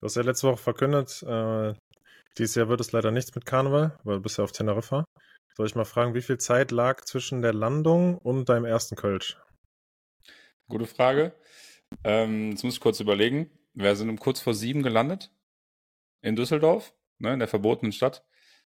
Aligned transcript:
Du 0.00 0.04
hast 0.04 0.14
ja 0.14 0.22
letzte 0.22 0.46
Woche 0.46 0.58
verkündet, 0.58 1.22
äh, 1.24 1.74
dieses 2.36 2.54
Jahr 2.54 2.68
wird 2.68 2.80
es 2.80 2.92
leider 2.92 3.10
nichts 3.10 3.34
mit 3.34 3.46
Karneval, 3.46 3.98
weil 4.04 4.16
du 4.16 4.22
bist 4.22 4.38
ja 4.38 4.44
auf 4.44 4.52
Teneriffa. 4.52 5.04
Soll 5.56 5.66
ich 5.66 5.74
mal 5.74 5.84
fragen, 5.84 6.14
wie 6.14 6.22
viel 6.22 6.38
Zeit 6.38 6.70
lag 6.70 7.04
zwischen 7.04 7.42
der 7.42 7.52
Landung 7.52 8.16
und 8.18 8.48
deinem 8.48 8.64
ersten 8.64 8.94
Kölsch? 8.94 9.36
Gute 10.68 10.86
Frage. 10.86 11.34
Ähm, 12.04 12.50
jetzt 12.50 12.62
muss 12.62 12.74
ich 12.74 12.80
kurz 12.80 13.00
überlegen. 13.00 13.50
Wir 13.74 13.96
sind 13.96 14.08
um 14.08 14.20
kurz 14.20 14.40
vor 14.40 14.54
sieben 14.54 14.84
gelandet 14.84 15.32
in 16.20 16.36
Düsseldorf, 16.36 16.94
ne, 17.18 17.32
in 17.32 17.40
der 17.40 17.48
verbotenen 17.48 17.92
Stadt. 17.92 18.24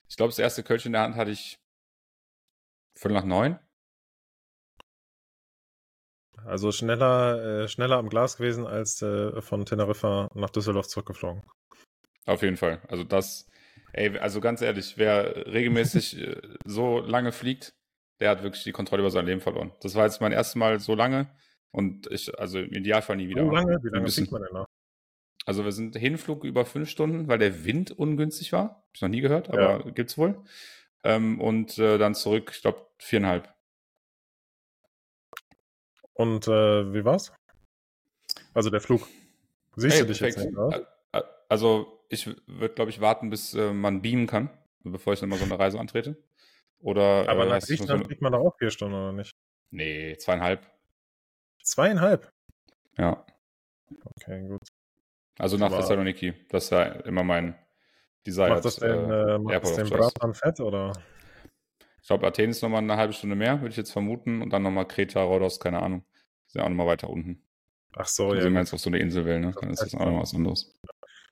Ich 0.08 0.16
glaube, 0.16 0.30
das 0.30 0.38
erste 0.38 0.62
Kölsch 0.62 0.84
in 0.84 0.92
der 0.92 1.02
Hand 1.02 1.16
hatte 1.16 1.30
ich 1.30 1.58
viertel 2.94 3.14
nach 3.14 3.24
neun. 3.24 3.58
Also 6.44 6.72
schneller, 6.72 7.62
äh, 7.64 7.68
schneller 7.68 7.98
am 7.98 8.08
Glas 8.08 8.36
gewesen 8.36 8.66
als 8.66 9.00
äh, 9.02 9.40
von 9.40 9.64
Teneriffa 9.64 10.28
nach 10.34 10.50
Düsseldorf 10.50 10.88
zurückgeflogen. 10.88 11.42
Auf 12.26 12.42
jeden 12.42 12.56
Fall. 12.56 12.80
Also 12.88 13.04
das, 13.04 13.48
ey, 13.92 14.18
also 14.18 14.40
ganz 14.40 14.62
ehrlich, 14.62 14.94
wer 14.96 15.46
regelmäßig 15.46 16.20
äh, 16.20 16.40
so 16.64 17.00
lange 17.00 17.32
fliegt, 17.32 17.74
der 18.20 18.30
hat 18.30 18.42
wirklich 18.42 18.64
die 18.64 18.72
Kontrolle 18.72 19.02
über 19.02 19.10
sein 19.10 19.26
Leben 19.26 19.40
verloren. 19.40 19.72
Das 19.80 19.94
war 19.94 20.04
jetzt 20.04 20.20
mein 20.20 20.32
erstes 20.32 20.54
Mal 20.54 20.80
so 20.80 20.94
lange 20.94 21.28
und 21.70 22.10
ich, 22.10 22.38
also 22.38 22.60
im 22.60 22.72
Idealfall 22.72 23.16
nie 23.16 23.28
wieder. 23.28 23.48
Wie 23.50 23.54
lange? 23.54 23.78
Wie 23.82 23.88
lange 23.88 24.08
fliegt 24.08 24.32
man 24.32 24.42
denn 24.42 24.52
noch? 24.52 24.66
Also 25.44 25.64
wir 25.64 25.72
sind 25.72 25.96
Hinflug 25.96 26.44
über 26.44 26.64
fünf 26.64 26.88
Stunden, 26.88 27.26
weil 27.28 27.38
der 27.38 27.64
Wind 27.64 27.90
ungünstig 27.90 28.52
war. 28.52 28.62
Hab 28.62 28.90
ich 28.94 29.02
noch 29.02 29.08
nie 29.08 29.20
gehört, 29.20 29.50
aber 29.50 29.84
ja. 29.84 29.90
gibt's 29.90 30.16
wohl. 30.16 30.40
Ähm, 31.02 31.40
und 31.40 31.78
äh, 31.78 31.98
dann 31.98 32.14
zurück, 32.14 32.52
ich 32.54 32.62
glaube, 32.62 32.86
viereinhalb. 32.98 33.52
Und 36.14 36.46
äh, 36.48 36.92
wie 36.92 37.04
war's? 37.04 37.32
Also 38.54 38.70
der 38.70 38.80
Flug. 38.80 39.06
Siehst 39.76 39.96
hey, 39.96 40.02
du 40.02 40.08
dich 40.08 40.18
perfekt. 40.18 40.38
jetzt 40.38 40.46
nicht, 40.46 40.58
oder? 40.58 40.86
Also 41.48 42.04
ich 42.08 42.26
würde, 42.46 42.74
glaube 42.74 42.90
ich, 42.90 43.00
warten, 43.00 43.30
bis 43.30 43.54
äh, 43.54 43.72
man 43.72 44.02
beamen 44.02 44.26
kann, 44.26 44.50
bevor 44.84 45.12
ich 45.12 45.20
dann 45.20 45.28
mal 45.28 45.38
so 45.38 45.44
eine 45.44 45.58
Reise 45.58 45.78
antrete. 45.78 46.16
Oder, 46.78 47.28
Aber 47.28 47.46
äh, 47.46 47.48
nach 47.48 47.60
Griechenland 47.60 48.06
fliegt 48.06 48.22
man 48.22 48.32
doch 48.32 48.40
auch 48.40 48.56
vier 48.58 48.70
Stunden, 48.70 48.94
oder 48.94 49.12
nicht? 49.12 49.36
Nee, 49.70 50.16
zweieinhalb. 50.16 50.66
Zweieinhalb? 51.62 52.30
Ja. 52.98 53.24
Okay, 54.16 54.46
gut. 54.48 54.66
Also 55.38 55.56
nach 55.56 55.70
Thessaloniki. 55.70 56.34
Das 56.50 56.64
ist 56.64 56.70
ja 56.70 56.82
immer 56.82 57.22
mein 57.22 57.54
Desire. 58.26 58.50
Macht 58.50 58.64
das 58.64 58.76
den, 58.76 59.10
äh, 59.10 59.38
macht 59.38 59.62
das 59.62 59.76
den 59.76 59.88
Bratan 59.88 60.34
fett, 60.34 60.60
oder? 60.60 60.92
Ich 62.02 62.08
glaube, 62.08 62.26
Athen 62.26 62.50
ist 62.50 62.62
nochmal 62.62 62.82
eine 62.82 62.96
halbe 62.96 63.12
Stunde 63.12 63.36
mehr, 63.36 63.60
würde 63.60 63.70
ich 63.70 63.76
jetzt 63.76 63.92
vermuten. 63.92 64.42
Und 64.42 64.50
dann 64.52 64.62
nochmal 64.62 64.86
Kreta, 64.86 65.22
Rhodos, 65.22 65.60
keine 65.60 65.80
Ahnung. 65.80 66.04
Sind 66.48 66.60
ja 66.60 66.64
auch 66.64 66.68
nochmal 66.68 66.88
weiter 66.88 67.08
unten. 67.08 67.42
Ach 67.94 68.06
so, 68.06 68.24
also 68.24 68.36
ja. 68.36 68.44
Wenn 68.44 68.52
man 68.54 68.62
jetzt 68.64 68.74
auf 68.74 68.80
so 68.80 68.90
eine 68.90 68.98
Insel 68.98 69.24
will, 69.24 69.40
ne? 69.40 69.54
dann 69.60 69.70
ist 69.70 69.82
das 69.82 69.94
auch 69.94 70.00
nochmal 70.00 70.22
was 70.22 70.34
anderes. 70.34 70.74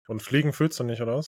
Und 0.06 0.22
Fliegen 0.22 0.52
fühlst 0.52 0.78
du 0.78 0.84
nicht, 0.84 1.00
oder 1.00 1.16
was? 1.16 1.26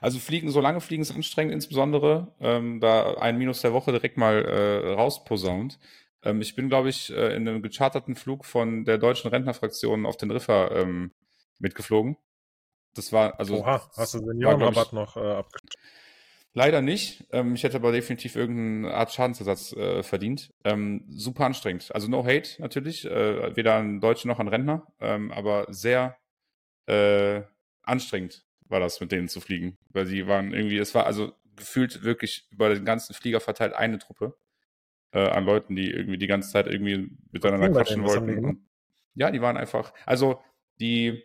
Also 0.00 0.18
Fliegen, 0.18 0.50
so 0.50 0.60
lange 0.60 0.80
Fliegen 0.80 1.02
ist 1.02 1.14
anstrengend, 1.14 1.52
insbesondere 1.52 2.34
ähm, 2.40 2.80
da 2.80 3.14
ein 3.14 3.38
Minus 3.38 3.62
der 3.62 3.72
Woche 3.72 3.92
direkt 3.92 4.16
mal 4.16 4.44
äh, 4.44 4.92
rausposaunt. 4.92 5.78
Ähm, 6.22 6.40
ich 6.40 6.54
bin, 6.54 6.68
glaube 6.68 6.88
ich, 6.88 7.10
äh, 7.10 7.34
in 7.34 7.48
einem 7.48 7.62
gecharterten 7.62 8.14
Flug 8.14 8.44
von 8.44 8.84
der 8.84 8.98
deutschen 8.98 9.30
Rentnerfraktion 9.30 10.06
auf 10.06 10.16
den 10.16 10.30
Riffer 10.30 10.70
ähm, 10.76 11.12
mitgeflogen. 11.58 12.16
Das 12.94 13.12
war, 13.12 13.38
also. 13.38 13.58
Oha, 13.58 13.90
hast 13.96 14.14
du 14.14 14.18
Seniorenrabatt 14.18 14.92
noch 14.92 15.16
äh, 15.16 15.20
abgeschlossen? 15.20 15.76
Leider 16.56 16.80
nicht. 16.80 17.26
Ähm, 17.32 17.54
ich 17.54 17.64
hätte 17.64 17.76
aber 17.76 17.92
definitiv 17.92 18.34
irgendeine 18.34 18.94
Art 18.94 19.12
Schadensersatz 19.12 19.74
äh, 19.74 20.02
verdient. 20.02 20.54
Ähm, 20.64 21.04
super 21.10 21.44
anstrengend. 21.44 21.94
Also 21.94 22.08
no 22.08 22.24
hate 22.24 22.62
natürlich, 22.62 23.04
äh, 23.04 23.54
weder 23.54 23.74
an 23.74 24.00
Deutsche 24.00 24.26
noch 24.26 24.38
an 24.38 24.48
Rentner, 24.48 24.86
ähm, 24.98 25.30
aber 25.32 25.66
sehr 25.68 26.16
äh, 26.86 27.42
anstrengend 27.82 28.46
war 28.68 28.80
das, 28.80 29.02
mit 29.02 29.12
denen 29.12 29.28
zu 29.28 29.42
fliegen. 29.42 29.76
Weil 29.90 30.06
sie 30.06 30.28
waren 30.28 30.54
irgendwie, 30.54 30.78
es 30.78 30.94
war 30.94 31.04
also 31.04 31.34
gefühlt 31.56 32.04
wirklich 32.04 32.48
über 32.50 32.74
den 32.74 32.86
ganzen 32.86 33.12
Flieger 33.12 33.40
verteilt 33.40 33.74
eine 33.74 33.98
Truppe 33.98 34.34
äh, 35.12 35.28
an 35.28 35.44
Leuten, 35.44 35.76
die 35.76 35.90
irgendwie 35.90 36.16
die 36.16 36.26
ganze 36.26 36.50
Zeit 36.50 36.68
irgendwie 36.68 37.10
miteinander 37.32 37.68
quatschen 37.68 38.02
wollten. 38.02 38.66
ja, 39.14 39.30
die 39.30 39.42
waren 39.42 39.58
einfach, 39.58 39.92
also 40.06 40.40
die, 40.80 41.22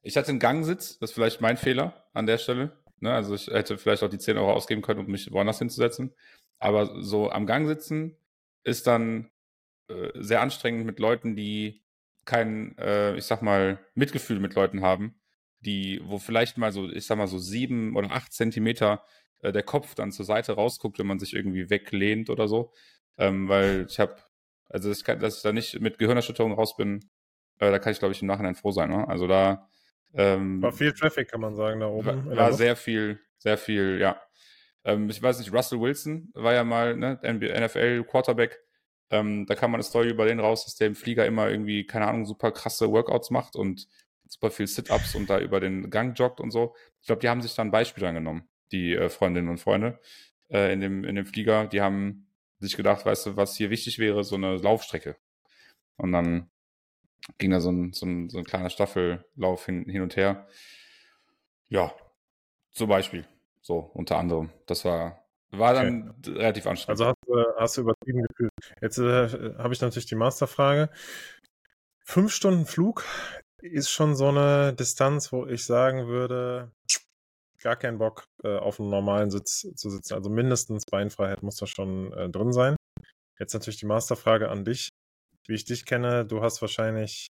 ich 0.00 0.16
hatte 0.16 0.30
einen 0.30 0.40
Gangsitz, 0.40 0.98
das 0.98 1.10
ist 1.10 1.14
vielleicht 1.14 1.42
mein 1.42 1.58
Fehler 1.58 2.06
an 2.14 2.24
der 2.24 2.38
Stelle. 2.38 2.82
Ne? 3.04 3.12
Also 3.12 3.34
ich 3.34 3.46
hätte 3.46 3.78
vielleicht 3.78 4.02
auch 4.02 4.10
die 4.10 4.18
10 4.18 4.36
Euro 4.38 4.52
ausgeben 4.52 4.82
können, 4.82 5.00
um 5.00 5.06
mich 5.06 5.30
woanders 5.30 5.58
hinzusetzen. 5.58 6.14
Aber 6.58 7.02
so 7.02 7.30
am 7.30 7.46
Gang 7.46 7.66
sitzen 7.66 8.16
ist 8.64 8.86
dann 8.86 9.30
äh, 9.88 10.10
sehr 10.14 10.40
anstrengend 10.40 10.86
mit 10.86 10.98
Leuten, 10.98 11.36
die 11.36 11.82
kein, 12.24 12.76
äh, 12.78 13.16
ich 13.16 13.24
sag 13.24 13.42
mal, 13.42 13.78
Mitgefühl 13.94 14.40
mit 14.40 14.54
Leuten 14.54 14.82
haben, 14.82 15.20
die, 15.60 16.00
wo 16.04 16.18
vielleicht 16.18 16.58
mal 16.58 16.72
so, 16.72 16.88
ich 16.90 17.06
sag 17.06 17.18
mal, 17.18 17.26
so 17.26 17.38
sieben 17.38 17.96
oder 17.96 18.10
acht 18.10 18.32
Zentimeter 18.32 19.04
äh, 19.40 19.52
der 19.52 19.62
Kopf 19.62 19.94
dann 19.94 20.12
zur 20.12 20.24
Seite 20.24 20.52
rausguckt, 20.52 20.98
wenn 20.98 21.06
man 21.06 21.18
sich 21.18 21.34
irgendwie 21.34 21.70
weglehnt 21.70 22.30
oder 22.30 22.48
so. 22.48 22.72
Ähm, 23.18 23.48
weil 23.48 23.86
ich 23.88 24.00
habe, 24.00 24.16
also 24.68 24.88
das 24.88 25.04
kann, 25.04 25.20
dass 25.20 25.36
ich 25.36 25.42
da 25.42 25.52
nicht 25.52 25.80
mit 25.80 25.98
Gehirnerschütterung 25.98 26.52
raus 26.52 26.76
bin, 26.76 27.10
äh, 27.58 27.70
da 27.70 27.78
kann 27.78 27.92
ich, 27.92 27.98
glaube 27.98 28.12
ich, 28.12 28.22
im 28.22 28.28
Nachhinein 28.28 28.54
froh 28.54 28.72
sein. 28.72 28.90
Ne? 28.90 29.06
Also 29.08 29.26
da 29.26 29.68
ähm, 30.14 30.62
war 30.62 30.72
viel 30.72 30.92
Traffic, 30.92 31.30
kann 31.30 31.40
man 31.40 31.54
sagen, 31.54 31.80
da 31.80 31.88
oben. 31.88 32.26
War, 32.26 32.36
war 32.36 32.52
sehr 32.52 32.76
viel, 32.76 33.20
sehr 33.38 33.58
viel, 33.58 33.98
ja. 34.00 34.20
Ähm, 34.84 35.10
ich 35.10 35.22
weiß 35.22 35.38
nicht, 35.38 35.52
Russell 35.52 35.80
Wilson 35.80 36.30
war 36.34 36.54
ja 36.54 36.64
mal 36.64 36.96
ne, 36.96 37.18
NFL 37.22 38.04
Quarterback. 38.04 38.60
Ähm, 39.10 39.46
da 39.46 39.54
kann 39.54 39.70
man 39.70 39.78
eine 39.78 39.84
Story 39.84 40.10
über 40.10 40.26
den 40.26 40.40
raus, 40.40 40.64
dass 40.64 40.76
der 40.76 40.86
im 40.86 40.94
Flieger 40.94 41.26
immer 41.26 41.50
irgendwie, 41.50 41.86
keine 41.86 42.06
Ahnung, 42.06 42.26
super 42.26 42.52
krasse 42.52 42.90
Workouts 42.90 43.30
macht 43.30 43.56
und 43.56 43.88
super 44.28 44.50
viel 44.50 44.66
Sit-Ups 44.66 45.14
und 45.14 45.28
da 45.28 45.40
über 45.40 45.60
den 45.60 45.90
Gang 45.90 46.18
joggt 46.18 46.40
und 46.40 46.50
so. 46.50 46.74
Ich 47.00 47.06
glaube, 47.06 47.20
die 47.20 47.28
haben 47.28 47.42
sich 47.42 47.54
da 47.54 47.62
ein 47.62 47.70
Beispiel 47.70 48.04
angenommen, 48.04 48.48
die 48.72 48.94
äh, 48.94 49.08
Freundinnen 49.08 49.48
und 49.48 49.58
Freunde 49.58 50.00
äh, 50.48 50.72
in, 50.72 50.80
dem, 50.80 51.04
in 51.04 51.16
dem 51.16 51.26
Flieger. 51.26 51.66
Die 51.66 51.80
haben 51.80 52.28
sich 52.60 52.76
gedacht, 52.76 53.04
weißt 53.04 53.26
du, 53.26 53.36
was 53.36 53.56
hier 53.56 53.70
wichtig 53.70 53.98
wäre, 53.98 54.24
so 54.24 54.36
eine 54.36 54.56
Laufstrecke. 54.56 55.16
Und 55.96 56.12
dann 56.12 56.50
ging 57.38 57.50
da 57.50 57.60
so 57.60 57.70
ein, 57.70 57.92
so 57.92 58.06
ein, 58.06 58.28
so 58.28 58.38
ein 58.38 58.44
kleiner 58.44 58.70
Staffellauf 58.70 59.66
hin, 59.66 59.84
hin 59.88 60.02
und 60.02 60.16
her. 60.16 60.46
Ja, 61.68 61.94
zum 62.72 62.88
Beispiel. 62.88 63.26
So, 63.60 63.78
unter 63.94 64.18
anderem. 64.18 64.50
Das 64.66 64.84
war, 64.84 65.24
war 65.50 65.74
dann 65.74 66.10
okay. 66.10 66.32
relativ 66.32 66.66
anstrengend. 66.66 67.00
Also 67.00 67.06
hast, 67.06 67.16
du, 67.26 67.60
hast 67.60 67.76
du 67.76 67.80
übertrieben 67.82 68.22
gefühlt. 68.22 68.52
Jetzt 68.80 68.98
äh, 68.98 69.54
habe 69.58 69.72
ich 69.72 69.80
natürlich 69.80 70.06
die 70.06 70.16
Masterfrage. 70.16 70.90
Fünf 72.00 72.32
Stunden 72.32 72.66
Flug 72.66 73.04
ist 73.62 73.90
schon 73.90 74.14
so 74.14 74.28
eine 74.28 74.74
Distanz, 74.74 75.32
wo 75.32 75.46
ich 75.46 75.64
sagen 75.64 76.06
würde, 76.06 76.70
gar 77.62 77.76
keinen 77.76 77.96
Bock, 77.96 78.26
äh, 78.42 78.58
auf 78.58 78.78
einem 78.78 78.90
normalen 78.90 79.30
Sitz 79.30 79.66
zu 79.74 79.88
sitzen. 79.88 80.12
Also 80.12 80.28
mindestens 80.28 80.84
Beinfreiheit 80.84 81.42
muss 81.42 81.56
da 81.56 81.66
schon 81.66 82.12
äh, 82.12 82.28
drin 82.28 82.52
sein. 82.52 82.76
Jetzt 83.38 83.54
natürlich 83.54 83.78
die 83.78 83.86
Masterfrage 83.86 84.50
an 84.50 84.66
dich 84.66 84.90
wie 85.46 85.54
ich 85.54 85.64
dich 85.64 85.86
kenne, 85.86 86.24
du 86.24 86.42
hast 86.42 86.60
wahrscheinlich 86.60 87.28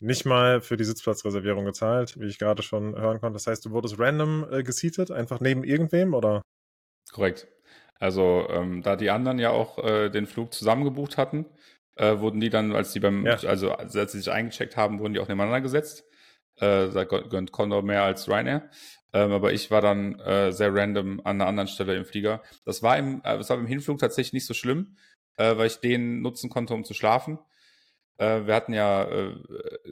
nicht 0.00 0.24
mal 0.24 0.60
für 0.60 0.76
die 0.76 0.84
Sitzplatzreservierung 0.84 1.64
gezahlt, 1.64 2.18
wie 2.20 2.26
ich 2.26 2.38
gerade 2.38 2.62
schon 2.62 2.96
hören 2.96 3.20
konnte. 3.20 3.34
Das 3.34 3.46
heißt, 3.46 3.64
du 3.64 3.70
wurdest 3.70 3.98
random 3.98 4.46
äh, 4.50 4.62
geseatet, 4.62 5.10
einfach 5.10 5.40
neben 5.40 5.64
irgendwem, 5.64 6.14
oder? 6.14 6.42
Korrekt. 7.12 7.48
Also, 7.98 8.46
ähm, 8.48 8.82
da 8.82 8.94
die 8.94 9.10
anderen 9.10 9.38
ja 9.38 9.50
auch 9.50 9.78
äh, 9.78 10.08
den 10.08 10.26
Flug 10.26 10.54
zusammen 10.54 10.84
gebucht 10.84 11.16
hatten, 11.16 11.46
äh, 11.96 12.18
wurden 12.20 12.38
die 12.38 12.50
dann, 12.50 12.72
als 12.72 12.92
die 12.92 13.00
beim, 13.00 13.26
ja. 13.26 13.34
also 13.34 13.72
als 13.72 13.92
sie 13.92 14.18
sich 14.18 14.30
eingecheckt 14.30 14.76
haben, 14.76 15.00
wurden 15.00 15.14
die 15.14 15.20
auch 15.20 15.28
nebeneinander 15.28 15.62
gesetzt. 15.62 16.04
Äh, 16.56 16.90
da 16.90 17.04
gönnt 17.04 17.50
Condor 17.50 17.82
mehr 17.82 18.04
als 18.04 18.28
Ryanair. 18.28 18.70
Ähm, 19.12 19.32
aber 19.32 19.52
ich 19.52 19.70
war 19.70 19.80
dann 19.80 20.18
äh, 20.20 20.52
sehr 20.52 20.74
random 20.74 21.20
an 21.20 21.40
einer 21.40 21.46
anderen 21.46 21.68
Stelle 21.68 21.96
im 21.96 22.04
Flieger. 22.04 22.42
Das 22.64 22.82
war 22.82 22.98
im, 22.98 23.20
äh, 23.24 23.38
das 23.38 23.50
war 23.50 23.58
im 23.58 23.66
Hinflug 23.66 23.98
tatsächlich 23.98 24.32
nicht 24.32 24.46
so 24.46 24.54
schlimm, 24.54 24.96
äh, 25.38 25.56
weil 25.56 25.68
ich 25.68 25.78
den 25.80 26.20
nutzen 26.20 26.50
konnte, 26.50 26.74
um 26.74 26.84
zu 26.84 26.94
schlafen. 26.94 27.38
Äh, 28.18 28.46
wir 28.46 28.54
hatten 28.54 28.74
ja, 28.74 29.04
äh, 29.04 29.34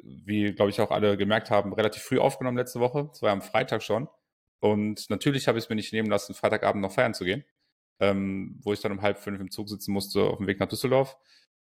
wie 0.03 0.53
glaube 0.53 0.71
ich 0.71 0.81
auch 0.81 0.91
alle 0.91 1.17
gemerkt 1.17 1.51
haben, 1.51 1.73
relativ 1.73 2.03
früh 2.03 2.19
aufgenommen 2.19 2.59
letzte 2.59 2.81
Woche. 2.81 3.09
Das 3.11 3.23
war 3.23 3.32
am 3.32 3.43
Freitag 3.43 3.82
schon. 3.82 4.09
Und 4.61 5.09
natürlich 5.11 5.49
habe 5.49 5.59
ich 5.59 5.65
es 5.65 5.70
mir 5.70 5.76
nicht 5.76 5.93
nehmen 5.93 6.11
lassen, 6.11 6.35
Freitagabend 6.35 6.82
noch 6.82 6.93
feiern 6.93 7.15
zu 7.15 7.25
gehen, 7.25 7.44
ähm, 8.00 8.59
wo 8.62 8.73
ich 8.73 8.81
dann 8.81 8.93
um 8.93 9.03
halb 9.03 9.19
fünf 9.19 9.41
im 9.41 9.50
Zug 9.50 9.69
sitzen 9.69 9.93
musste 9.93 10.23
auf 10.23 10.38
dem 10.38 10.47
Weg 10.47 10.61
nach 10.61 10.69
Düsseldorf. 10.69 11.17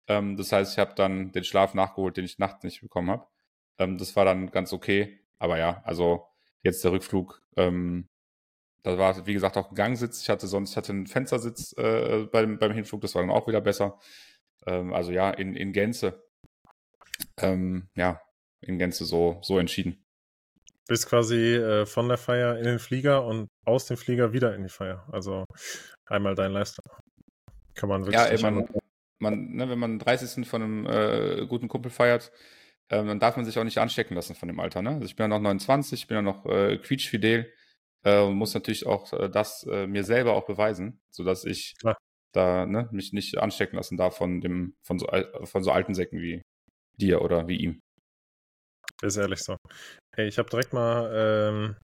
Ähm, 0.09 0.37
das 0.37 0.53
heißt, 0.53 0.73
ich 0.73 0.79
habe 0.79 0.95
dann 0.95 1.33
den 1.33 1.45
Schlaf 1.45 1.75
nachgeholt, 1.75 2.17
den 2.17 2.25
ich 2.25 2.39
nachts 2.39 2.65
nicht 2.65 2.81
bekommen 2.81 3.11
habe. 3.11 3.27
Ähm, 3.79 3.99
das 3.99 4.15
war 4.17 4.25
dann 4.25 4.51
ganz 4.51 4.73
okay. 4.73 5.21
Aber 5.39 5.59
ja, 5.59 5.83
also 5.85 6.27
jetzt 6.63 6.85
der 6.85 6.93
Rückflug, 6.93 7.43
ähm, 7.57 8.09
da 8.83 8.99
war, 8.99 9.27
wie 9.27 9.33
gesagt, 9.33 9.57
auch 9.57 9.71
ein 9.71 9.75
Gangsitz. 9.75 10.23
Ich 10.23 10.29
hatte 10.29 10.47
sonst, 10.47 10.73
ich 10.73 10.77
hatte 10.77 10.93
einen 10.93 11.07
Fenstersitz 11.07 11.75
äh, 11.79 12.27
beim, 12.31 12.59
beim 12.59 12.73
Hinflug, 12.73 13.01
das 13.01 13.15
war 13.15 13.23
dann 13.23 13.31
auch 13.31 13.47
wieder 13.47 13.61
besser. 13.61 13.99
Ähm, 14.67 14.93
also 14.93 15.13
ja, 15.13 15.31
in, 15.31 15.55
in 15.55 15.73
Gänze. 15.73 16.25
Ähm, 17.39 17.89
ja, 17.95 18.21
in 18.61 18.79
Gänze 18.79 19.05
so, 19.05 19.39
so 19.43 19.59
entschieden. 19.59 20.05
Bist 20.89 21.09
quasi 21.09 21.55
äh, 21.55 21.87
von 21.87 22.09
der 22.09 22.19
Feier 22.19 22.59
in 22.59 22.65
den 22.65 22.79
Flieger 22.81 23.25
und 23.25 23.49
aus 23.65 23.87
dem 23.87 23.97
Flieger 23.97 24.33
wieder 24.33 24.55
in 24.55 24.65
die 24.65 24.69
Feier. 24.69 25.09
Also 25.13 25.45
einmal 26.07 26.35
dein 26.35 26.53
Lifestyle. 26.53 26.97
Kann 27.75 27.89
man 27.89 28.03
wirklich 28.03 28.17
Ja, 28.17 28.27
ey, 28.27 28.43
man, 28.43 28.69
man 29.21 29.53
ne, 29.53 29.69
wenn 29.69 29.79
man 29.79 29.99
30. 30.01 30.47
von 30.47 30.63
einem 30.63 30.87
äh, 30.87 31.47
guten 31.47 31.69
Kumpel 31.69 31.91
feiert, 31.91 32.33
ähm, 32.91 33.07
dann 33.07 33.21
darf 33.21 33.37
man 33.37 33.45
sich 33.45 33.59
auch 33.59 33.65
nicht 33.65 33.79
anstecken 33.79 34.15
lassen 34.15 34.35
von 34.35 34.49
dem 34.49 34.59
Alter. 34.59 34.83
Ne? 34.83 34.91
Also 34.91 35.05
ich 35.05 35.15
bin 35.15 35.25
ja 35.25 35.29
noch 35.29 35.41
29, 35.41 36.03
ich 36.03 36.09
bin 36.09 36.17
ja 36.17 36.23
noch 36.23 36.45
äh, 36.47 36.79
quietschfidel 36.79 37.53
äh, 38.05 38.29
muss 38.29 38.55
natürlich 38.55 38.87
auch 38.87 39.13
äh, 39.13 39.29
das 39.29 39.65
äh, 39.65 39.87
mir 39.87 40.05
selber 40.05 40.35
auch 40.35 40.47
beweisen, 40.47 41.01
sodass 41.11 41.45
ich 41.45 41.75
Klar. 41.81 41.97
da 42.35 42.67
ne, 42.67 42.89
mich 42.93 43.13
nicht 43.13 43.39
anstecken 43.39 43.77
lassen 43.77 43.97
darf 43.97 44.17
von 44.17 44.41
dem 44.41 44.75
von 44.85 44.99
so 44.99 45.07
von 45.45 45.63
so 45.63 45.71
alten 45.71 45.95
Säcken 45.95 46.21
wie 46.21 46.43
dir 46.99 47.23
oder 47.23 47.49
wie 47.49 47.57
ihm. 47.57 47.81
Ist 49.03 49.17
ehrlich 49.17 49.41
so. 49.41 49.57
Hey, 50.15 50.29
ich 50.29 50.39
habe 50.39 50.51
direkt 50.51 50.73
mal 50.73 51.11
ähm, 51.15 51.77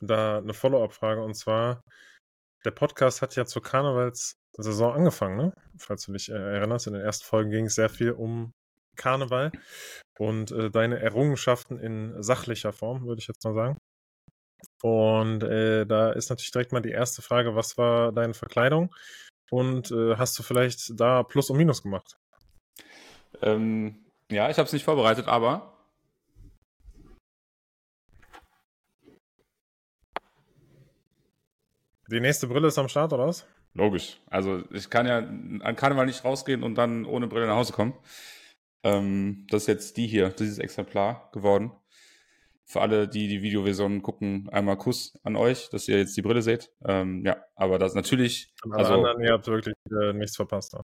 da 0.00 0.38
eine 0.38 0.54
Follow-up-Frage 0.54 1.22
und 1.22 1.34
zwar 1.34 1.80
der 2.64 2.70
Podcast 2.72 3.22
hat 3.22 3.34
ja 3.36 3.44
zur 3.44 3.62
Karnevalssaison 3.62 4.94
angefangen, 4.94 5.36
ne? 5.36 5.52
Falls 5.78 6.04
du 6.04 6.12
dich 6.12 6.28
äh, 6.28 6.34
erinnerst, 6.34 6.86
in 6.86 6.92
den 6.92 7.02
ersten 7.02 7.24
Folgen 7.24 7.50
ging 7.50 7.66
es 7.66 7.74
sehr 7.74 7.88
viel 7.88 8.12
um 8.12 8.52
Karneval 8.96 9.50
und 10.18 10.52
äh, 10.52 10.70
deine 10.70 11.00
Errungenschaften 11.00 11.78
in 11.78 12.22
sachlicher 12.22 12.72
Form, 12.72 13.06
würde 13.06 13.20
ich 13.20 13.28
jetzt 13.28 13.44
mal 13.44 13.54
sagen. 13.54 13.78
Und 14.82 15.42
äh, 15.42 15.86
da 15.86 16.12
ist 16.12 16.30
natürlich 16.30 16.50
direkt 16.50 16.72
mal 16.72 16.80
die 16.82 16.90
erste 16.90 17.22
Frage, 17.22 17.54
was 17.54 17.78
war 17.78 18.12
deine 18.12 18.34
Verkleidung? 18.34 18.94
Und 19.50 19.90
äh, 19.90 20.16
hast 20.16 20.38
du 20.38 20.42
vielleicht 20.42 20.98
da 20.98 21.22
Plus 21.22 21.50
und 21.50 21.58
Minus 21.58 21.82
gemacht? 21.82 22.16
Ähm, 23.42 24.04
ja, 24.30 24.48
ich 24.50 24.56
habe 24.58 24.66
es 24.66 24.72
nicht 24.72 24.84
vorbereitet, 24.84 25.28
aber 25.28 25.72
Die 32.12 32.20
nächste 32.20 32.46
Brille 32.46 32.68
ist 32.68 32.76
am 32.76 32.88
Start, 32.88 33.14
oder 33.14 33.26
was? 33.26 33.46
Logisch. 33.72 34.20
Also 34.26 34.62
ich 34.70 34.90
kann 34.90 35.06
ja 35.06 35.18
an 35.18 35.76
Karneval 35.76 36.04
nicht 36.04 36.24
rausgehen 36.24 36.62
und 36.62 36.74
dann 36.74 37.06
ohne 37.06 37.26
Brille 37.26 37.46
nach 37.46 37.56
Hause 37.56 37.72
kommen. 37.72 37.94
Ähm, 38.82 39.46
das 39.48 39.62
ist 39.62 39.68
jetzt 39.68 39.96
die 39.96 40.06
hier, 40.06 40.28
dieses 40.28 40.58
Exemplar 40.58 41.30
geworden. 41.32 41.72
Für 42.64 42.80
alle, 42.80 43.08
die 43.08 43.28
die 43.28 43.42
Videoversion 43.42 44.02
gucken, 44.02 44.48
einmal 44.50 44.78
Kuss 44.78 45.18
an 45.24 45.36
euch, 45.36 45.68
dass 45.70 45.88
ihr 45.88 45.98
jetzt 45.98 46.16
die 46.16 46.22
Brille 46.22 46.42
seht. 46.42 46.70
Ähm, 46.84 47.24
ja, 47.24 47.44
aber 47.54 47.78
das 47.78 47.94
natürlich. 47.94 48.52
An 48.62 48.72
also, 48.72 48.94
anderen, 48.94 49.22
ihr 49.22 49.32
habt 49.32 49.46
wirklich 49.46 49.74
äh, 49.90 50.12
nichts 50.12 50.36
verpasst. 50.36 50.76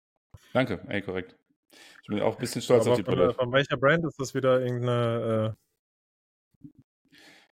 Danke, 0.54 0.84
ey, 0.88 1.02
korrekt. 1.02 1.38
Ich 1.72 2.08
bin 2.08 2.22
auch 2.22 2.36
ein 2.36 2.40
bisschen 2.40 2.62
stolz 2.62 2.84
aber 2.84 2.92
auf 2.94 2.98
die 2.98 3.04
von, 3.04 3.16
Brille. 3.16 3.34
Von 3.34 3.52
welcher 3.52 3.78
Brand 3.78 4.06
ist 4.06 4.20
das 4.20 4.34
wieder 4.34 4.62
irgendeine? 4.62 5.56
Äh... 6.64 6.68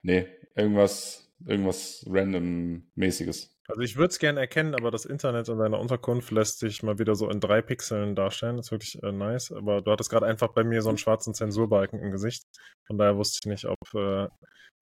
Nee, 0.02 0.28
irgendwas, 0.54 1.32
irgendwas 1.46 2.04
random-mäßiges. 2.08 3.56
Also 3.70 3.82
ich 3.82 3.96
würde 3.96 4.10
es 4.10 4.18
gerne 4.18 4.40
erkennen, 4.40 4.74
aber 4.74 4.90
das 4.90 5.04
Internet 5.04 5.48
in 5.48 5.58
deiner 5.58 5.78
Unterkunft 5.78 6.32
lässt 6.32 6.58
sich 6.58 6.82
mal 6.82 6.98
wieder 6.98 7.14
so 7.14 7.30
in 7.30 7.40
drei 7.40 7.62
Pixeln 7.62 8.16
darstellen. 8.16 8.56
Das 8.56 8.66
ist 8.66 8.72
wirklich 8.72 9.02
äh, 9.02 9.12
nice. 9.12 9.52
Aber 9.52 9.80
du 9.80 9.92
hattest 9.92 10.10
gerade 10.10 10.26
einfach 10.26 10.48
bei 10.48 10.64
mir 10.64 10.82
so 10.82 10.88
einen 10.88 10.98
schwarzen 10.98 11.34
Zensurbalken 11.34 12.00
im 12.00 12.10
Gesicht. 12.10 12.42
Von 12.86 12.98
daher 12.98 13.16
wusste 13.16 13.38
ich 13.42 13.48
nicht, 13.48 13.66
ob 13.66 13.78
äh, 13.94 14.28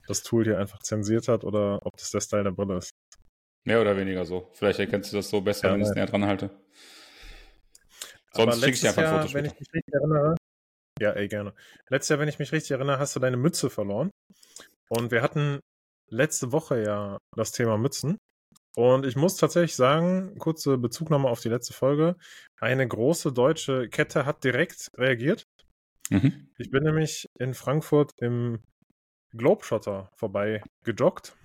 das 0.07 0.23
Tool 0.23 0.43
hier 0.43 0.57
einfach 0.57 0.79
zensiert 0.79 1.27
hat 1.27 1.43
oder 1.43 1.79
ob 1.85 1.97
das 1.97 2.09
der 2.09 2.21
Style 2.21 2.43
der 2.43 2.51
Brille 2.51 2.77
ist. 2.77 2.91
Mehr 3.63 3.81
oder 3.81 3.95
weniger 3.95 4.25
so. 4.25 4.49
Vielleicht 4.53 4.79
erkennst 4.79 5.11
du 5.11 5.17
das 5.17 5.29
so 5.29 5.41
besser, 5.41 5.67
ja, 5.67 5.73
wenn 5.73 5.81
ich 5.81 5.87
es 5.87 5.93
näher 5.93 6.07
dran 6.07 6.25
halte. 6.25 6.49
Sonst 8.33 8.59
schicke 8.59 8.71
ich 8.71 8.81
dir 8.81 8.89
einfach 8.89 9.03
ein 9.03 9.21
Foto 9.21 9.33
wenn 9.33 9.45
ich 9.45 9.59
mich 9.59 9.73
richtig 9.73 9.93
erinnere, 9.93 10.35
Ja, 10.99 11.11
ey, 11.11 11.27
gerne. 11.27 11.53
Letztes 11.89 12.09
Jahr, 12.09 12.19
wenn 12.19 12.29
ich 12.29 12.39
mich 12.39 12.51
richtig 12.51 12.71
erinnere, 12.71 12.99
hast 12.99 13.15
du 13.15 13.19
deine 13.19 13.37
Mütze 13.37 13.69
verloren. 13.69 14.09
Und 14.89 15.11
wir 15.11 15.21
hatten 15.21 15.59
letzte 16.09 16.51
Woche 16.51 16.81
ja 16.83 17.17
das 17.35 17.51
Thema 17.51 17.77
Mützen. 17.77 18.17
Und 18.79 19.05
ich 19.05 19.17
muss 19.17 19.35
tatsächlich 19.35 19.75
sagen, 19.75 20.37
kurze 20.37 20.77
Bezugnahme 20.77 21.27
auf 21.27 21.41
die 21.41 21.49
letzte 21.49 21.73
Folge, 21.73 22.15
eine 22.61 22.87
große 22.87 23.33
deutsche 23.33 23.89
Kette 23.89 24.25
hat 24.25 24.45
direkt 24.45 24.91
reagiert. 24.97 25.49
Mhm. 26.09 26.47
Ich 26.57 26.71
bin 26.71 26.83
nämlich 26.83 27.29
in 27.37 27.53
Frankfurt 27.53 28.13
im 28.19 28.59
Globetrotter 29.33 30.09
vorbei 30.15 30.63
gejoggt. 30.85 31.35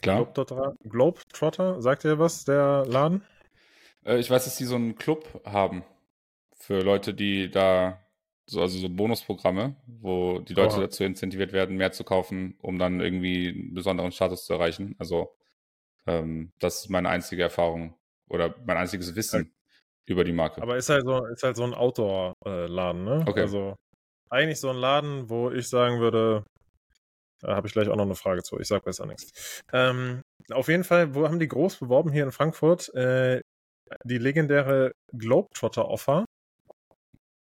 Klar. 0.00 0.16
Globetrotter, 0.16 0.74
Globetrotter, 0.82 1.80
sagt 1.80 2.04
ihr 2.04 2.18
was, 2.18 2.44
der 2.44 2.86
Laden? 2.88 3.22
Äh, 4.04 4.18
ich 4.18 4.28
weiß, 4.28 4.44
dass 4.44 4.56
die 4.56 4.64
so 4.64 4.74
einen 4.74 4.96
Club 4.96 5.42
haben 5.44 5.84
für 6.56 6.80
Leute, 6.80 7.14
die 7.14 7.52
da 7.52 8.00
so, 8.46 8.60
also 8.62 8.80
so 8.80 8.88
Bonusprogramme, 8.88 9.76
wo 9.86 10.40
die 10.40 10.54
Leute 10.54 10.78
oh. 10.78 10.80
dazu 10.80 11.04
incentiviert 11.04 11.52
werden, 11.52 11.76
mehr 11.76 11.92
zu 11.92 12.02
kaufen, 12.02 12.56
um 12.60 12.80
dann 12.80 12.98
irgendwie 13.00 13.50
einen 13.50 13.74
besonderen 13.74 14.10
Status 14.10 14.44
zu 14.44 14.54
erreichen. 14.54 14.96
Also 14.98 15.36
ähm, 16.06 16.52
das 16.58 16.80
ist 16.80 16.90
meine 16.90 17.08
einzige 17.08 17.42
Erfahrung 17.42 17.96
oder 18.28 18.54
mein 18.64 18.76
einziges 18.76 19.14
Wissen 19.14 19.42
okay. 19.42 19.52
über 20.06 20.24
die 20.24 20.32
Marke. 20.32 20.62
Aber 20.62 20.76
ist 20.76 20.88
halt 20.88 21.04
so, 21.04 21.24
ist 21.26 21.42
halt 21.42 21.56
so 21.56 21.64
ein 21.64 21.74
Outdoor-Laden, 21.74 23.04
ne? 23.04 23.24
Okay. 23.26 23.40
Also 23.40 23.76
eigentlich 24.30 24.60
so 24.60 24.70
ein 24.70 24.76
Laden, 24.76 25.28
wo 25.28 25.50
ich 25.50 25.68
sagen 25.68 26.00
würde, 26.00 26.44
da 27.40 27.56
habe 27.56 27.66
ich 27.66 27.72
gleich 27.72 27.88
auch 27.88 27.96
noch 27.96 28.04
eine 28.04 28.14
Frage 28.14 28.42
zu. 28.42 28.58
Ich 28.58 28.68
sage 28.68 28.84
besser 28.84 29.06
nichts. 29.06 29.62
Ähm, 29.72 30.22
auf 30.50 30.68
jeden 30.68 30.84
Fall, 30.84 31.14
wo 31.14 31.26
haben 31.26 31.38
die 31.38 31.48
groß 31.48 31.78
beworben 31.78 32.12
hier 32.12 32.24
in 32.24 32.32
Frankfurt? 32.32 32.92
Äh, 32.94 33.40
die 34.04 34.18
legendäre 34.18 34.92
Globetrotter-Offer. 35.12 36.24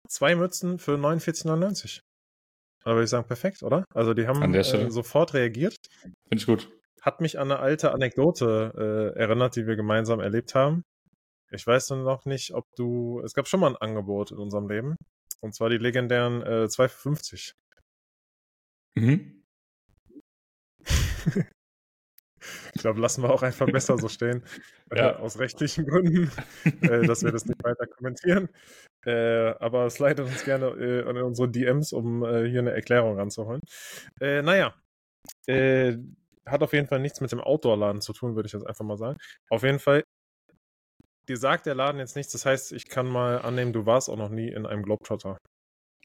Zwei 0.09 0.37
Mützen 0.37 0.79
für 0.79 0.95
49,99. 0.95 2.01
Da 2.85 2.93
würde 2.93 3.03
ich 3.03 3.11
sagen, 3.11 3.27
perfekt, 3.27 3.65
oder? 3.65 3.85
Also 3.93 4.15
die 4.15 4.29
haben 4.29 4.55
äh, 4.55 4.91
sofort 4.91 5.35
reagiert. 5.35 5.75
Finde 6.29 6.37
ich 6.37 6.47
gut 6.47 6.76
hat 7.07 7.21
mich 7.21 7.39
an 7.39 7.53
eine 7.53 7.61
alte 7.61 7.93
Anekdote 7.93 9.15
äh, 9.17 9.19
erinnert, 9.19 9.55
die 9.55 9.67
wir 9.67 9.77
gemeinsam 9.77 10.19
erlebt 10.19 10.57
haben. 10.57 10.85
Ich 11.53 11.65
weiß 11.65 11.91
noch 11.91 12.25
nicht, 12.25 12.53
ob 12.53 12.67
du. 12.77 13.23
Es 13.25 13.33
gab 13.33 13.47
schon 13.47 13.61
mal 13.61 13.69
ein 13.69 13.77
Angebot 13.77 14.33
in 14.33 14.39
unserem 14.39 14.69
Leben. 14.69 14.97
Und 15.41 15.55
zwar 15.55 15.71
die 15.71 15.79
legendären 15.79 16.43
äh, 16.43 16.69
2 16.69 16.89
für 16.89 16.99
50. 16.99 17.53
Mhm. 18.97 19.45
ich 22.75 22.81
glaube, 22.81 23.01
lassen 23.01 23.23
wir 23.23 23.31
auch 23.31 23.43
einfach 23.43 23.67
besser 23.67 23.97
so 23.99 24.09
stehen. 24.09 24.43
Ja. 24.95 25.11
Äh, 25.11 25.17
aus 25.17 25.41
rechtlichen 25.41 25.85
Gründen, 25.85 26.31
äh, 26.83 27.05
dass 27.09 27.25
wir 27.25 27.33
das 27.33 27.45
nicht 27.45 27.61
weiter 27.65 27.89
kommentieren. 27.89 28.49
Äh, 29.05 29.53
aber 29.59 29.91
slidet 29.91 30.21
uns 30.21 30.45
gerne 30.45 30.67
äh, 30.79 31.11
in 31.11 31.17
unsere 31.23 31.49
DMs, 31.49 31.93
um 31.93 32.23
äh, 32.23 32.49
hier 32.49 32.61
eine 32.61 32.71
Erklärung 32.71 33.19
ranzuholen. 33.19 33.63
Äh, 34.21 34.43
naja, 34.43 34.77
äh, 35.49 35.97
hat 36.47 36.63
auf 36.63 36.73
jeden 36.73 36.87
Fall 36.87 37.01
nichts 37.01 37.21
mit 37.21 37.33
dem 37.33 37.41
Outdoor-Laden 37.41 38.01
zu 38.01 38.13
tun, 38.13 38.37
würde 38.37 38.47
ich 38.47 38.53
jetzt 38.53 38.67
einfach 38.67 38.85
mal 38.85 38.97
sagen. 38.97 39.19
Auf 39.51 39.63
jeden 39.63 39.79
Fall, 39.79 40.05
dir 41.29 41.37
sagt 41.37 41.67
der 41.67 41.75
Laden 41.75 41.99
jetzt 41.99 42.17
nichts, 42.17 42.33
das 42.33 42.47
heißt, 42.47 42.73
ich 42.73 42.89
kann 42.89 43.07
mal 43.07 43.41
annehmen, 43.43 43.73
du 43.73 43.87
warst 43.87 44.09
auch 44.09 44.17
noch 44.17 44.31
nie 44.31 44.49
in 44.49 44.67
einem 44.67 44.83
Globetrotter. 44.83 45.39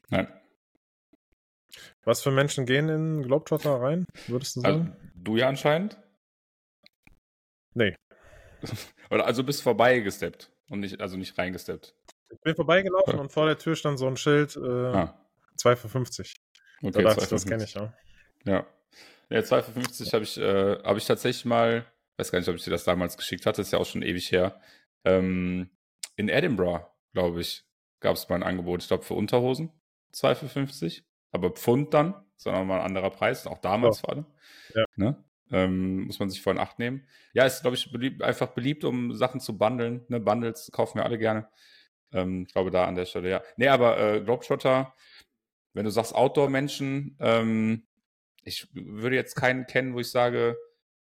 Nein. 0.08 0.28
Was 2.04 2.22
für 2.22 2.30
Menschen 2.30 2.66
gehen 2.66 2.88
in 2.88 3.22
Globetrotter 3.22 3.80
rein, 3.80 4.04
würdest 4.26 4.56
du 4.56 4.60
sagen? 4.60 4.90
Also, 4.90 5.10
du 5.14 5.36
ja 5.36 5.48
anscheinend? 5.48 5.98
Nee. 7.74 7.94
Oder 9.10 9.26
also 9.26 9.44
bist 9.44 9.62
vorbeigesteppt 9.62 10.50
und 10.68 10.80
nicht, 10.80 11.00
also 11.00 11.16
nicht 11.16 11.36
reingesteppt. 11.38 11.94
Ich 12.30 12.40
bin 12.40 12.54
vorbeigelaufen 12.54 13.18
und 13.18 13.30
vor 13.30 13.46
der 13.46 13.58
Tür 13.58 13.76
stand 13.76 13.98
so 13.98 14.06
ein 14.06 14.16
Schild, 14.16 14.56
äh, 14.56 14.60
ah. 14.60 15.26
2 15.56 15.76
für 15.76 15.88
50. 15.88 16.34
Okay, 16.82 16.90
da 16.90 17.02
dachte 17.02 17.24
ich, 17.24 17.28
das 17.28 17.46
kenne 17.46 17.64
ich 17.64 17.74
ja. 17.74 17.92
Ja. 18.44 18.66
Ja, 19.32 19.42
2 19.42 19.62
für 19.62 19.72
50 19.72 20.12
habe 20.12 20.24
ich, 20.24 20.36
äh, 20.36 20.78
hab 20.82 20.96
ich 20.98 21.06
tatsächlich 21.06 21.46
mal, 21.46 21.86
weiß 22.18 22.30
gar 22.30 22.38
nicht, 22.38 22.48
ob 22.50 22.56
ich 22.56 22.64
dir 22.64 22.70
das 22.70 22.84
damals 22.84 23.16
geschickt 23.16 23.46
hatte, 23.46 23.62
ist 23.62 23.72
ja 23.72 23.78
auch 23.78 23.86
schon 23.86 24.02
ewig 24.02 24.30
her. 24.30 24.60
Ähm, 25.04 25.70
in 26.16 26.28
Edinburgh, 26.28 26.86
glaube 27.14 27.40
ich, 27.40 27.64
gab 28.00 28.14
es 28.14 28.28
mal 28.28 28.36
ein 28.36 28.42
Angebot, 28.42 28.82
ich 28.82 28.88
glaube 28.88 29.04
für 29.04 29.14
Unterhosen, 29.14 29.72
2 30.12 30.34
für 30.34 30.48
50, 30.48 31.04
aber 31.30 31.50
Pfund 31.50 31.94
dann, 31.94 32.14
sondern 32.36 32.66
mal 32.66 32.80
ein 32.80 32.86
anderer 32.86 33.08
Preis, 33.08 33.46
auch 33.46 33.56
damals 33.58 34.00
vor 34.00 34.10
allem. 34.10 34.26
Ja. 34.74 34.84
Ne? 34.96 35.24
Ähm, 35.50 36.04
muss 36.04 36.18
man 36.18 36.28
sich 36.28 36.42
vor 36.42 36.52
in 36.52 36.58
Acht 36.58 36.78
nehmen. 36.78 37.06
Ja, 37.32 37.46
ist, 37.46 37.62
glaube 37.62 37.76
ich, 37.76 37.90
beliebt, 37.90 38.22
einfach 38.22 38.48
beliebt, 38.48 38.84
um 38.84 39.14
Sachen 39.14 39.40
zu 39.40 39.56
bundeln. 39.56 40.04
Ne? 40.08 40.20
Bundles 40.20 40.70
kaufen 40.72 40.98
wir 40.98 41.06
alle 41.06 41.18
gerne. 41.18 41.48
Ähm, 42.12 42.44
ich 42.46 42.52
glaube, 42.52 42.70
da 42.70 42.84
an 42.84 42.96
der 42.96 43.06
Stelle, 43.06 43.30
ja. 43.30 43.42
Nee, 43.56 43.68
aber 43.68 43.98
äh, 43.98 44.20
Globetrotter, 44.20 44.94
wenn 45.72 45.84
du 45.84 45.90
sagst 45.90 46.14
Outdoor-Menschen, 46.14 47.16
ähm, 47.18 47.86
ich 48.44 48.68
würde 48.74 49.16
jetzt 49.16 49.34
keinen 49.34 49.66
kennen, 49.66 49.94
wo 49.94 50.00
ich 50.00 50.10
sage, 50.10 50.56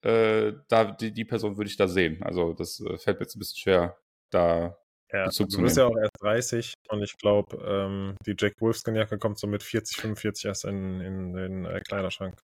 äh, 0.03 0.53
da 0.69 0.85
die, 0.85 1.13
die 1.13 1.25
Person 1.25 1.57
würde 1.57 1.71
ich 1.71 1.77
da 1.77 1.89
sehen. 1.89 2.23
Also 2.23 2.53
das 2.53 2.81
äh, 2.81 2.99
fällt 2.99 3.19
mir 3.19 3.25
jetzt 3.25 3.37
ein 3.37 3.39
bisschen 3.41 3.59
schwer, 3.59 3.99
da 4.31 4.77
ja, 5.13 5.27
Bezug. 5.27 5.49
Du 5.51 5.63
bist 5.63 5.77
ja 5.77 5.87
auch 5.87 5.97
erst 5.97 6.21
30 6.21 6.75
und 6.89 7.03
ich 7.03 7.17
glaube, 7.17 7.57
ähm, 7.65 8.17
die 8.27 8.35
Jack 8.37 8.61
Wolfskin-Jacke 8.61 9.19
kommt 9.19 9.39
so 9.39 9.47
mit 9.47 9.63
40, 9.63 9.97
45 9.99 10.45
erst 10.47 10.65
in, 10.65 11.01
in 11.01 11.33
den 11.33 11.65
äh, 11.65 11.81
Kleiderschrank. 11.81 12.41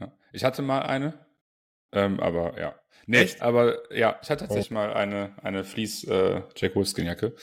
Ja. 0.00 0.12
Ich 0.32 0.42
hatte 0.42 0.62
mal 0.62 0.82
eine, 0.82 1.26
ähm, 1.92 2.18
aber 2.20 2.58
ja. 2.60 2.74
Nee, 3.06 3.18
Echt? 3.18 3.40
aber 3.40 3.92
ja, 3.94 4.18
ich 4.20 4.30
hatte 4.30 4.46
tatsächlich 4.46 4.72
oh. 4.72 4.74
mal 4.74 4.92
eine, 4.92 5.34
eine 5.42 5.64
Fleece 5.64 6.04
äh, 6.04 6.42
Jack 6.56 6.74
Wolfskin-Jacke. 6.74 7.34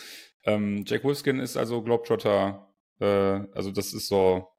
Ähm, 0.43 0.83
Jack 0.85 1.03
Wolfskin 1.03 1.39
ist 1.39 1.57
also 1.57 1.81
Globetrotter, 1.81 2.71
äh, 2.99 3.05
also 3.05 3.71
das 3.71 3.93
ist 3.93 4.07
so 4.07 4.49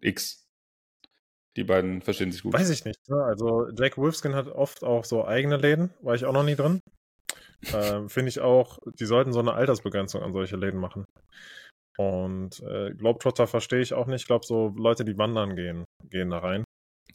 X 0.00 0.47
die 1.58 1.64
beiden 1.64 2.00
verstehen 2.00 2.30
sich 2.30 2.42
gut. 2.42 2.52
Weiß 2.52 2.70
ich 2.70 2.84
nicht. 2.84 3.00
Ne? 3.08 3.22
Also 3.22 3.68
Jack 3.76 3.98
Wolfskin 3.98 4.34
hat 4.34 4.46
oft 4.46 4.84
auch 4.84 5.04
so 5.04 5.26
eigene 5.26 5.56
Läden, 5.56 5.90
war 6.00 6.14
ich 6.14 6.24
auch 6.24 6.32
noch 6.32 6.44
nie 6.44 6.54
drin. 6.54 6.80
ähm, 7.74 8.08
Finde 8.08 8.28
ich 8.28 8.40
auch, 8.40 8.78
die 8.98 9.06
sollten 9.06 9.32
so 9.32 9.40
eine 9.40 9.54
Altersbegrenzung 9.54 10.22
an 10.22 10.32
solche 10.32 10.56
Läden 10.56 10.78
machen. 10.78 11.04
Und 11.98 12.60
äh, 12.60 12.92
Globetrotter 12.94 13.48
verstehe 13.48 13.80
ich 13.80 13.92
auch 13.92 14.06
nicht. 14.06 14.22
Ich 14.22 14.26
glaube, 14.28 14.46
so 14.46 14.72
Leute, 14.76 15.04
die 15.04 15.18
wandern 15.18 15.56
gehen, 15.56 15.84
gehen 16.08 16.30
da 16.30 16.38
rein. 16.38 16.62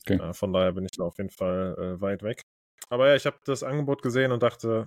Okay. 0.01 0.19
Äh, 0.19 0.33
von 0.33 0.51
daher 0.51 0.73
bin 0.73 0.83
ich 0.83 0.97
da 0.97 1.05
auf 1.05 1.17
jeden 1.17 1.29
Fall 1.29 1.75
äh, 1.77 2.01
weit 2.01 2.21
weg. 2.21 2.41
Aber 2.89 3.07
ja, 3.07 3.15
ich 3.15 3.25
habe 3.25 3.37
das 3.45 3.63
Angebot 3.63 4.01
gesehen 4.01 4.33
und 4.33 4.43
dachte, 4.43 4.85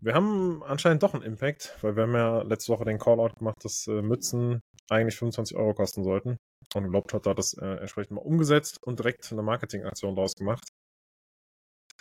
wir 0.00 0.14
haben 0.14 0.62
anscheinend 0.62 1.02
doch 1.02 1.14
einen 1.14 1.24
Impact, 1.24 1.76
weil 1.82 1.96
wir 1.96 2.04
haben 2.04 2.14
ja 2.14 2.42
letzte 2.42 2.72
Woche 2.72 2.84
den 2.84 2.98
Callout 2.98 3.34
gemacht, 3.38 3.58
dass 3.64 3.88
äh, 3.88 4.02
Mützen 4.02 4.60
eigentlich 4.90 5.16
25 5.16 5.56
Euro 5.56 5.74
kosten 5.74 6.04
sollten. 6.04 6.38
Und 6.74 6.90
Globetrotter 6.90 7.30
hat 7.30 7.38
das 7.38 7.54
äh, 7.54 7.64
entsprechend 7.64 8.12
mal 8.12 8.22
umgesetzt 8.22 8.78
und 8.82 8.98
direkt 8.98 9.30
eine 9.32 9.42
Marketingaktion 9.42 10.14
daraus 10.14 10.34
gemacht. 10.34 10.64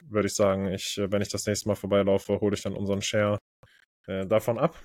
Würde 0.04 0.28
ich 0.28 0.36
sagen, 0.36 0.68
ich, 0.72 0.98
äh, 0.98 1.12
wenn 1.12 1.22
ich 1.22 1.30
das 1.30 1.46
nächste 1.46 1.68
Mal 1.68 1.76
vorbeilaufe, 1.76 2.40
hole 2.40 2.56
ich 2.56 2.62
dann 2.62 2.74
unseren 2.74 3.02
Share 3.02 3.40
äh, 4.08 4.26
davon 4.26 4.60
ab. 4.60 4.76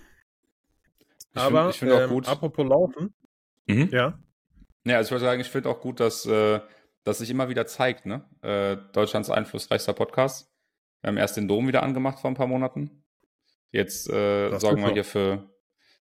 Ich 1.35 1.41
Aber 1.41 1.73
find, 1.73 1.93
ich 1.93 1.99
ähm, 1.99 2.05
auch 2.05 2.09
gut. 2.09 2.29
apropos 2.29 2.67
Laufen, 2.67 3.15
mhm. 3.67 3.89
ja. 3.93 4.19
Ja, 4.87 4.97
also 4.97 5.09
ich 5.09 5.13
würde 5.13 5.25
sagen, 5.25 5.41
ich 5.41 5.51
finde 5.51 5.71
auch 5.71 5.81
gut, 5.81 5.99
dass 5.99 6.27
äh, 6.27 6.61
das 7.05 7.19
sich 7.19 7.31
immer 7.31 7.49
wieder 7.49 7.67
zeigt, 7.67 8.07
ne? 8.07 8.29
Äh, 8.43 8.77
Deutschlands 8.93 9.31
einflussreichster 9.31 9.95
Podcast. 9.95 10.51
Wir 11.01 11.09
haben 11.09 11.17
erst 11.17 11.37
den 11.37 11.49
Dom 11.49 11.67
wieder 11.67 11.83
angemacht 11.83 12.19
vor 12.19 12.31
ein 12.31 12.35
paar 12.35 12.47
Monaten. 12.47 13.05
Jetzt 13.73 14.09
äh, 14.09 14.57
sorgen 14.59 14.83
wir 14.83 14.93
hier 14.93 15.05
für, 15.05 15.51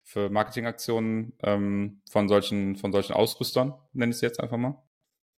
für 0.05 0.29
Marketingaktionen 0.29 1.33
ähm, 1.41 2.01
von 2.09 2.29
solchen, 2.29 2.75
von 2.75 2.91
solchen 2.91 3.13
Ausrüstern, 3.13 3.73
nenne 3.91 4.11
ich 4.11 4.17
es 4.17 4.21
jetzt 4.21 4.39
einfach 4.39 4.57
mal. 4.57 4.81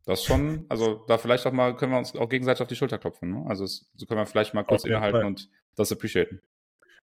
Das 0.06 0.24
schon, 0.24 0.66
also 0.70 1.06
da 1.08 1.18
vielleicht 1.18 1.46
auch 1.48 1.52
mal, 1.52 1.76
können 1.76 1.94
wir 1.94 2.00
uns 2.00 2.16
auch 2.16 2.30
gegenseitig 2.30 2.62
auf 2.62 2.68
die 2.68 2.76
Schulter 2.76 2.98
klopfen. 2.98 3.32
Ne? 3.32 3.46
Also 3.48 3.64
es, 3.64 3.90
so 3.96 4.06
können 4.06 4.20
wir 4.20 4.26
vielleicht 4.26 4.54
mal 4.54 4.64
kurz 4.64 4.84
innehalten 4.84 5.20
Fall. 5.20 5.26
und 5.26 5.50
das 5.76 5.92
appreciaten. 5.92 6.42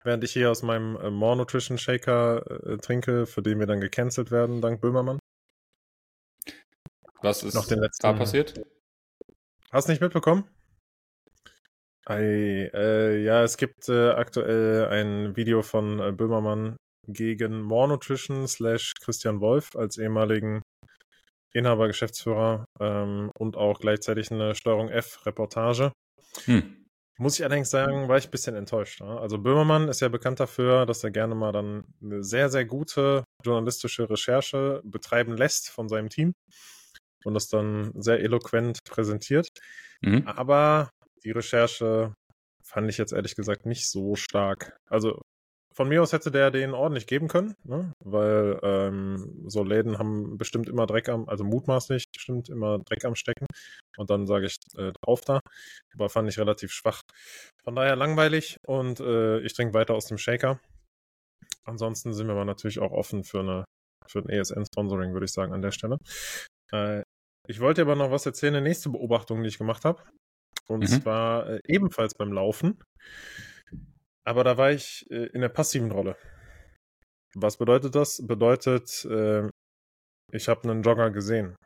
Während 0.04 0.24
ich 0.24 0.34
hier 0.34 0.50
aus 0.50 0.64
meinem 0.64 0.96
äh, 0.98 1.12
More 1.12 1.38
Nutrition 1.38 1.78
Shaker 1.78 2.44
äh, 2.66 2.78
trinke, 2.78 3.28
für 3.28 3.44
den 3.44 3.60
wir 3.60 3.68
dann 3.68 3.80
gecancelt 3.80 4.32
werden, 4.32 4.62
dank 4.62 4.82
Böhmermann. 4.82 5.20
Was 7.22 7.44
ist 7.44 7.54
Noch 7.54 7.68
den 7.68 7.80
letzten, 7.80 8.04
da 8.04 8.14
passiert? 8.14 8.60
Hast 9.72 9.88
nicht 9.88 10.02
mitbekommen? 10.02 10.46
Ei, 12.06 12.72
äh, 12.74 13.24
ja, 13.24 13.44
es 13.44 13.58
gibt 13.58 13.88
äh, 13.88 14.10
aktuell 14.10 14.88
ein 14.88 15.36
Video 15.36 15.62
von 15.62 16.00
äh, 16.00 16.12
Böhmermann 16.12 16.78
gegen 17.14 17.62
More 17.62 17.88
Nutrition 17.88 18.48
slash 18.48 18.94
Christian 19.02 19.40
Wolf 19.40 19.76
als 19.76 19.98
ehemaligen 19.98 20.62
Inhaber, 21.54 21.88
Geschäftsführer 21.88 22.66
ähm, 22.80 23.32
und 23.38 23.58
auch 23.58 23.80
gleichzeitig 23.80 24.32
eine 24.32 24.56
Steuerung 24.56 24.90
F-Reportage. 24.90 25.92
Hm. 26.46 26.86
Muss 27.18 27.38
ich 27.38 27.46
allerdings 27.46 27.70
sagen, 27.70 28.08
war 28.08 28.18
ich 28.18 28.28
ein 28.28 28.32
bisschen 28.32 28.56
enttäuscht. 28.56 29.02
Ne? 29.02 29.20
Also 29.20 29.38
Böhmermann 29.38 29.90
ist 29.90 30.00
ja 30.00 30.08
bekannt 30.08 30.40
dafür, 30.40 30.86
dass 30.86 31.04
er 31.04 31.12
gerne 31.12 31.36
mal 31.36 31.52
dann 31.52 31.84
eine 32.02 32.24
sehr, 32.24 32.50
sehr 32.50 32.66
gute 32.66 33.24
journalistische 33.44 34.10
Recherche 34.10 34.82
betreiben 34.84 35.38
lässt 35.38 35.70
von 35.70 35.88
seinem 35.88 36.10
Team 36.10 36.34
und 37.24 37.34
das 37.34 37.48
dann 37.48 37.92
sehr 38.02 38.22
eloquent 38.22 38.80
präsentiert. 38.90 39.48
Mhm. 40.02 40.24
Aber 40.26 40.90
die 41.24 41.32
Recherche 41.32 42.14
fand 42.66 42.90
ich 42.90 42.98
jetzt 42.98 43.14
ehrlich 43.14 43.36
gesagt 43.36 43.66
nicht 43.66 43.90
so 43.90 44.16
stark. 44.16 44.78
Also 44.90 45.22
von 45.82 45.90
mir 45.90 46.04
aus 46.04 46.14
hätte 46.14 46.30
der 46.30 46.52
den 46.52 46.76
ordentlich 46.76 47.08
geben 47.08 47.28
können, 47.28 47.56
ne? 47.64 47.92
weil 48.06 48.60
ähm, 48.62 49.46
so 49.48 49.64
Läden 49.64 49.98
haben 49.98 50.38
bestimmt 50.38 50.70
immer 50.70 50.86
Dreck 50.86 51.10
am, 51.10 51.28
also 51.28 51.44
mutmaßlich 51.44 52.06
bestimmt 52.14 52.50
immer 52.50 52.78
Dreck 52.86 53.04
am 53.04 53.16
Stecken. 53.16 53.48
Und 53.98 54.12
dann 54.12 54.28
sage 54.28 54.46
ich 54.46 54.58
äh, 54.78 54.92
drauf 55.02 55.22
da. 55.22 55.40
Aber 55.96 56.10
fand 56.10 56.30
ich 56.30 56.38
relativ 56.38 56.72
schwach. 56.72 57.02
Von 57.64 57.76
daher 57.76 57.96
langweilig 57.96 58.60
und 58.68 59.00
äh, 59.00 59.40
ich 59.40 59.54
trinke 59.56 59.74
weiter 59.74 59.96
aus 59.96 60.06
dem 60.06 60.20
Shaker. 60.20 60.60
Ansonsten 61.66 62.14
sind 62.14 62.28
wir 62.28 62.34
aber 62.34 62.46
natürlich 62.46 62.78
auch 62.78 62.92
offen 62.92 63.24
für 63.24 63.40
eine 63.40 63.66
für 64.08 64.20
ein 64.20 64.30
ESN-Sponsoring, 64.30 65.14
würde 65.14 65.26
ich 65.26 65.34
sagen, 65.34 65.52
an 65.52 65.64
der 65.64 65.72
Stelle. 65.72 65.98
Äh, 66.72 67.02
ich 67.48 67.60
wollte 67.60 67.82
aber 67.82 67.96
noch 67.96 68.12
was 68.12 68.28
erzählen, 68.28 68.54
eine 68.54 68.68
nächste 68.68 68.90
Beobachtung, 68.90 69.42
die 69.42 69.50
ich 69.50 69.58
gemacht 69.58 69.84
habe. 69.84 70.04
Und 70.68 70.82
mhm. 70.82 71.02
zwar 71.02 71.50
äh, 71.50 71.60
ebenfalls 71.66 72.14
beim 72.14 72.32
Laufen. 72.32 72.78
Aber 74.24 74.44
da 74.44 74.58
war 74.58 74.72
ich 74.72 75.06
äh, 75.10 75.28
in 75.28 75.42
der 75.42 75.50
passiven 75.50 75.92
Rolle. 75.92 76.16
Was 77.34 77.58
bedeutet 77.58 77.96
das? 77.96 78.26
Bedeutet, 78.26 79.06
äh, 79.06 79.50
ich 80.32 80.48
habe 80.48 80.70
einen 80.70 80.84
Jogger 80.84 81.12
gesehen. 81.12 81.56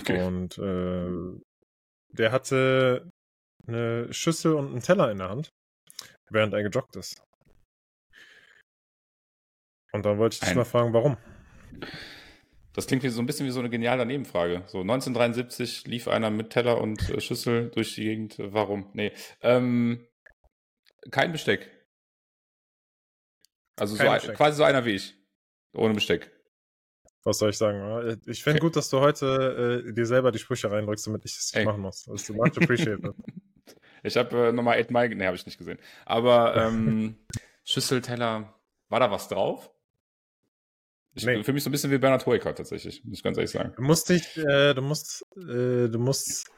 Okay. 0.00 0.26
Und 0.26 0.58
äh, 0.58 1.40
der 2.12 2.32
hatte 2.32 3.08
eine 3.68 4.12
Schüssel 4.12 4.54
und 4.54 4.72
einen 4.72 4.80
Teller 4.80 5.12
in 5.12 5.18
der 5.18 5.28
Hand, 5.28 5.50
während 6.28 6.52
er 6.54 6.64
gejoggt 6.64 6.96
ist. 6.96 7.22
Und 9.92 10.04
dann 10.04 10.18
wollte 10.18 10.34
ich 10.34 10.40
dich 10.40 10.56
mal 10.56 10.64
fragen, 10.64 10.92
warum? 10.92 11.16
Das 12.72 12.86
klingt 12.86 13.02
wie 13.02 13.08
so 13.08 13.20
ein 13.20 13.26
bisschen 13.26 13.46
wie 13.46 13.50
so 13.50 13.60
eine 13.60 13.70
geniale 13.70 14.06
Nebenfrage. 14.06 14.62
So 14.66 14.80
1973 14.80 15.86
lief 15.86 16.08
einer 16.08 16.30
mit 16.30 16.50
Teller 16.50 16.80
und 16.80 17.08
äh, 17.10 17.20
Schüssel 17.20 17.70
durch 17.70 17.94
die 17.94 18.04
Gegend. 18.04 18.36
Warum? 18.38 18.90
Nee. 18.92 19.12
Ähm, 19.40 20.06
kein 21.10 21.32
Besteck. 21.32 21.70
Also 23.76 23.96
so 23.96 24.04
Besteck. 24.04 24.36
quasi 24.36 24.56
so 24.56 24.64
einer 24.64 24.84
wie 24.84 24.90
ich. 24.90 25.14
Ohne 25.72 25.94
Besteck. 25.94 26.30
Was 27.22 27.38
soll 27.38 27.50
ich 27.50 27.58
sagen? 27.58 28.18
Ich 28.26 28.42
finde 28.42 28.58
okay. 28.58 28.66
gut, 28.66 28.76
dass 28.76 28.88
du 28.88 29.00
heute 29.00 29.84
äh, 29.86 29.92
dir 29.92 30.06
selber 30.06 30.32
die 30.32 30.38
Sprüche 30.38 30.70
reindrückst, 30.70 31.06
damit 31.06 31.24
ich 31.24 31.36
es 31.36 31.52
nicht 31.54 31.64
machen 31.64 31.82
muss. 31.82 32.04
Das 32.04 32.22
ist 32.22 32.30
much 32.30 32.56
appreciated. 32.56 33.14
ich 34.02 34.16
habe 34.16 34.48
äh, 34.48 34.52
nochmal 34.52 34.80
8 34.80 34.90
Mile, 34.90 35.14
nee, 35.14 35.26
habe 35.26 35.36
ich 35.36 35.44
nicht 35.44 35.58
gesehen. 35.58 35.78
Aber 36.06 36.56
ähm, 36.56 37.16
Schüssel, 37.64 38.00
Teller, 38.00 38.54
war 38.88 39.00
da 39.00 39.10
was 39.10 39.28
drauf? 39.28 39.70
Ich, 41.14 41.26
nee. 41.26 41.42
Für 41.42 41.52
mich 41.52 41.62
so 41.62 41.68
ein 41.68 41.72
bisschen 41.72 41.90
wie 41.90 41.98
Bernhard 41.98 42.24
Hoeker 42.24 42.54
tatsächlich, 42.54 43.04
muss 43.04 43.18
ich 43.18 43.22
ganz 43.22 43.36
ehrlich 43.36 43.50
sagen. 43.50 43.74
Du 43.76 43.82
musst 43.82 44.08
dich, 44.08 44.36
äh, 44.38 44.74
du 44.74 44.80
musst, 44.80 45.26
äh, 45.36 45.88
du 45.88 45.98
musst, 45.98 46.50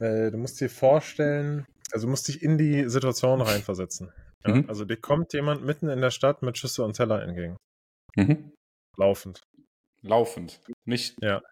äh, 0.00 0.30
du 0.30 0.36
musst 0.36 0.60
dir 0.60 0.68
vorstellen, 0.68 1.66
also 1.92 2.06
du 2.06 2.10
musst 2.10 2.28
dich 2.28 2.42
in 2.42 2.58
die 2.58 2.88
Situation 2.88 3.40
reinversetzen. 3.40 4.12
Ja? 4.46 4.54
Mhm. 4.54 4.68
Also 4.68 4.84
dir 4.84 4.96
kommt 4.96 5.32
jemand 5.32 5.64
mitten 5.64 5.88
in 5.88 6.00
der 6.00 6.10
Stadt 6.10 6.42
mit 6.42 6.58
Schüssel 6.58 6.84
und 6.84 6.94
Teller 6.94 7.22
entgegen. 7.22 7.56
Mhm. 8.16 8.52
Laufend. 8.96 9.42
Laufend, 10.02 10.60
nicht. 10.84 11.16
Ja. 11.20 11.42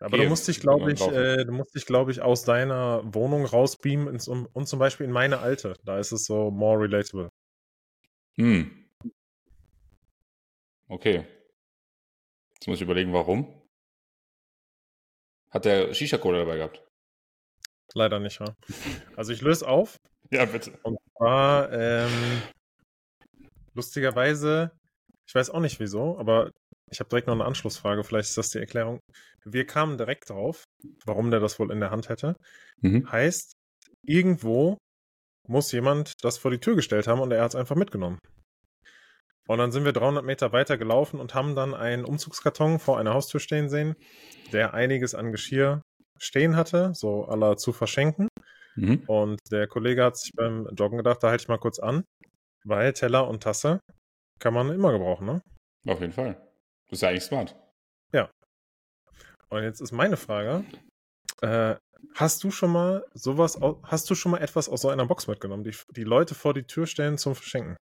Aber 0.00 0.16
du 0.16 0.24
musst 0.24 0.46
dich, 0.46 0.60
glaube 0.60 0.92
ich, 0.92 1.00
äh, 1.00 1.44
du 1.44 1.52
musst 1.52 1.74
dich, 1.74 1.84
glaube 1.84 2.12
ich, 2.12 2.20
aus 2.22 2.44
deiner 2.44 3.02
Wohnung 3.14 3.44
rausbeamen 3.44 4.08
ins, 4.08 4.28
um, 4.28 4.46
und 4.52 4.68
zum 4.68 4.78
Beispiel 4.78 5.06
in 5.06 5.12
meine 5.12 5.40
alte. 5.40 5.74
Da 5.84 5.98
ist 5.98 6.12
es 6.12 6.24
so 6.24 6.50
more 6.50 6.80
relatable. 6.80 7.30
Hm. 8.36 8.86
Okay. 10.88 11.26
Jetzt 12.54 12.66
muss 12.66 12.76
ich 12.76 12.82
überlegen, 12.82 13.12
warum. 13.12 13.52
Hat 15.50 15.64
der 15.64 15.92
Shisha-Cola 15.94 16.38
dabei 16.38 16.58
gehabt? 16.58 16.87
Leider 17.94 18.18
nicht, 18.18 18.40
ja. 18.40 18.54
Also 19.16 19.32
ich 19.32 19.40
löse 19.40 19.66
auf. 19.66 19.96
ja, 20.30 20.44
bitte. 20.44 20.78
Und 20.82 20.98
zwar, 21.16 21.72
ähm, 21.72 22.42
lustigerweise, 23.74 24.70
ich 25.26 25.34
weiß 25.34 25.50
auch 25.50 25.60
nicht 25.60 25.80
wieso, 25.80 26.18
aber 26.18 26.50
ich 26.90 27.00
habe 27.00 27.08
direkt 27.08 27.26
noch 27.26 27.34
eine 27.34 27.44
Anschlussfrage, 27.44 28.04
vielleicht 28.04 28.30
ist 28.30 28.38
das 28.38 28.50
die 28.50 28.58
Erklärung. 28.58 29.00
Wir 29.44 29.66
kamen 29.66 29.98
direkt 29.98 30.30
drauf, 30.30 30.64
warum 31.04 31.30
der 31.30 31.40
das 31.40 31.58
wohl 31.58 31.70
in 31.70 31.80
der 31.80 31.90
Hand 31.90 32.08
hätte. 32.08 32.36
Mhm. 32.80 33.10
Heißt, 33.10 33.52
irgendwo 34.02 34.78
muss 35.46 35.72
jemand 35.72 36.12
das 36.22 36.38
vor 36.38 36.50
die 36.50 36.60
Tür 36.60 36.76
gestellt 36.76 37.06
haben 37.06 37.20
und 37.20 37.30
er 37.32 37.42
hat 37.42 37.50
es 37.50 37.54
einfach 37.54 37.76
mitgenommen. 37.76 38.18
Und 39.48 39.58
dann 39.58 39.72
sind 39.72 39.86
wir 39.86 39.92
300 39.94 40.24
Meter 40.24 40.52
weiter 40.52 40.76
gelaufen 40.76 41.20
und 41.20 41.34
haben 41.34 41.54
dann 41.54 41.72
einen 41.72 42.04
Umzugskarton 42.04 42.78
vor 42.78 42.98
einer 42.98 43.14
Haustür 43.14 43.40
stehen 43.40 43.70
sehen, 43.70 43.96
der 44.52 44.74
einiges 44.74 45.14
an 45.14 45.32
Geschirr 45.32 45.80
stehen 46.18 46.56
hatte, 46.56 46.92
so 46.94 47.24
aller 47.26 47.56
zu 47.56 47.72
verschenken. 47.72 48.28
Mhm. 48.76 49.02
Und 49.06 49.40
der 49.50 49.66
Kollege 49.66 50.04
hat 50.04 50.16
sich 50.16 50.32
beim 50.34 50.68
Joggen 50.74 50.98
gedacht, 50.98 51.22
da 51.22 51.30
halte 51.30 51.42
ich 51.42 51.48
mal 51.48 51.58
kurz 51.58 51.78
an, 51.78 52.04
weil 52.64 52.92
Teller 52.92 53.28
und 53.28 53.42
Tasse 53.42 53.80
kann 54.38 54.54
man 54.54 54.70
immer 54.70 54.92
gebrauchen, 54.92 55.26
ne? 55.26 55.42
Auf 55.86 56.00
jeden 56.00 56.12
Fall. 56.12 56.34
Das 56.88 56.98
ist 56.98 57.02
ja 57.02 57.08
eigentlich 57.08 57.24
smart. 57.24 57.56
Ja. 58.12 58.30
Und 59.48 59.62
jetzt 59.62 59.80
ist 59.80 59.92
meine 59.92 60.16
Frage, 60.16 60.64
äh, 61.40 61.76
hast 62.14 62.44
du 62.44 62.50
schon 62.50 62.72
mal 62.72 63.04
sowas, 63.14 63.58
hast 63.82 64.10
du 64.10 64.14
schon 64.14 64.32
mal 64.32 64.42
etwas 64.42 64.68
aus 64.68 64.82
so 64.82 64.88
einer 64.88 65.06
Box 65.06 65.26
mitgenommen, 65.26 65.64
die 65.64 65.74
die 65.90 66.04
Leute 66.04 66.34
vor 66.34 66.54
die 66.54 66.64
Tür 66.64 66.86
stellen 66.86 67.18
zum 67.18 67.34
Verschenken? 67.34 67.76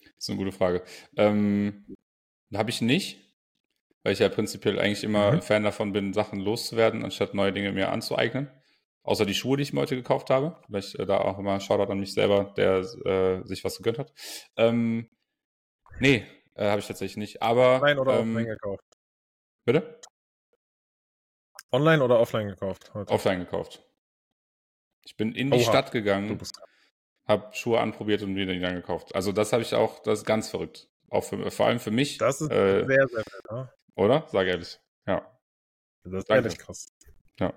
Das 0.00 0.10
ist 0.18 0.30
eine 0.30 0.38
gute 0.38 0.52
Frage. 0.52 0.84
Ähm, 1.16 1.84
Habe 2.54 2.70
ich 2.70 2.80
nicht, 2.80 3.31
weil 4.02 4.12
ich 4.12 4.18
ja 4.18 4.28
prinzipiell 4.28 4.78
eigentlich 4.78 5.04
immer 5.04 5.32
mhm. 5.32 5.42
Fan 5.42 5.62
davon 5.62 5.92
bin, 5.92 6.12
Sachen 6.12 6.40
loszuwerden, 6.40 7.04
anstatt 7.04 7.34
neue 7.34 7.52
Dinge 7.52 7.72
mir 7.72 7.90
anzueignen. 7.90 8.50
Außer 9.04 9.26
die 9.26 9.34
Schuhe, 9.34 9.56
die 9.56 9.64
ich 9.64 9.72
mir 9.72 9.80
heute 9.80 9.96
gekauft 9.96 10.30
habe. 10.30 10.60
Vielleicht 10.66 10.94
äh, 10.98 11.06
da 11.06 11.18
auch 11.18 11.38
immer 11.38 11.58
Shoutout 11.58 11.90
an 11.90 11.98
mich 11.98 12.14
selber, 12.14 12.52
der 12.56 12.78
äh, 12.78 13.44
sich 13.44 13.64
was 13.64 13.78
gegönnt 13.78 13.98
hat. 13.98 14.12
Ähm, 14.56 15.10
nee, 15.98 16.24
äh, 16.54 16.68
habe 16.68 16.80
ich 16.80 16.86
tatsächlich 16.86 17.16
nicht. 17.16 17.42
Aber. 17.42 17.82
Online 17.82 18.00
oder 18.00 18.20
ähm, 18.20 18.36
offline 18.36 18.46
gekauft? 18.46 18.84
Bitte? 19.64 20.00
Online 21.72 22.04
oder 22.04 22.20
offline 22.20 22.48
gekauft? 22.48 22.92
Heute? 22.94 23.12
Offline 23.12 23.40
gekauft. 23.40 23.82
Ich 25.04 25.16
bin 25.16 25.32
in 25.34 25.50
die 25.50 25.58
Oha, 25.58 25.64
Stadt 25.64 25.90
gegangen 25.90 26.38
habe 27.26 27.54
Schuhe 27.54 27.80
anprobiert 27.80 28.22
und 28.22 28.34
mir 28.34 28.46
die 28.46 28.60
dann 28.60 28.74
gekauft. 28.74 29.14
Also 29.14 29.32
das 29.32 29.52
habe 29.52 29.62
ich 29.62 29.74
auch, 29.74 30.00
das 30.00 30.20
ist 30.20 30.24
ganz 30.24 30.50
verrückt. 30.50 30.88
Auch 31.10 31.24
für, 31.24 31.50
vor 31.50 31.66
allem 31.66 31.78
für 31.80 31.90
mich. 31.90 32.18
Das 32.18 32.40
ist 32.40 32.50
äh, 32.50 32.84
sehr, 32.86 33.08
sehr 33.08 33.24
ne? 33.50 33.70
Oder? 33.96 34.26
Sag 34.30 34.46
ehrlich. 34.46 34.80
Ja. 35.06 35.26
Das 36.04 36.12
ist 36.14 36.30
Danke. 36.30 36.44
ehrlich 36.44 36.58
krass. 36.58 36.86
Ja. 37.38 37.52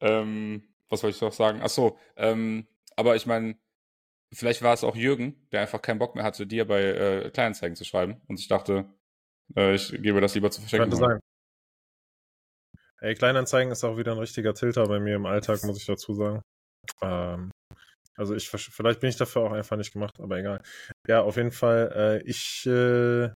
Ähm, 0.00 0.68
was 0.88 1.02
wollte 1.02 1.16
ich 1.16 1.22
noch 1.22 1.32
sagen? 1.32 1.60
Ach 1.62 1.68
so, 1.68 1.98
ähm, 2.16 2.66
aber 2.96 3.16
ich 3.16 3.26
meine, 3.26 3.56
vielleicht 4.32 4.62
war 4.62 4.74
es 4.74 4.84
auch 4.84 4.96
Jürgen, 4.96 5.46
der 5.52 5.60
einfach 5.60 5.80
keinen 5.80 5.98
Bock 5.98 6.14
mehr 6.14 6.24
hatte, 6.24 6.46
dir 6.46 6.66
bei 6.66 6.82
äh, 6.82 7.30
Kleinanzeigen 7.30 7.76
zu 7.76 7.84
schreiben. 7.84 8.20
Und 8.28 8.40
ich 8.40 8.48
dachte, 8.48 8.92
äh, 9.56 9.74
ich 9.74 9.90
gebe 9.90 10.20
das 10.20 10.34
lieber 10.34 10.50
zu 10.50 10.60
verschenken. 10.60 10.90
Könnte 10.90 11.04
sein. 11.04 11.20
Ey, 13.00 13.14
Kleinanzeigen 13.14 13.72
ist 13.72 13.84
auch 13.84 13.96
wieder 13.96 14.12
ein 14.12 14.18
richtiger 14.18 14.54
Tilter 14.54 14.86
bei 14.86 15.00
mir 15.00 15.16
im 15.16 15.26
Alltag, 15.26 15.64
muss 15.64 15.78
ich 15.78 15.86
dazu 15.86 16.14
sagen. 16.14 16.42
Ähm, 17.00 17.50
also 18.16 18.34
ich 18.34 18.48
vielleicht 18.48 19.00
bin 19.00 19.10
ich 19.10 19.16
dafür 19.16 19.42
auch 19.42 19.52
einfach 19.52 19.76
nicht 19.76 19.92
gemacht, 19.92 20.20
aber 20.20 20.38
egal. 20.38 20.62
Ja, 21.08 21.22
auf 21.22 21.36
jeden 21.36 21.50
Fall. 21.50 22.20
Äh, 22.22 22.28
ich 22.28 22.66
äh, 22.66 23.30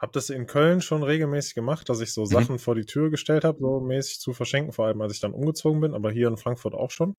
habe 0.00 0.12
das 0.12 0.30
in 0.30 0.46
Köln 0.46 0.80
schon 0.80 1.02
regelmäßig 1.02 1.54
gemacht, 1.54 1.88
dass 1.90 2.00
ich 2.00 2.14
so 2.14 2.22
mhm. 2.22 2.26
Sachen 2.26 2.58
vor 2.58 2.74
die 2.74 2.86
Tür 2.86 3.10
gestellt 3.10 3.44
habe, 3.44 3.58
so 3.60 3.80
mäßig 3.80 4.18
zu 4.18 4.32
verschenken, 4.32 4.72
vor 4.72 4.86
allem 4.86 5.00
als 5.02 5.12
ich 5.12 5.20
dann 5.20 5.34
umgezogen 5.34 5.80
bin, 5.80 5.94
aber 5.94 6.10
hier 6.10 6.28
in 6.28 6.38
Frankfurt 6.38 6.74
auch 6.74 6.90
schon. 6.90 7.14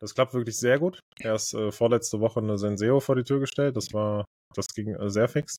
Das 0.00 0.14
klappt 0.14 0.32
wirklich 0.32 0.58
sehr 0.58 0.78
gut. 0.78 1.00
Erst 1.20 1.54
äh, 1.54 1.70
vorletzte 1.70 2.20
Woche 2.20 2.40
eine 2.40 2.56
Senseo 2.56 3.00
vor 3.00 3.14
die 3.14 3.24
Tür 3.24 3.40
gestellt, 3.40 3.76
das 3.76 3.92
war, 3.92 4.24
das 4.54 4.68
ging 4.68 4.94
äh, 4.94 5.10
sehr 5.10 5.28
fix. 5.28 5.56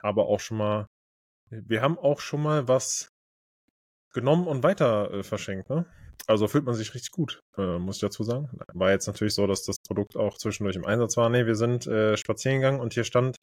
Aber 0.00 0.26
auch 0.26 0.40
schon 0.40 0.58
mal, 0.58 0.86
wir 1.50 1.80
haben 1.80 1.96
auch 1.96 2.20
schon 2.20 2.42
mal 2.42 2.66
was 2.66 3.08
genommen 4.12 4.48
und 4.48 4.64
weiter 4.64 5.12
äh, 5.12 5.22
verschenkt, 5.22 5.70
ne? 5.70 5.86
Also 6.26 6.48
fühlt 6.48 6.64
man 6.64 6.74
sich 6.74 6.94
richtig 6.94 7.12
gut, 7.12 7.40
äh, 7.56 7.78
muss 7.78 7.96
ich 7.96 8.00
dazu 8.00 8.24
sagen. 8.24 8.50
War 8.74 8.90
jetzt 8.90 9.06
natürlich 9.06 9.34
so, 9.34 9.46
dass 9.46 9.62
das 9.62 9.76
Produkt 9.86 10.16
auch 10.16 10.36
zwischendurch 10.36 10.76
im 10.76 10.84
Einsatz 10.84 11.16
war. 11.16 11.30
Nee, 11.30 11.46
wir 11.46 11.54
sind 11.54 11.86
äh, 11.86 12.16
spazieren 12.16 12.56
gegangen 12.56 12.80
und 12.80 12.92
hier 12.92 13.04
stand 13.04 13.36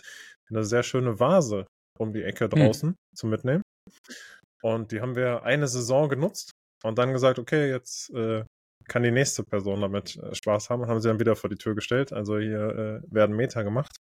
eine 0.50 0.64
sehr 0.66 0.84
schöne 0.84 1.20
Vase 1.20 1.66
um 1.98 2.14
die 2.14 2.24
Ecke 2.24 2.46
hm. 2.46 2.50
draußen 2.52 2.90
hm. 2.90 2.96
zum 3.16 3.30
Mitnehmen. 3.30 3.62
Und 4.62 4.92
die 4.92 5.02
haben 5.02 5.16
wir 5.16 5.44
eine 5.44 5.68
Saison 5.68 6.10
genutzt 6.10 6.52
und 6.84 6.98
dann 6.98 7.14
gesagt, 7.14 7.40
okay, 7.40 7.70
jetzt 7.70 8.10
äh, 8.12 8.44
kann 8.88 9.04
die 9.04 9.12
nächste 9.12 9.44
Person 9.44 9.82
damit 9.82 10.18
äh, 10.18 10.34
Spaß 10.34 10.70
haben 10.70 10.82
und 10.82 10.90
haben 10.90 11.02
sie 11.02 11.08
dann 11.08 11.20
wieder 11.20 11.36
vor 11.36 11.50
die 11.50 11.58
Tür 11.58 11.76
gestellt. 11.76 12.14
Also 12.14 12.40
hier 12.40 13.02
äh, 13.06 13.14
werden 13.14 13.36
Meter 13.36 13.64
gemacht. 13.64 13.96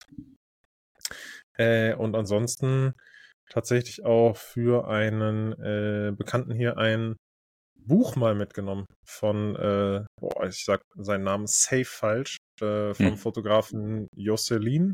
Äh, 1.57 1.95
und 1.95 2.15
ansonsten 2.15 2.93
tatsächlich 3.49 4.05
auch 4.05 4.37
für 4.37 4.87
einen 4.87 5.53
äh, 5.53 6.13
Bekannten 6.15 6.53
hier 6.53 6.77
ein 6.77 7.15
Buch 7.75 8.15
mal 8.15 8.35
mitgenommen 8.35 8.85
von, 9.05 9.55
äh, 9.55 10.05
boah, 10.19 10.45
ich 10.45 10.63
sag 10.63 10.81
seinen 10.95 11.23
Namen 11.23 11.47
safe 11.47 11.85
falsch, 11.85 12.37
vom 12.59 12.93
hm. 12.95 13.17
Fotografen 13.17 14.07
Josselin, 14.15 14.93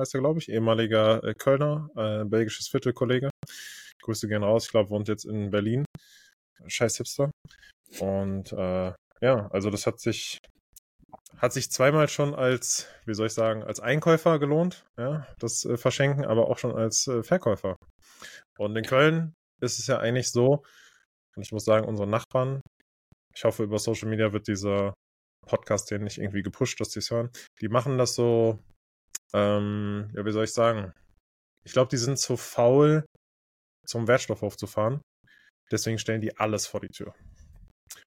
heißt 0.00 0.14
er, 0.14 0.20
glaube 0.20 0.40
ich, 0.40 0.48
ehemaliger 0.48 1.22
äh, 1.22 1.34
Kölner, 1.34 1.88
äh, 1.96 2.24
belgisches 2.24 2.68
Viertelkollege. 2.68 3.30
Grüße 4.02 4.28
gehen 4.28 4.42
raus, 4.42 4.64
ich 4.64 4.70
glaube, 4.70 4.90
wohnt 4.90 5.08
jetzt 5.08 5.24
in 5.24 5.50
Berlin. 5.50 5.84
Scheiß 6.66 6.96
Hipster. 6.96 7.30
Und 8.00 8.52
äh, 8.52 8.92
ja, 9.20 9.48
also 9.50 9.70
das 9.70 9.86
hat 9.86 10.00
sich 10.00 10.38
hat 11.38 11.52
sich 11.52 11.70
zweimal 11.70 12.08
schon 12.08 12.34
als, 12.34 12.88
wie 13.06 13.14
soll 13.14 13.28
ich 13.28 13.32
sagen, 13.32 13.62
als 13.62 13.80
Einkäufer 13.80 14.38
gelohnt, 14.38 14.84
ja, 14.98 15.26
das 15.38 15.64
äh, 15.64 15.76
Verschenken, 15.78 16.24
aber 16.24 16.48
auch 16.48 16.58
schon 16.58 16.74
als 16.74 17.06
äh, 17.06 17.22
Verkäufer. 17.22 17.76
Und 18.58 18.76
in 18.76 18.84
Köln 18.84 19.32
ist 19.62 19.78
es 19.78 19.86
ja 19.86 19.98
eigentlich 19.98 20.30
so, 20.30 20.62
und 21.36 21.42
ich 21.42 21.52
muss 21.52 21.64
sagen, 21.64 21.86
unsere 21.86 22.08
Nachbarn, 22.08 22.60
ich 23.34 23.44
hoffe, 23.44 23.62
über 23.62 23.78
Social 23.78 24.08
Media 24.08 24.32
wird 24.32 24.48
dieser 24.48 24.92
Podcast 25.46 25.88
hier 25.88 25.98
nicht 25.98 26.18
irgendwie 26.18 26.42
gepusht, 26.42 26.80
dass 26.80 26.90
die 26.90 26.98
es 26.98 27.10
hören. 27.10 27.30
Die 27.60 27.68
machen 27.68 27.96
das 27.96 28.14
so, 28.14 28.58
ähm, 29.32 30.10
ja, 30.14 30.24
wie 30.24 30.32
soll 30.32 30.44
ich 30.44 30.52
sagen? 30.52 30.92
Ich 31.64 31.72
glaube, 31.72 31.88
die 31.88 31.96
sind 31.96 32.18
zu 32.18 32.36
faul, 32.36 33.04
zum 33.86 34.08
Wertstoffhof 34.08 34.56
zu 34.56 34.66
fahren. 34.66 35.00
Deswegen 35.70 35.98
stellen 35.98 36.20
die 36.20 36.36
alles 36.36 36.66
vor 36.66 36.80
die 36.80 36.88
Tür. 36.88 37.14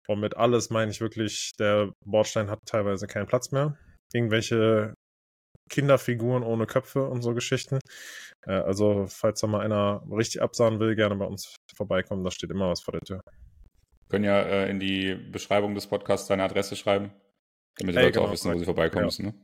Und 0.08 0.20
mit 0.20 0.36
alles 0.36 0.70
meine 0.70 0.90
ich 0.90 1.00
wirklich, 1.00 1.52
der 1.58 1.92
Bordstein 2.04 2.50
hat 2.50 2.60
teilweise 2.66 3.06
keinen 3.06 3.26
Platz 3.26 3.50
mehr. 3.50 3.76
Irgendwelche 4.12 4.94
Kinderfiguren 5.68 6.42
ohne 6.42 6.66
Köpfe 6.66 7.04
und 7.04 7.22
so 7.22 7.34
Geschichten. 7.34 7.78
Äh, 8.46 8.52
also, 8.52 9.06
falls 9.08 9.40
da 9.40 9.46
mal 9.46 9.60
einer 9.60 10.02
richtig 10.10 10.40
absahen 10.40 10.80
will, 10.80 10.96
gerne 10.96 11.16
bei 11.16 11.26
uns 11.26 11.56
vorbeikommen. 11.76 12.24
Da 12.24 12.30
steht 12.30 12.50
immer 12.50 12.70
was 12.70 12.80
vor 12.80 12.92
der 12.92 13.02
Tür. 13.02 13.20
Können 14.08 14.24
ja 14.24 14.40
äh, 14.40 14.70
in 14.70 14.80
die 14.80 15.14
Beschreibung 15.14 15.74
des 15.74 15.86
Podcasts 15.86 16.28
deine 16.28 16.44
Adresse 16.44 16.76
schreiben, 16.76 17.12
damit 17.76 17.94
die 17.94 17.98
hey, 17.98 18.06
Leute 18.06 18.18
genau, 18.18 18.28
auch 18.28 18.32
wissen, 18.32 18.52
wo 18.52 18.58
sie 18.58 18.64
vorbeikommen 18.64 19.02
ja. 19.02 19.06
müssen. 19.06 19.26
Ne? 19.26 19.34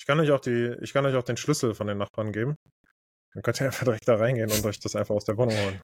Ich 0.00 0.06
kann 0.06 0.18
euch 0.18 0.30
auch 0.30 0.40
die, 0.40 0.74
ich 0.80 0.94
kann 0.94 1.04
euch 1.04 1.14
auch 1.14 1.22
den 1.22 1.36
Schlüssel 1.36 1.74
von 1.74 1.86
den 1.86 1.98
Nachbarn 1.98 2.32
geben. 2.32 2.56
Dann 3.34 3.42
könnt 3.42 3.60
ihr 3.60 3.66
einfach 3.66 3.84
direkt 3.84 4.08
da 4.08 4.16
reingehen 4.16 4.50
und 4.50 4.64
euch 4.64 4.80
das 4.80 4.96
einfach 4.96 5.14
aus 5.14 5.26
der 5.26 5.36
Wohnung 5.36 5.54
holen. 5.54 5.78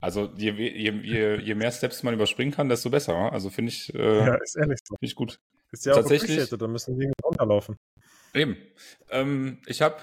Also 0.00 0.30
je, 0.36 0.52
je, 0.52 0.92
je, 0.92 1.40
je 1.40 1.54
mehr 1.56 1.72
Steps 1.72 2.04
man 2.04 2.14
überspringen 2.14 2.52
kann, 2.52 2.68
desto 2.68 2.90
besser. 2.90 3.32
Also 3.32 3.50
finde 3.50 3.72
ich, 3.72 3.92
äh, 3.92 4.18
ja, 4.18 4.34
ist 4.36 4.54
ehrlich 4.54 4.78
so. 4.84 4.94
Finde 4.94 5.06
ich 5.06 5.16
gut. 5.16 5.40
Ist 5.72 5.84
ja 5.84 5.94
Tatsächlich, 5.94 6.40
auch 6.52 6.56
da 6.56 6.68
müssen 6.68 6.96
die 6.96 7.10
runterlaufen. 7.24 7.76
Eben. 8.34 8.56
Ähm, 9.10 9.58
ich 9.66 9.82
habe 9.82 9.96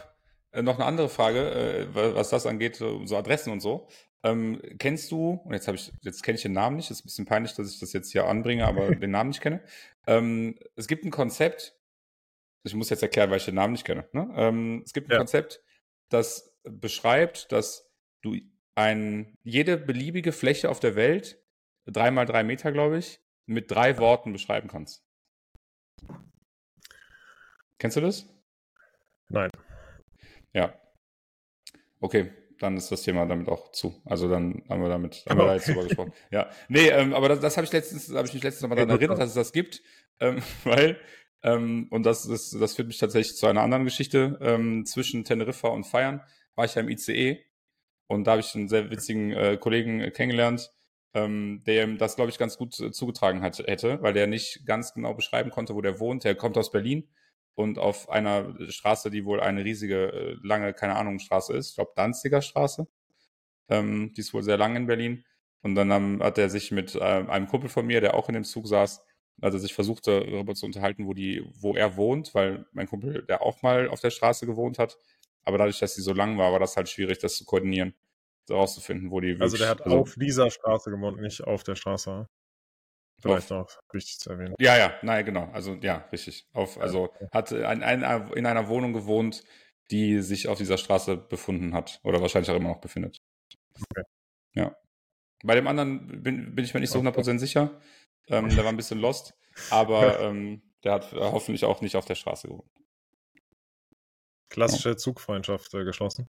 äh, 0.52 0.62
noch 0.62 0.76
eine 0.76 0.86
andere 0.86 1.08
Frage, 1.08 1.40
äh, 1.52 1.88
was 1.94 2.32
das 2.32 2.46
angeht, 2.46 2.76
so 2.76 3.16
Adressen 3.16 3.54
und 3.54 3.62
so. 3.62 3.88
Ähm, 4.24 4.62
kennst 4.78 5.10
du, 5.10 5.42
und 5.46 5.54
jetzt 5.54 5.68
habe 5.68 5.78
ich, 5.78 5.94
jetzt 6.02 6.22
kenne 6.22 6.36
ich 6.36 6.42
den 6.42 6.52
Namen 6.52 6.76
nicht, 6.76 6.92
ist 6.92 7.02
ein 7.02 7.08
bisschen 7.08 7.26
peinlich, 7.26 7.54
dass 7.54 7.72
ich 7.72 7.80
das 7.80 7.94
jetzt 7.94 8.12
hier 8.12 8.28
anbringe, 8.28 8.68
aber 8.68 8.94
den 8.96 9.12
Namen 9.12 9.30
nicht 9.30 9.42
kenne. 9.42 9.62
Ähm, 10.06 10.56
es 10.76 10.88
gibt 10.88 11.06
ein 11.06 11.12
Konzept, 11.12 11.78
ich 12.64 12.76
muss 12.76 12.90
jetzt 12.90 13.04
erklären, 13.04 13.30
weil 13.30 13.38
ich 13.38 13.46
den 13.46 13.56
Namen 13.56 13.74
nicht 13.74 13.86
kenne. 13.86 14.08
Ne? 14.14 14.30
Ähm, 14.36 14.82
es 14.86 14.94
gibt 14.94 15.10
ein 15.10 15.14
ja. 15.14 15.18
Konzept, 15.18 15.62
das 16.10 16.58
beschreibt, 16.64 17.52
dass 17.52 17.92
du 18.22 18.36
ein, 18.76 19.38
jede 19.44 19.78
beliebige 19.78 20.32
Fläche 20.32 20.70
auf 20.70 20.80
der 20.80 20.96
Welt, 20.96 21.42
drei 21.86 22.12
mal 22.12 22.26
drei 22.26 22.44
Meter, 22.44 22.72
glaube 22.72 22.98
ich, 22.98 23.20
mit 23.46 23.70
drei 23.70 23.98
Worten 23.98 24.32
beschreiben 24.32 24.70
kannst. 24.70 25.06
Kennst 27.78 27.98
du 27.98 28.02
das? 28.02 28.30
Nein. 29.30 29.50
Ja. 30.54 30.74
Okay, 32.00 32.32
dann 32.60 32.78
ist 32.78 32.92
das 32.92 33.04
Thema 33.04 33.26
damit 33.26 33.50
auch 33.50 33.72
zu. 33.72 34.02
Also 34.06 34.30
dann 34.30 34.64
haben 34.70 34.82
wir 34.82 34.90
damit 34.90 35.26
haben 35.28 35.38
wir 35.38 35.46
da 35.46 35.56
jetzt 35.56 35.68
drüber 35.68 35.84
gesprochen. 35.84 36.14
Ja. 36.32 36.50
Nee, 36.70 36.88
ähm, 36.90 37.14
aber 37.14 37.30
das, 37.30 37.40
das 37.40 37.58
habe 37.58 37.66
ich 37.66 37.74
letztens, 37.74 38.14
habe 38.14 38.28
ich 38.28 38.34
mich 38.34 38.44
letztens 38.44 38.62
nochmal 38.62 38.78
daran 38.78 38.92
erinnert, 38.92 39.20
dass 39.20 39.30
es 39.30 39.36
das 39.36 39.52
gibt. 39.52 39.82
Ähm, 40.20 40.42
weil, 40.64 41.00
ähm, 41.44 41.88
und 41.92 42.06
das 42.06 42.26
ist, 42.26 42.54
das 42.60 42.76
führt 42.76 42.88
mich 42.88 42.98
tatsächlich 42.98 43.36
zu 43.38 43.48
einer 43.48 43.62
anderen 43.62 43.84
Geschichte. 43.84 44.40
Ähm, 44.42 44.86
zwischen 44.86 45.24
Teneriffa 45.26 45.68
und 45.68 45.86
Feiern 45.86 46.22
war 46.56 46.66
ich 46.66 46.76
ja 46.76 46.82
im 46.82 46.90
ICE 46.90 47.44
und 48.08 48.26
da 48.26 48.32
habe 48.32 48.42
ich 48.42 48.56
einen 48.56 48.70
sehr 48.70 48.90
witzigen 48.90 49.32
äh, 49.32 49.58
Kollegen 49.58 50.00
kennengelernt, 50.14 50.72
ähm, 51.14 51.64
der 51.66 51.88
das, 51.88 52.16
glaube 52.16 52.32
ich, 52.32 52.38
ganz 52.38 52.58
gut 52.58 52.80
äh, 52.80 52.92
zugetragen 52.92 53.42
hat, 53.42 53.60
hätte, 53.60 54.02
weil 54.02 54.14
der 54.14 54.28
nicht 54.28 54.66
ganz 54.66 54.94
genau 54.94 55.14
beschreiben 55.14 55.52
konnte, 55.52 55.76
wo 55.76 55.82
der 55.82 56.00
wohnt. 56.00 56.24
Der 56.24 56.36
kommt 56.36 56.58
aus 56.58 56.72
Berlin 56.72 57.10
und 57.56 57.78
auf 57.78 58.10
einer 58.10 58.56
Straße, 58.70 59.12
die 59.12 59.26
wohl 59.26 59.40
eine 59.40 59.66
riesige, 59.66 60.12
äh, 60.14 60.38
lange, 60.44 60.74
keine 60.74 60.96
Ahnung, 60.96 61.20
Straße 61.20 61.54
ist, 61.54 61.72
ich 61.72 61.76
glaube 61.76 61.92
Danziger 61.96 62.42
Straße. 62.42 62.88
Ähm, 63.70 64.14
die 64.16 64.22
ist 64.22 64.34
wohl 64.34 64.44
sehr 64.44 64.58
lang 64.58 64.76
in 64.76 64.88
Berlin. 64.88 65.26
Und 65.62 65.76
dann 65.76 65.92
um, 65.92 66.22
hat 66.22 66.38
er 66.38 66.50
sich 66.50 66.72
mit 66.72 66.96
äh, 66.96 67.00
einem 67.00 67.48
Kumpel 67.48 67.70
von 67.70 67.86
mir, 67.86 68.02
der 68.02 68.16
auch 68.16 68.28
in 68.28 68.36
dem 68.36 68.44
Zug 68.44 68.68
saß, 68.68 69.02
also 69.42 69.58
sich 69.58 69.74
versucht 69.74 70.08
darüber 70.08 70.56
zu 70.56 70.66
unterhalten, 70.66 71.08
wo 71.08 71.14
die, 71.14 71.46
wo 71.54 71.76
er 71.76 71.98
wohnt, 71.98 72.34
weil 72.34 72.66
mein 72.72 72.88
Kumpel, 72.88 73.24
der 73.24 73.42
auch 73.42 73.62
mal 73.62 73.88
auf 73.90 74.00
der 74.00 74.12
Straße 74.12 74.46
gewohnt 74.46 74.80
hat, 74.80 74.98
aber 75.44 75.58
dadurch, 75.58 75.80
dass 75.80 75.96
sie 75.96 76.02
so 76.02 76.14
lang 76.14 76.38
war, 76.38 76.52
war 76.52 76.60
das 76.60 76.78
halt 76.78 76.90
schwierig, 76.90 77.20
das 77.20 77.36
zu 77.36 77.46
koordinieren, 77.46 77.94
herauszufinden, 78.48 79.12
wo 79.12 79.20
die. 79.20 79.38
Also 79.40 79.58
der 79.58 79.70
hat 79.70 79.82
also, 79.82 80.00
auf 80.00 80.16
dieser 80.16 80.50
Straße 80.50 80.90
gewohnt, 80.90 81.20
nicht 81.22 81.44
auf 81.44 81.64
der 81.64 81.76
Straße. 81.76 82.28
Vielleicht 83.22 83.52
auch 83.54 83.70
wichtig 83.92 84.20
zu 84.20 84.32
erwähnen. 84.32 84.54
Ja, 84.60 84.78
ja, 84.78 84.94
nein, 85.02 85.24
genau. 85.24 85.50
Also 85.54 85.76
ja, 85.76 86.06
richtig. 86.12 86.46
Auf, 86.52 86.78
also 86.80 87.10
ja, 87.22 87.28
hat 87.32 87.54
ein, 87.54 87.82
ein, 87.82 88.32
in 88.34 88.46
einer 88.46 88.68
Wohnung 88.68 88.92
gewohnt, 88.92 89.44
die 89.92 90.20
sich 90.22 90.48
auf 90.48 90.58
dieser 90.58 90.78
Straße 90.78 91.16
befunden 91.16 91.74
hat 91.74 92.00
oder 92.04 92.22
wahrscheinlich 92.22 92.52
auch 92.52 92.56
immer 92.56 92.70
noch 92.70 92.82
befindet. 92.82 93.22
Okay. 93.76 94.04
Ja. 94.56 94.76
Bei 95.44 95.56
dem 95.56 95.68
anderen 95.68 96.22
bin, 96.24 96.56
bin 96.56 96.66
ich 96.66 96.74
mir 96.74 96.80
nicht 96.80 96.90
so 96.90 97.00
100% 97.00 97.40
sicher. 97.40 97.80
Ähm, 98.28 98.50
der 98.50 98.64
war 98.64 98.72
ein 98.72 98.78
bisschen 98.78 99.00
lost, 99.00 99.34
aber 99.70 100.20
ähm, 100.20 100.62
der 100.84 100.94
hat 100.94 101.12
hoffentlich 101.14 101.66
auch 101.66 101.82
nicht 101.82 101.96
auf 101.96 102.06
der 102.06 102.16
Straße 102.16 102.48
gewohnt. 102.48 102.70
Klassische 104.50 104.96
Zugfreundschaft 104.96 105.74
äh, 105.74 105.84
geschlossen. 105.84 106.30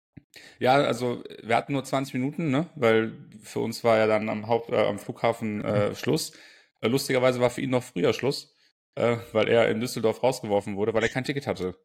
Ja, 0.60 0.74
also 0.74 1.24
wir 1.42 1.56
hatten 1.56 1.74
nur 1.74 1.84
20 1.84 2.14
Minuten, 2.14 2.52
ne? 2.52 2.70
weil 2.76 3.14
für 3.42 3.60
uns 3.60 3.84
war 3.84 3.98
ja 3.98 4.08
dann 4.08 4.30
am, 4.30 4.48
Haupt, 4.48 4.70
äh, 4.70 4.86
am 4.86 5.00
Flughafen 5.00 5.64
äh, 5.64 5.90
mhm. 5.90 5.96
Schluss. 5.96 6.34
Äh, 6.82 6.88
lustigerweise 6.90 7.40
war 7.40 7.50
für 7.50 7.62
ihn 7.62 7.70
noch 7.70 7.84
früher 7.84 8.14
Schluss, 8.14 8.56
äh, 8.96 9.18
weil 9.32 9.48
er 9.48 9.70
in 9.70 9.80
Düsseldorf 9.80 10.22
rausgeworfen 10.22 10.76
wurde, 10.76 10.94
weil 10.94 11.04
er 11.04 11.10
kein 11.10 11.24
Ticket 11.24 11.48
hatte. 11.48 11.76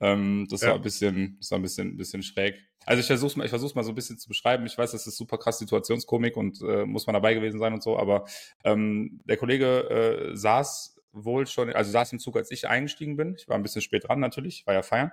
Ähm, 0.00 0.46
das 0.50 0.62
ja. 0.62 0.68
war 0.68 0.74
ein 0.76 0.82
bisschen, 0.82 1.36
das 1.40 1.50
war 1.50 1.58
ein 1.58 1.62
bisschen, 1.62 1.88
ein 1.88 1.96
bisschen 1.96 2.22
schräg. 2.22 2.56
Also 2.86 3.00
ich 3.00 3.06
versuche 3.06 3.38
mal, 3.38 3.44
ich 3.44 3.50
versuche 3.50 3.74
mal 3.74 3.84
so 3.84 3.92
ein 3.92 3.94
bisschen 3.94 4.18
zu 4.18 4.28
beschreiben. 4.28 4.66
Ich 4.66 4.76
weiß, 4.76 4.92
das 4.92 5.06
ist 5.06 5.16
super 5.16 5.38
krass 5.38 5.58
Situationskomik 5.58 6.36
und 6.36 6.60
äh, 6.62 6.84
muss 6.84 7.06
man 7.06 7.14
dabei 7.14 7.34
gewesen 7.34 7.58
sein 7.58 7.72
und 7.72 7.82
so, 7.82 7.98
aber 7.98 8.26
ähm, 8.64 9.20
der 9.24 9.36
Kollege 9.36 10.30
äh, 10.32 10.36
saß 10.36 11.00
wohl 11.12 11.46
schon, 11.46 11.72
also 11.72 11.90
saß 11.90 12.12
im 12.12 12.18
Zug, 12.18 12.36
als 12.36 12.50
ich 12.50 12.68
eingestiegen 12.68 13.16
bin. 13.16 13.36
Ich 13.38 13.48
war 13.48 13.56
ein 13.56 13.62
bisschen 13.62 13.82
spät 13.82 14.08
dran 14.08 14.20
natürlich, 14.20 14.66
war 14.66 14.74
ja 14.74 14.82
feiern. 14.82 15.12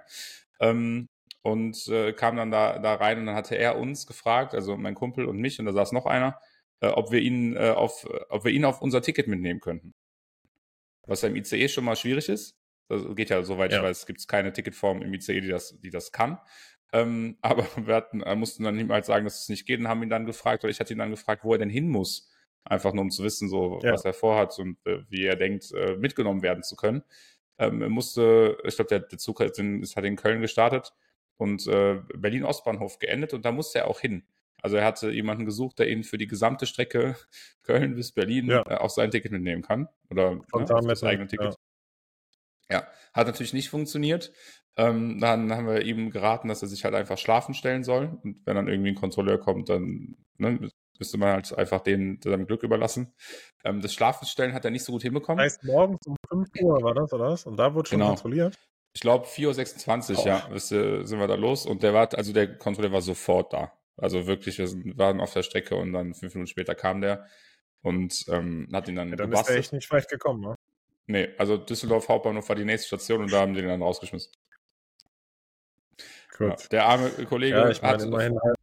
Ähm, 0.60 1.10
und 1.44 1.88
äh, 1.88 2.14
kam 2.14 2.38
dann 2.38 2.52
da, 2.52 2.80
da 2.80 2.96
rein 2.96 3.20
und 3.20 3.26
dann 3.26 3.36
hatte 3.36 3.56
er 3.56 3.78
uns 3.78 4.06
gefragt, 4.06 4.54
also 4.54 4.78
mein 4.78 4.96
Kumpel 4.96 5.26
und 5.26 5.38
mich, 5.38 5.60
und 5.60 5.66
da 5.66 5.74
saß 5.74 5.92
noch 5.92 6.06
einer, 6.06 6.40
äh, 6.82 6.88
ob 6.88 7.12
wir 7.12 7.20
ihn 7.20 7.56
äh, 7.56 7.70
auf, 7.70 8.08
ob 8.30 8.46
wir 8.46 8.52
ihn 8.52 8.66
auf 8.66 8.82
unser 8.82 9.02
Ticket 9.02 9.28
mitnehmen 9.28 9.60
könnten. 9.60 9.94
Was 11.08 11.22
ja 11.22 11.30
im 11.30 11.36
ICE 11.36 11.68
schon 11.68 11.86
mal 11.86 11.96
schwierig 11.96 12.30
ist. 12.30 12.61
Das 12.92 13.16
geht 13.16 13.30
ja, 13.30 13.42
soweit 13.44 13.72
ja. 13.72 13.78
ich 13.78 13.84
weiß, 13.84 14.06
gibt 14.06 14.20
es 14.20 14.28
keine 14.28 14.52
Ticketform 14.52 15.02
im 15.02 15.14
ICE, 15.14 15.40
die 15.40 15.48
das, 15.48 15.80
die 15.80 15.90
das 15.90 16.12
kann. 16.12 16.40
Ähm, 16.92 17.38
aber 17.42 17.66
wir 17.78 17.96
hatten, 17.96 18.22
äh, 18.22 18.36
mussten 18.36 18.64
dann 18.64 18.78
ihm 18.78 18.92
halt 18.92 19.06
sagen, 19.06 19.26
dass 19.26 19.42
es 19.42 19.50
nicht 19.50 19.66
geht 19.66 19.80
und 19.80 19.88
haben 19.88 20.04
ihn 20.04 20.10
dann 20.10 20.26
gefragt, 20.26 20.64
oder 20.64 20.72
ich 20.72 20.80
hatte 20.80 20.94
ihn 20.94 21.00
dann 21.00 21.12
gefragt, 21.12 21.44
wo 21.44 21.54
er 21.54 21.60
denn 21.60 21.70
hin 21.70 21.88
muss. 21.88 22.30
Einfach 22.64 22.94
nur 22.94 23.04
um 23.04 23.10
zu 23.10 23.24
wissen, 23.24 23.50
so 23.50 23.80
ja. 23.82 23.94
was 23.94 24.06
er 24.06 24.14
vorhat 24.14 24.60
und 24.60 24.78
äh, 24.86 25.00
wie 25.10 25.24
er 25.26 25.36
denkt, 25.36 25.72
äh, 25.72 25.96
mitgenommen 25.96 26.44
werden 26.44 26.64
zu 26.64 26.76
können. 26.76 27.04
Ähm, 27.58 27.82
er 27.82 27.90
musste, 27.90 28.58
ich 28.66 28.76
glaube, 28.76 28.90
der, 28.90 29.00
der, 29.00 29.18
Zug 29.18 29.40
hat 29.40 29.58
in, 29.58 29.84
hat 29.84 30.04
in 30.04 30.16
Köln 30.16 30.42
gestartet 30.42 30.94
und 31.38 31.66
äh, 31.68 32.02
Berlin-Ostbahnhof 32.16 33.00
geendet 33.00 33.34
und 33.34 33.46
da 33.46 33.52
musste 33.52 33.80
er 33.80 33.88
auch 33.88 34.00
hin. 34.00 34.24
Also 34.62 34.76
er 34.76 34.86
hatte 34.86 35.10
jemanden 35.10 35.46
gesucht, 35.46 35.80
der 35.80 35.90
ihn 35.90 36.04
für 36.04 36.20
die 36.20 36.28
gesamte 36.28 36.68
Strecke 36.68 37.16
Köln 37.64 37.96
bis 37.96 38.12
Berlin 38.12 38.48
ja. 38.48 38.64
äh, 38.70 38.76
auf 38.76 38.92
sein 38.92 39.10
Ticket 39.10 39.32
mitnehmen 39.32 39.64
kann. 39.64 39.88
Oder 40.10 40.34
ja, 40.34 40.40
auf 40.52 40.86
das 40.86 41.04
eigene 41.04 41.28
Ticket. 41.28 41.54
Ja. 41.54 41.56
Ja. 42.72 42.88
hat 43.14 43.28
natürlich 43.28 43.54
nicht 43.54 43.70
funktioniert. 43.70 44.32
Ähm, 44.78 45.20
dann 45.20 45.52
haben 45.52 45.68
wir 45.68 45.82
ihm 45.82 46.12
geraten, 46.12 46.48
dass 46.48 46.62
er 46.62 46.68
sich 46.68 46.86
halt 46.86 46.96
einfach 46.96 47.18
schlafen 47.18 47.54
stellen 47.54 47.84
soll. 47.84 48.18
Und 48.24 48.42
wenn 48.46 48.56
dann 48.56 48.68
irgendwie 48.68 48.92
ein 48.92 48.96
Kontrolleur 48.96 49.38
kommt, 49.38 49.70
dann 49.70 50.16
ne, 50.38 50.70
müsste 50.98 51.18
man 51.18 51.34
halt 51.34 51.58
einfach 51.58 51.82
den 51.82 52.20
seinem 52.24 52.48
Glück 52.48 52.64
überlassen. 52.64 53.14
Ähm, 53.64 53.82
das 53.82 53.94
Schlafenstellen 53.94 54.54
hat 54.54 54.66
er 54.66 54.72
nicht 54.72 54.86
so 54.86 54.94
gut 54.94 55.02
hinbekommen. 55.02 55.44
Das 55.44 55.56
heißt, 55.56 55.64
morgens 55.66 56.06
um 56.08 56.16
5 56.30 56.50
Uhr 56.62 56.82
war 56.84 56.94
das, 56.94 57.12
oder 57.12 57.26
was? 57.26 57.46
Und 57.46 57.58
da 57.58 57.74
wurde 57.74 57.90
schon 57.90 58.00
genau. 58.00 58.12
kontrolliert? 58.12 58.58
Ich 58.94 59.02
glaube 59.02 59.26
4.26 59.26 60.12
Uhr, 60.12 60.20
oh. 60.20 60.28
ja, 60.28 60.60
sind 60.60 61.20
wir 61.20 61.28
da 61.28 61.36
los. 61.36 61.66
Und 61.66 61.84
der 61.84 61.94
war, 61.94 62.14
also 62.14 62.34
der 62.34 62.58
Kontrolleur 62.58 62.92
war 62.92 63.02
sofort 63.02 63.54
da. 63.54 63.72
Also 63.98 64.28
wirklich, 64.28 64.58
wir 64.58 64.68
sind, 64.68 64.98
waren 64.98 65.22
auf 65.22 65.34
der 65.34 65.44
Strecke 65.44 65.76
und 65.76 65.94
dann 65.94 66.14
fünf 66.14 66.34
Minuten 66.34 66.48
später 66.48 66.76
kam 66.76 67.02
der 67.02 67.26
und 67.82 68.26
ähm, 68.30 68.68
hat 68.74 68.88
ihn 68.88 68.96
dann 68.96 69.10
ja, 69.10 69.16
dann 69.16 69.30
gebastelt. 69.30 69.40
ist 69.40 69.48
der 69.48 69.58
echt 69.60 69.74
nicht 69.74 69.92
weit 69.92 70.10
gekommen, 70.10 70.42
ne? 70.42 70.56
Nee, 71.12 71.30
also 71.38 71.58
Düsseldorf 71.58 72.08
Hauptbahnhof 72.08 72.48
war 72.48 72.56
die 72.56 72.66
nächste 72.66 72.88
Station 72.88 73.22
und 73.22 73.34
da 73.34 73.42
haben 73.42 73.54
die 73.54 73.60
ihn 73.60 73.68
dann 73.68 73.82
rausgeschmissen. 73.82 74.32
Ja, 76.40 76.56
der 76.72 76.86
arme 76.86 77.10
Kollege 77.26 77.58
ja, 77.58 77.70
ich 77.70 77.82
meine, 77.82 77.96
hat, 77.96 78.02
immerhin 78.04 78.40
halt 78.42 78.56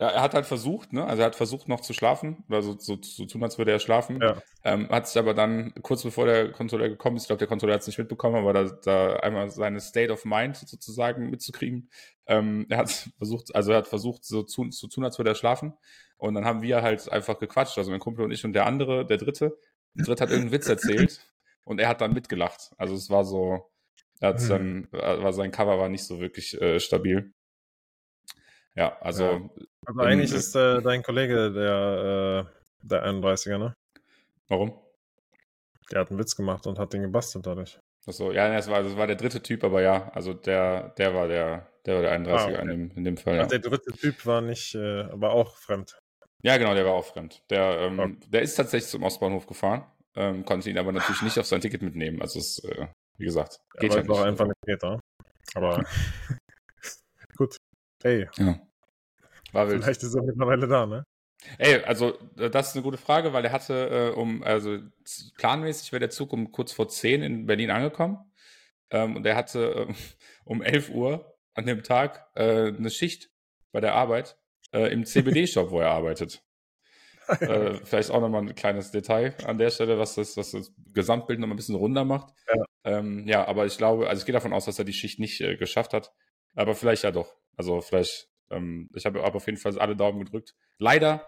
ja, 0.00 0.08
er 0.08 0.22
hat 0.22 0.34
halt 0.34 0.46
versucht, 0.46 0.92
ne? 0.92 1.06
Also 1.06 1.22
er 1.22 1.26
hat 1.26 1.36
versucht 1.36 1.68
noch 1.68 1.80
zu 1.80 1.92
schlafen, 1.92 2.42
oder 2.48 2.62
so, 2.62 2.76
so, 2.76 2.98
so 3.00 3.26
tun, 3.26 3.44
als 3.44 3.58
würde 3.58 3.70
er 3.70 3.78
schlafen. 3.78 4.20
Ja. 4.20 4.42
Ähm, 4.64 4.88
hat 4.88 5.06
sich 5.06 5.18
aber 5.18 5.34
dann, 5.34 5.72
kurz 5.82 6.02
bevor 6.02 6.26
der 6.26 6.50
Kontrolleur 6.50 6.88
gekommen 6.88 7.16
ist, 7.16 7.22
ich 7.22 7.26
glaube, 7.28 7.38
der 7.38 7.46
Kontrolleur 7.46 7.74
hat 7.74 7.82
es 7.82 7.86
nicht 7.86 7.98
mitbekommen, 7.98 8.34
aber 8.34 8.52
da, 8.52 8.64
da 8.64 9.16
einmal 9.16 9.50
seine 9.50 9.80
State 9.80 10.12
of 10.12 10.24
Mind 10.24 10.56
sozusagen 10.56 11.30
mitzukriegen. 11.30 11.90
Ähm, 12.26 12.66
er 12.70 12.78
hat 12.78 12.90
versucht, 13.18 13.54
also 13.54 13.70
er 13.70 13.78
hat 13.78 13.86
versucht, 13.86 14.24
so 14.24 14.42
zu, 14.42 14.68
zu 14.70 14.88
tun, 14.88 15.04
als 15.04 15.18
würde 15.18 15.30
er 15.30 15.36
schlafen. 15.36 15.74
Und 16.16 16.34
dann 16.34 16.44
haben 16.44 16.62
wir 16.62 16.82
halt 16.82 17.10
einfach 17.12 17.38
gequatscht, 17.38 17.78
also 17.78 17.92
mein 17.92 18.00
Kumpel 18.00 18.24
und 18.24 18.32
ich 18.32 18.44
und 18.44 18.52
der 18.52 18.66
andere, 18.66 19.06
der 19.06 19.18
dritte. 19.18 19.56
Der 19.94 20.06
dritte 20.06 20.24
hat 20.24 20.30
irgendeinen 20.30 20.52
Witz 20.52 20.68
erzählt 20.68 21.20
und 21.64 21.80
er 21.80 21.88
hat 21.88 22.00
dann 22.00 22.12
mitgelacht. 22.12 22.72
Also 22.76 22.94
es 22.94 23.10
war 23.10 23.24
so, 23.24 23.70
er 24.20 24.30
hat 24.30 24.40
mhm. 24.40 24.48
dann, 24.48 24.88
war 24.92 25.32
sein 25.32 25.50
Cover 25.50 25.78
war 25.78 25.88
nicht 25.88 26.04
so 26.04 26.20
wirklich 26.20 26.60
äh, 26.60 26.78
stabil. 26.80 27.32
Ja, 28.74 28.96
also. 29.00 29.24
Ja. 29.24 29.50
Also 29.86 30.00
eigentlich 30.00 30.30
in, 30.30 30.36
ist 30.36 30.54
äh, 30.56 30.80
dein 30.82 31.02
Kollege 31.02 31.52
der, 31.52 32.48
äh, 32.48 32.86
der 32.86 33.06
31er, 33.06 33.58
ne? 33.58 33.76
Warum? 34.48 34.78
Der 35.90 36.00
hat 36.00 36.10
einen 36.10 36.18
Witz 36.18 36.34
gemacht 36.34 36.66
und 36.66 36.78
hat 36.78 36.92
den 36.92 37.02
gebastelt 37.02 37.46
dadurch. 37.46 37.78
Achso, 38.06 38.32
ja, 38.32 38.52
das 38.52 38.68
war, 38.68 38.82
das 38.82 38.96
war 38.96 39.06
der 39.06 39.16
dritte 39.16 39.42
Typ, 39.42 39.64
aber 39.64 39.80
ja, 39.80 40.10
also 40.12 40.34
der, 40.34 40.90
der 40.90 41.14
war 41.14 41.28
der, 41.28 41.70
der 41.86 41.94
war 41.96 42.02
der 42.02 42.20
31er 42.20 42.30
ah, 42.30 42.44
okay. 42.44 42.62
in, 42.62 42.68
dem, 42.68 42.90
in 42.96 43.04
dem 43.04 43.16
Fall. 43.16 43.36
Ja. 43.36 43.46
Der 43.46 43.58
dritte 43.60 43.92
Typ 43.92 44.26
war 44.26 44.40
nicht, 44.40 44.74
äh, 44.74 45.02
aber 45.02 45.32
auch 45.32 45.56
fremd. 45.56 45.98
Ja, 46.42 46.58
genau, 46.58 46.74
der 46.74 46.84
war 46.84 46.92
auch 46.92 47.06
fremd. 47.06 47.42
Der, 47.48 47.78
ähm, 47.80 47.98
okay. 47.98 48.16
der 48.28 48.42
ist 48.42 48.54
tatsächlich 48.56 48.90
zum 48.90 49.02
Ostbahnhof 49.02 49.46
gefahren, 49.46 49.86
ähm, 50.16 50.44
konnte 50.44 50.70
ihn 50.70 50.78
aber 50.78 50.92
natürlich 50.92 51.22
nicht 51.22 51.38
auf 51.38 51.46
sein 51.46 51.60
Ticket 51.60 51.82
mitnehmen. 51.82 52.20
Also 52.22 52.38
es, 52.38 52.62
äh, 52.64 52.86
wie 53.18 53.24
gesagt, 53.24 53.60
geht 53.78 53.90
ja, 53.90 53.96
ja 53.96 54.02
nicht. 54.02 54.10
War 54.10 54.26
einfach 54.26 54.46
nicht 54.46 54.60
Peter. 54.64 55.00
Aber 55.54 55.84
gut. 57.36 57.56
Ey. 58.02 58.28
Ja. 58.36 58.60
War 59.52 59.68
wild. 59.68 59.82
Vielleicht 59.82 60.02
ist 60.02 60.14
er 60.14 60.22
mittlerweile 60.22 60.66
da, 60.68 60.86
ne? 60.86 61.04
Ey, 61.58 61.82
also 61.84 62.18
das 62.36 62.68
ist 62.68 62.74
eine 62.74 62.82
gute 62.82 62.96
Frage, 62.96 63.32
weil 63.32 63.44
er 63.44 63.52
hatte 63.52 64.12
äh, 64.14 64.18
um, 64.18 64.42
also 64.42 64.78
planmäßig 65.36 65.92
wäre 65.92 66.00
der 66.00 66.10
Zug 66.10 66.32
um 66.32 66.52
kurz 66.52 66.72
vor 66.72 66.88
10 66.88 67.22
in 67.22 67.46
Berlin 67.46 67.70
angekommen. 67.70 68.18
Ähm, 68.90 69.16
und 69.16 69.26
er 69.26 69.36
hatte 69.36 69.88
äh, 69.88 69.94
um 70.44 70.62
11 70.62 70.90
Uhr 70.90 71.36
an 71.54 71.66
dem 71.66 71.82
Tag 71.82 72.26
äh, 72.34 72.68
eine 72.68 72.90
Schicht 72.90 73.30
bei 73.72 73.80
der 73.80 73.94
Arbeit 73.94 74.38
äh, 74.72 74.92
im 74.92 75.04
CBD-Shop, 75.04 75.70
wo 75.70 75.80
er 75.80 75.90
arbeitet. 75.90 76.42
Äh, 77.28 77.74
vielleicht 77.84 78.10
auch 78.10 78.20
nochmal 78.20 78.42
ein 78.42 78.54
kleines 78.54 78.90
Detail 78.90 79.34
an 79.44 79.58
der 79.58 79.70
Stelle, 79.70 79.98
was 79.98 80.14
das, 80.14 80.36
was 80.36 80.52
das 80.52 80.72
Gesamtbild 80.92 81.40
nochmal 81.40 81.54
ein 81.54 81.56
bisschen 81.56 81.74
runder 81.74 82.04
macht. 82.04 82.34
Ja. 82.54 82.64
Ähm, 82.84 83.26
ja, 83.26 83.46
aber 83.46 83.66
ich 83.66 83.76
glaube, 83.78 84.08
also 84.08 84.20
ich 84.20 84.26
gehe 84.26 84.32
davon 84.32 84.52
aus, 84.52 84.66
dass 84.66 84.78
er 84.78 84.84
die 84.84 84.92
Schicht 84.92 85.18
nicht 85.18 85.40
äh, 85.40 85.56
geschafft 85.56 85.92
hat. 85.92 86.12
Aber 86.54 86.74
vielleicht 86.74 87.04
ja 87.04 87.10
doch. 87.10 87.34
Also 87.56 87.80
vielleicht, 87.80 88.28
ähm, 88.50 88.88
ich 88.94 89.06
habe 89.06 89.22
hab 89.22 89.34
auf 89.34 89.46
jeden 89.46 89.58
Fall 89.58 89.78
alle 89.78 89.96
Daumen 89.96 90.24
gedrückt. 90.24 90.54
Leider 90.78 91.26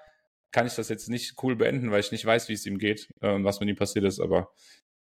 kann 0.53 0.67
ich 0.67 0.75
das 0.75 0.89
jetzt 0.89 1.09
nicht 1.09 1.35
cool 1.43 1.57
beenden, 1.57 1.91
weil 1.91 2.01
ich 2.01 2.13
nicht 2.13 2.25
weiß, 2.25 2.49
wie 2.49 2.55
es 2.55 2.67
ihm 2.67 2.79
geht 2.79 3.09
äh, 3.21 3.33
und 3.33 3.45
was 3.45 3.61
mit 3.61 3.69
ihm 3.69 3.77
passiert 3.77 4.05
ist. 4.05 4.21
Aber 4.21 4.51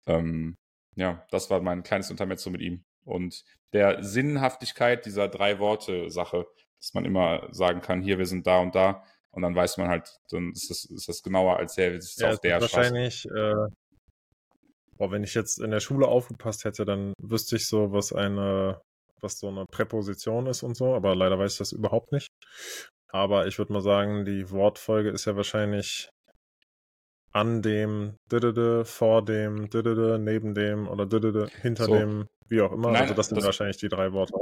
ähm, 0.06 0.56
ja, 0.96 1.24
das 1.30 1.50
war 1.50 1.60
mein 1.60 1.82
kleines 1.82 2.10
Intermezzo 2.10 2.50
mit 2.50 2.60
ihm. 2.60 2.84
Und 3.04 3.44
der 3.72 4.02
Sinnhaftigkeit 4.02 5.06
dieser 5.06 5.28
drei 5.28 5.58
Worte 5.58 6.10
Sache, 6.10 6.46
dass 6.78 6.94
man 6.94 7.04
immer 7.04 7.48
sagen 7.52 7.80
kann, 7.80 8.02
hier, 8.02 8.18
wir 8.18 8.26
sind 8.26 8.46
da 8.46 8.58
und 8.60 8.74
da. 8.74 9.04
Und 9.36 9.42
dann 9.42 9.54
weiß 9.54 9.76
man 9.76 9.88
halt, 9.88 10.18
dann 10.30 10.50
ist 10.52 10.70
das, 10.70 10.86
ist 10.86 11.10
das 11.10 11.22
genauer 11.22 11.58
als 11.58 11.74
der, 11.74 11.94
ist 11.94 12.18
ja, 12.18 12.30
auf 12.30 12.40
der 12.40 12.58
Wahrscheinlich, 12.58 13.26
äh, 13.26 13.68
boah, 14.96 15.10
wenn 15.10 15.24
ich 15.24 15.34
jetzt 15.34 15.60
in 15.60 15.70
der 15.70 15.80
Schule 15.80 16.08
aufgepasst 16.08 16.64
hätte, 16.64 16.86
dann 16.86 17.12
wüsste 17.20 17.56
ich 17.56 17.68
so, 17.68 17.92
was 17.92 18.14
eine, 18.14 18.80
was 19.20 19.38
so 19.38 19.48
eine 19.48 19.66
Präposition 19.66 20.46
ist 20.46 20.62
und 20.62 20.74
so, 20.74 20.94
aber 20.94 21.14
leider 21.14 21.38
weiß 21.38 21.52
ich 21.52 21.58
das 21.58 21.72
überhaupt 21.72 22.12
nicht. 22.12 22.30
Aber 23.08 23.46
ich 23.46 23.58
würde 23.58 23.74
mal 23.74 23.82
sagen, 23.82 24.24
die 24.24 24.50
Wortfolge 24.50 25.10
ist 25.10 25.26
ja 25.26 25.36
wahrscheinlich 25.36 26.08
an 27.32 27.60
dem, 27.60 28.16
vor 28.84 29.22
dem, 29.22 29.68
neben 30.24 30.54
dem 30.54 30.88
oder 30.88 31.06
hinter 31.60 31.84
so. 31.84 31.94
dem, 31.94 32.26
wie 32.48 32.62
auch 32.62 32.72
immer. 32.72 32.92
Nein, 32.92 33.02
also 33.02 33.12
das 33.12 33.28
sind 33.28 33.36
das 33.36 33.44
wahrscheinlich 33.44 33.76
die 33.76 33.90
drei 33.90 34.14
Worte? 34.14 34.32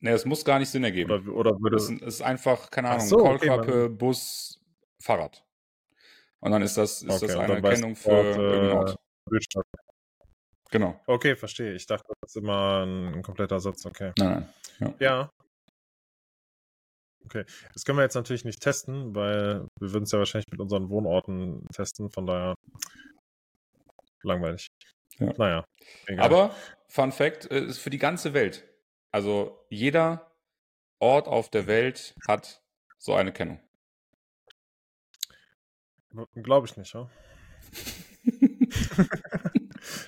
Ne, 0.00 0.12
es 0.12 0.24
muss 0.24 0.44
gar 0.44 0.58
nicht 0.58 0.70
Sinn 0.70 0.82
ergeben. 0.82 1.10
Oder, 1.10 1.32
oder 1.32 1.50
würde 1.60 1.76
es 1.76 1.90
ist 1.90 2.22
einfach, 2.22 2.70
keine 2.70 2.88
Ahnung, 2.88 3.06
so, 3.06 3.18
Kaulquappe, 3.18 3.84
okay, 3.84 3.88
Bus, 3.88 4.58
Fahrrad. 5.02 5.44
Und 6.40 6.52
dann 6.52 6.62
ist 6.62 6.78
das, 6.78 7.02
ist 7.02 7.10
okay, 7.10 7.26
das 7.26 7.36
eine 7.36 7.54
Erkennung 7.54 7.94
für 7.94 8.10
Ort, 8.10 8.36
irgendeinen 8.38 8.72
Ort. 8.78 8.96
Bildstadt. 9.28 9.66
Genau. 10.70 10.98
Okay, 11.06 11.36
verstehe. 11.36 11.74
Ich 11.74 11.86
dachte, 11.86 12.12
das 12.20 12.30
ist 12.30 12.36
immer 12.36 12.84
ein, 12.86 13.14
ein 13.14 13.22
kompletter 13.22 13.60
Satz. 13.60 13.84
Okay. 13.84 14.12
Nein, 14.18 14.48
nein. 14.78 14.94
Ja. 14.98 15.06
ja. 15.06 15.30
Okay, 17.26 17.44
das 17.74 17.84
können 17.84 17.98
wir 17.98 18.02
jetzt 18.02 18.14
natürlich 18.14 18.44
nicht 18.44 18.60
testen, 18.60 19.14
weil 19.14 19.66
wir 19.78 19.92
würden 19.92 20.04
es 20.04 20.12
ja 20.12 20.18
wahrscheinlich 20.18 20.50
mit 20.50 20.60
unseren 20.60 20.88
Wohnorten 20.88 21.66
testen, 21.72 22.10
von 22.10 22.26
daher 22.26 22.54
langweilig. 24.22 24.68
Ja. 25.18 25.32
Naja. 25.36 25.64
Egal. 26.06 26.24
Aber 26.24 26.54
Fun 26.88 27.12
Fact 27.12 27.50
äh, 27.50 27.60
ist 27.60 27.78
für 27.78 27.90
die 27.90 27.98
ganze 27.98 28.32
Welt. 28.32 28.66
Also 29.12 29.66
jeder 29.68 30.30
Ort 30.98 31.26
auf 31.26 31.50
der 31.50 31.66
Welt 31.66 32.14
hat 32.28 32.62
so 32.98 33.14
eine 33.14 33.32
Kennung. 33.32 33.60
Glaube 36.34 36.66
ich 36.66 36.76
nicht, 36.76 36.92
ja. 36.92 37.08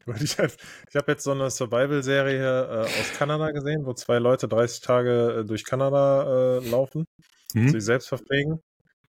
ich 0.21 0.39
habe 0.39 0.53
hab 0.95 1.09
jetzt 1.09 1.25
so 1.25 1.33
eine 1.33 1.51
Survival-Serie 1.51 2.65
äh, 2.65 2.81
aus 2.81 3.13
Kanada 3.17 3.51
gesehen, 3.51 3.85
wo 3.87 3.95
zwei 3.95 4.19
Leute 4.19 4.49
30 4.49 4.81
Tage 4.81 5.41
äh, 5.41 5.45
durch 5.45 5.65
Kanada 5.65 6.59
äh, 6.59 6.69
laufen, 6.69 7.07
mhm. 7.55 7.69
sich 7.69 7.85
selbst 7.85 8.09
verpflegen 8.09 8.61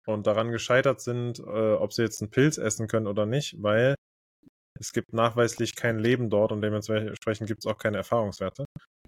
und 0.06 0.26
daran 0.26 0.50
gescheitert 0.50 1.00
sind, 1.00 1.38
äh, 1.40 1.42
ob 1.74 1.92
sie 1.92 2.02
jetzt 2.02 2.22
einen 2.22 2.30
Pilz 2.30 2.58
essen 2.58 2.88
können 2.88 3.06
oder 3.06 3.26
nicht, 3.26 3.56
weil 3.62 3.94
es 4.78 4.92
gibt 4.92 5.12
nachweislich 5.12 5.76
kein 5.76 5.98
Leben 5.98 6.30
dort 6.30 6.52
und 6.52 6.60
dementsprechend 6.60 7.46
gibt 7.46 7.64
es 7.64 7.66
auch 7.66 7.78
keine 7.78 7.98
Erfahrungswerte. 7.98 8.66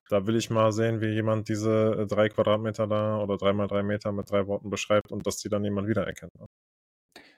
Da 0.09 0.27
will 0.27 0.37
ich 0.37 0.51
mal 0.51 0.73
sehen, 0.73 1.01
wie 1.01 1.09
jemand 1.09 1.49
diese 1.49 1.99
äh, 2.01 2.07
drei 2.07 2.29
Quadratmeter 2.29 2.87
da 2.87 3.19
oder 3.19 3.37
drei 3.37 3.53
mal 3.53 3.67
drei 3.67 3.83
Meter 3.83 4.13
mit 4.13 4.31
drei 4.31 4.47
Worten 4.47 4.71
beschreibt 4.71 5.11
und 5.11 5.27
dass 5.27 5.39
die 5.39 5.49
dann 5.49 5.65
jemand 5.65 5.89
wiedererkennt. 5.89 6.35
Ne? 6.39 6.47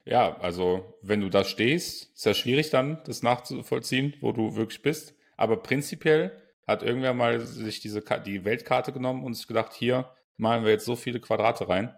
Ja, 0.04 0.38
also 0.38 0.98
wenn 1.02 1.20
du 1.20 1.28
da 1.28 1.44
stehst, 1.44 2.14
ist 2.14 2.24
ja 2.24 2.34
schwierig 2.34 2.70
dann, 2.70 3.02
das 3.04 3.22
nachzuvollziehen, 3.22 4.14
wo 4.20 4.32
du 4.32 4.56
wirklich 4.56 4.82
bist. 4.82 5.14
Aber 5.36 5.58
prinzipiell 5.62 6.32
hat 6.66 6.82
irgendwer 6.82 7.14
mal 7.14 7.40
sich 7.40 7.80
diese 7.80 8.02
die 8.24 8.44
Weltkarte 8.44 8.92
genommen 8.92 9.24
und 9.24 9.34
sich 9.34 9.46
gedacht, 9.46 9.72
hier 9.72 10.10
malen 10.36 10.64
wir 10.64 10.72
jetzt 10.72 10.84
so 10.84 10.96
viele 10.96 11.20
Quadrate 11.20 11.68
rein, 11.68 11.94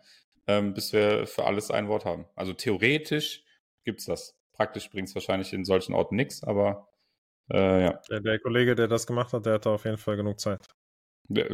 ähm, 0.47 0.75
bis 0.75 0.93
wir 0.93 1.27
für 1.27 1.45
alles 1.45 1.71
ein 1.71 1.89
Wort 1.89 2.05
haben. 2.05 2.27
Also 2.35 2.53
theoretisch 2.53 3.45
gibt's 3.85 4.07
das. 4.07 4.37
Praktisch 4.53 4.91
bringt 4.91 5.09
es 5.09 5.15
wahrscheinlich 5.15 5.53
in 5.53 5.65
solchen 5.65 5.95
Orten 5.95 6.17
nichts, 6.17 6.43
aber 6.43 6.89
äh, 7.53 7.85
ja. 7.85 8.01
Der, 8.11 8.21
der, 8.21 8.39
Kollege, 8.39 8.75
der 8.75 8.89
das 8.89 9.07
gemacht 9.07 9.33
hat, 9.33 9.47
der 9.47 9.55
hatte 9.55 9.71
auf 9.71 9.85
jeden 9.85 9.99
Fall 9.99 10.17
genug 10.17 10.41
Zeit. 10.41 10.67
Der 11.29 11.51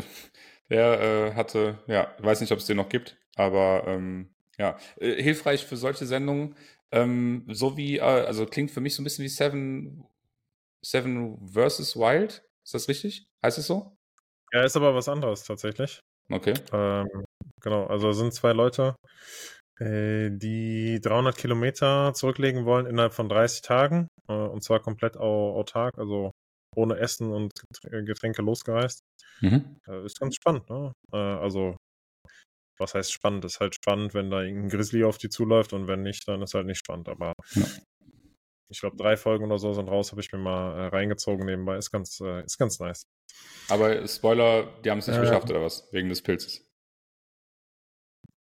äh, 0.70 1.34
hatte, 1.34 1.78
ja, 1.86 2.14
weiß 2.18 2.40
nicht, 2.40 2.52
ob 2.52 2.58
es 2.58 2.66
den 2.66 2.78
noch 2.78 2.88
gibt, 2.88 3.16
aber 3.36 3.84
ähm, 3.86 4.34
ja, 4.58 4.78
äh, 4.98 5.22
hilfreich 5.22 5.64
für 5.64 5.76
solche 5.76 6.06
Sendungen. 6.06 6.56
Ähm, 6.90 7.44
so 7.48 7.76
wie, 7.76 7.98
äh, 7.98 8.02
also 8.02 8.46
klingt 8.46 8.70
für 8.70 8.80
mich 8.80 8.94
so 8.94 9.02
ein 9.02 9.04
bisschen 9.04 9.24
wie 9.24 9.28
Seven, 9.28 10.04
Seven 10.82 11.38
versus 11.46 11.96
Wild. 11.96 12.42
Ist 12.64 12.74
das 12.74 12.88
richtig? 12.88 13.28
Heißt 13.44 13.58
es 13.58 13.66
so? 13.66 13.96
Ja, 14.52 14.64
ist 14.64 14.76
aber 14.76 14.94
was 14.94 15.08
anderes 15.08 15.44
tatsächlich. 15.44 16.00
Okay. 16.30 16.54
Ähm, 16.72 17.24
genau, 17.60 17.86
also 17.86 18.12
sind 18.12 18.32
zwei 18.34 18.52
Leute, 18.52 18.96
äh, 19.78 20.30
die 20.32 21.00
300 21.00 21.36
Kilometer 21.36 22.12
zurücklegen 22.14 22.64
wollen 22.64 22.86
innerhalb 22.86 23.12
von 23.12 23.28
30 23.28 23.62
Tagen. 23.62 24.08
Äh, 24.28 24.32
und 24.34 24.62
zwar 24.62 24.80
komplett 24.80 25.16
au 25.16 25.54
autark, 25.58 25.98
also 25.98 26.32
ohne 26.74 26.98
Essen 26.98 27.32
und 27.32 27.52
Getränke 27.82 28.42
losgereist. 28.42 29.00
Mhm. 29.40 29.78
Äh, 29.88 30.04
ist 30.04 30.18
ganz 30.20 30.36
spannend, 30.36 30.68
ne? 30.70 30.92
Äh, 31.12 31.16
also, 31.16 31.76
was 32.78 32.94
heißt 32.94 33.12
spannend? 33.12 33.44
Ist 33.44 33.60
halt 33.60 33.74
spannend, 33.74 34.14
wenn 34.14 34.30
da 34.30 34.42
irgendein 34.42 34.68
Grizzly 34.70 35.04
auf 35.04 35.18
die 35.18 35.28
zuläuft 35.30 35.72
und 35.72 35.88
wenn 35.88 36.02
nicht, 36.02 36.28
dann 36.28 36.42
ist 36.42 36.54
halt 36.54 36.66
nicht 36.66 36.78
spannend. 36.78 37.08
Aber 37.08 37.32
Ja. 37.54 37.64
ich 38.68 38.80
glaube, 38.80 38.96
drei 38.96 39.16
Folgen 39.16 39.44
oder 39.46 39.58
so 39.58 39.72
sind 39.72 39.88
raus, 39.88 40.10
habe 40.10 40.20
ich 40.20 40.32
mir 40.32 40.38
mal 40.38 40.78
äh, 40.78 40.86
reingezogen 40.88 41.46
nebenbei. 41.46 41.76
Ist 41.76 41.90
ganz, 41.90 42.20
äh, 42.20 42.44
ist 42.44 42.58
ganz 42.58 42.78
nice. 42.80 43.04
Aber 43.68 44.06
Spoiler, 44.06 44.66
die 44.82 44.90
haben 44.90 44.98
es 44.98 45.06
nicht 45.06 45.16
Äh, 45.16 45.20
geschafft 45.22 45.50
oder 45.50 45.62
was? 45.62 45.88
Wegen 45.92 46.08
des 46.08 46.22
Pilzes. 46.22 46.66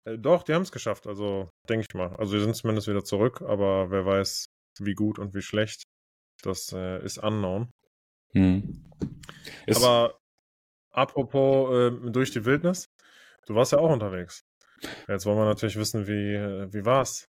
Äh, 0.08 0.18
doch, 0.18 0.44
die 0.44 0.54
haben 0.54 0.64
es 0.64 0.72
geschafft, 0.72 1.08
also 1.08 1.50
denke 1.70 1.86
ich 1.90 1.96
mal. 1.96 2.16
Also, 2.18 2.34
die 2.36 2.42
sind 2.44 2.56
zumindest 2.56 2.88
wieder 2.88 3.04
zurück, 3.04 3.42
aber 3.42 3.90
wer 3.92 4.06
weiß, 4.06 4.46
wie 4.80 4.94
gut 4.94 5.20
und 5.20 5.34
wie 5.34 5.42
schlecht. 5.42 5.84
Das 6.42 6.72
äh, 6.74 7.04
ist 7.04 7.18
unknown. 7.18 7.72
Hm. 8.34 8.90
Ist, 9.66 9.84
Aber 9.84 10.18
apropos 10.92 11.74
äh, 11.74 12.12
durch 12.12 12.32
die 12.32 12.46
Wildnis, 12.46 12.90
du 13.46 13.56
warst 13.56 13.72
ja 13.72 13.80
auch 13.80 13.92
unterwegs. 13.92 14.44
Jetzt 15.08 15.26
wollen 15.26 15.38
wir 15.38 15.46
natürlich 15.46 15.78
wissen, 15.78 16.08
wie, 16.08 16.34
äh, 16.34 16.74
wie 16.74 16.86
war's? 16.86 17.30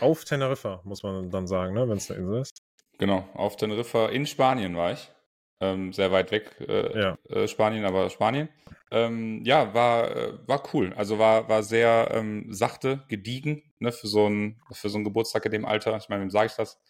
Auf 0.00 0.24
Teneriffa, 0.24 0.82
muss 0.84 1.02
man 1.02 1.30
dann 1.30 1.46
sagen, 1.46 1.74
ne, 1.74 1.88
wenn 1.88 1.96
es 1.96 2.10
eine 2.10 2.20
Insel 2.20 2.40
ist. 2.42 2.62
Genau, 2.98 3.28
auf 3.34 3.56
Teneriffa 3.56 4.08
in 4.08 4.26
Spanien 4.26 4.76
war 4.76 4.92
ich. 4.92 5.10
Ähm, 5.60 5.92
sehr 5.92 6.10
weit 6.10 6.30
weg, 6.32 6.56
äh, 6.66 6.98
Ja. 6.98 7.18
äh, 7.28 7.46
Spanien, 7.46 7.84
aber 7.84 8.08
Spanien. 8.08 8.48
Ähm, 8.90 9.44
ja, 9.44 9.72
war, 9.74 10.16
äh, 10.16 10.32
war 10.48 10.62
cool. 10.72 10.92
Also 10.94 11.18
war, 11.18 11.48
war 11.48 11.62
sehr 11.62 12.08
ähm, 12.12 12.46
sachte, 12.52 13.04
gediegen, 13.08 13.62
ne, 13.78 13.92
für 13.92 14.08
so 14.08 14.26
einen, 14.26 14.60
für 14.72 14.88
so 14.88 14.96
einen 14.96 15.04
Geburtstag 15.04 15.44
in 15.46 15.52
dem 15.52 15.64
Alter. 15.66 15.96
Ich 15.98 16.08
meine, 16.08 16.22
wem 16.22 16.30
sage 16.30 16.46
ich 16.46 16.54
das? 16.54 16.80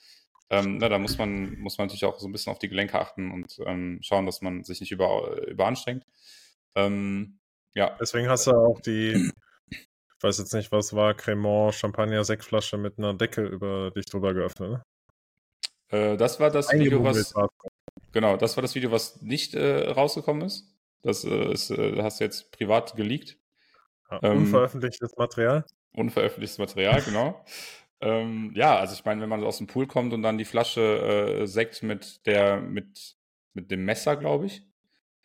Ähm, 0.50 0.78
ne, 0.78 0.88
da 0.88 0.98
muss 0.98 1.18
man, 1.18 1.58
muss 1.58 1.78
man 1.78 1.86
natürlich 1.86 2.04
auch 2.04 2.18
so 2.18 2.28
ein 2.28 2.32
bisschen 2.32 2.52
auf 2.52 2.58
die 2.58 2.68
Gelenke 2.68 2.98
achten 2.98 3.30
und 3.30 3.58
ähm, 3.66 3.98
schauen, 4.02 4.26
dass 4.26 4.40
man 4.40 4.64
sich 4.64 4.80
nicht 4.80 4.92
über, 4.92 5.46
überanstrengt. 5.46 6.04
Ähm, 6.74 7.38
ja, 7.74 7.96
Deswegen 8.00 8.28
hast 8.28 8.46
du 8.46 8.52
auch 8.52 8.80
die, 8.80 9.30
ich 9.70 10.22
weiß 10.22 10.38
jetzt 10.38 10.54
nicht, 10.54 10.72
was 10.72 10.94
war, 10.94 11.14
Cremant, 11.14 11.74
Champagner, 11.74 12.24
Sektflasche 12.24 12.78
mit 12.78 12.98
einer 12.98 13.14
Decke 13.14 13.42
über 13.42 13.90
dich 13.90 14.06
drüber 14.06 14.34
geöffnet, 14.34 14.70
ne? 14.70 14.82
äh, 15.88 16.16
das 16.16 16.40
war 16.40 16.50
das 16.50 16.72
Video, 16.72 17.04
was. 17.04 17.34
Genau, 18.12 18.36
das 18.36 18.56
war 18.56 18.62
das 18.62 18.74
Video, 18.74 18.90
was 18.90 19.22
nicht 19.22 19.54
äh, 19.54 19.88
rausgekommen 19.90 20.42
ist. 20.42 20.70
Das 21.02 21.24
äh, 21.24 21.52
ist, 21.52 21.70
äh, 21.70 22.02
hast 22.02 22.20
du 22.20 22.24
jetzt 22.24 22.52
privat 22.52 22.94
geleakt. 22.96 23.38
Ja, 24.10 24.20
ähm, 24.22 24.38
unveröffentlichtes 24.38 25.16
Material. 25.16 25.64
Unveröffentlichtes 25.92 26.58
Material, 26.58 27.02
genau. 27.04 27.44
ähm, 28.00 28.52
ja, 28.54 28.76
also 28.78 28.94
ich 28.94 29.04
meine, 29.04 29.20
wenn 29.22 29.28
man 29.28 29.42
aus 29.44 29.58
dem 29.58 29.66
Pool 29.66 29.86
kommt 29.86 30.12
und 30.12 30.22
dann 30.22 30.38
die 30.38 30.44
Flasche 30.44 31.40
äh, 31.42 31.46
Sekt 31.46 31.82
mit 31.82 32.26
der, 32.26 32.60
mit, 32.60 33.16
mit 33.54 33.70
dem 33.70 33.84
Messer, 33.84 34.16
glaube 34.16 34.46
ich, 34.46 34.62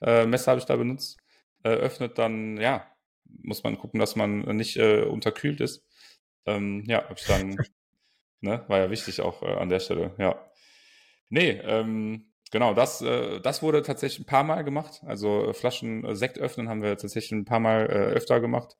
äh, 0.01 0.25
Messer 0.25 0.51
habe 0.51 0.59
ich 0.59 0.65
da 0.65 0.75
benutzt, 0.75 1.17
äh, 1.63 1.69
öffnet, 1.69 2.17
dann 2.17 2.57
ja, 2.57 2.85
muss 3.43 3.63
man 3.63 3.77
gucken, 3.77 3.99
dass 3.99 4.15
man 4.15 4.41
nicht 4.55 4.77
unterkühlt 4.77 5.61
ist. 5.61 5.83
Ähm, 6.45 6.83
ja, 6.85 7.03
habe 7.03 7.15
ich 7.17 7.25
dann, 7.25 7.57
ne, 8.41 8.63
war 8.67 8.79
ja 8.79 8.89
wichtig 8.91 9.21
auch 9.21 9.41
an 9.41 9.69
der 9.69 9.79
Stelle, 9.79 10.13
ja. 10.19 10.39
Nee, 11.29 11.59
ähm, 11.63 12.31
genau, 12.51 12.73
das, 12.73 13.01
äh, 13.01 13.39
das 13.41 13.61
wurde 13.61 13.81
tatsächlich 13.81 14.19
ein 14.21 14.25
paar 14.29 14.43
Mal 14.43 14.63
gemacht. 14.63 15.01
Also 15.05 15.49
äh, 15.49 15.53
Flaschen 15.53 16.03
äh, 16.05 16.15
Sekt 16.15 16.37
öffnen 16.39 16.69
haben 16.69 16.81
wir 16.81 16.97
tatsächlich 16.97 17.31
ein 17.31 17.45
paar 17.45 17.59
Mal 17.59 17.85
äh, 17.87 18.13
öfter 18.13 18.39
gemacht. 18.39 18.75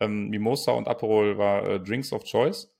Ähm, 0.00 0.28
Mimosa 0.28 0.72
und 0.72 0.88
Aperol 0.88 1.38
war 1.38 1.66
äh, 1.68 1.80
Drinks 1.80 2.12
of 2.12 2.24
Choice. 2.24 2.72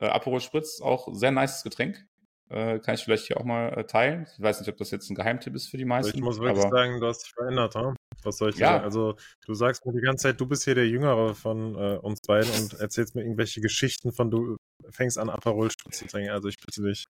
Äh, 0.00 0.06
Aperol 0.06 0.40
Spritz, 0.40 0.80
auch 0.80 1.08
sehr 1.14 1.30
nices 1.32 1.62
Getränk. 1.62 2.06
Äh, 2.50 2.78
kann 2.78 2.94
ich 2.94 3.04
vielleicht 3.04 3.26
hier 3.26 3.38
auch 3.38 3.44
mal 3.44 3.68
äh, 3.76 3.84
teilen. 3.84 4.26
Ich 4.32 4.42
weiß 4.42 4.60
nicht, 4.60 4.68
ob 4.70 4.76
das 4.78 4.90
jetzt 4.90 5.10
ein 5.10 5.14
Geheimtipp 5.14 5.54
ist 5.54 5.68
für 5.68 5.76
die 5.76 5.84
Also 5.84 6.08
meisten. 6.08 6.18
ich 6.18 6.24
muss 6.24 6.40
wirklich 6.40 6.62
aber 6.64 6.70
sagen, 6.70 7.00
du 7.00 7.06
hast 7.06 7.24
dich 7.24 7.32
verändert, 7.32 7.74
ha? 7.74 7.94
Was 8.22 8.38
soll 8.38 8.50
ich 8.50 8.56
Ja. 8.56 8.72
sagen? 8.72 8.84
Also, 8.84 9.16
du 9.46 9.54
sagst 9.54 9.84
mir 9.84 9.92
die 9.92 10.00
ganze 10.00 10.22
Zeit, 10.24 10.40
du 10.40 10.46
bist 10.46 10.64
hier 10.64 10.74
der 10.74 10.88
Jüngere 10.88 11.34
von 11.34 11.74
äh, 11.74 11.98
uns 11.98 12.20
beiden 12.26 12.50
und 12.50 12.74
erzählst 12.80 13.14
mir 13.14 13.22
irgendwelche 13.22 13.60
Geschichten 13.60 14.12
von 14.12 14.30
du 14.30 14.56
fängst 14.90 15.18
an, 15.18 15.28
Aperol 15.28 15.70
Spritz 15.70 15.98
zu 15.98 16.06
trinken. 16.06 16.30
Also, 16.30 16.48
ich 16.48 16.56
bitte 16.56 16.82
dich, 16.82 17.04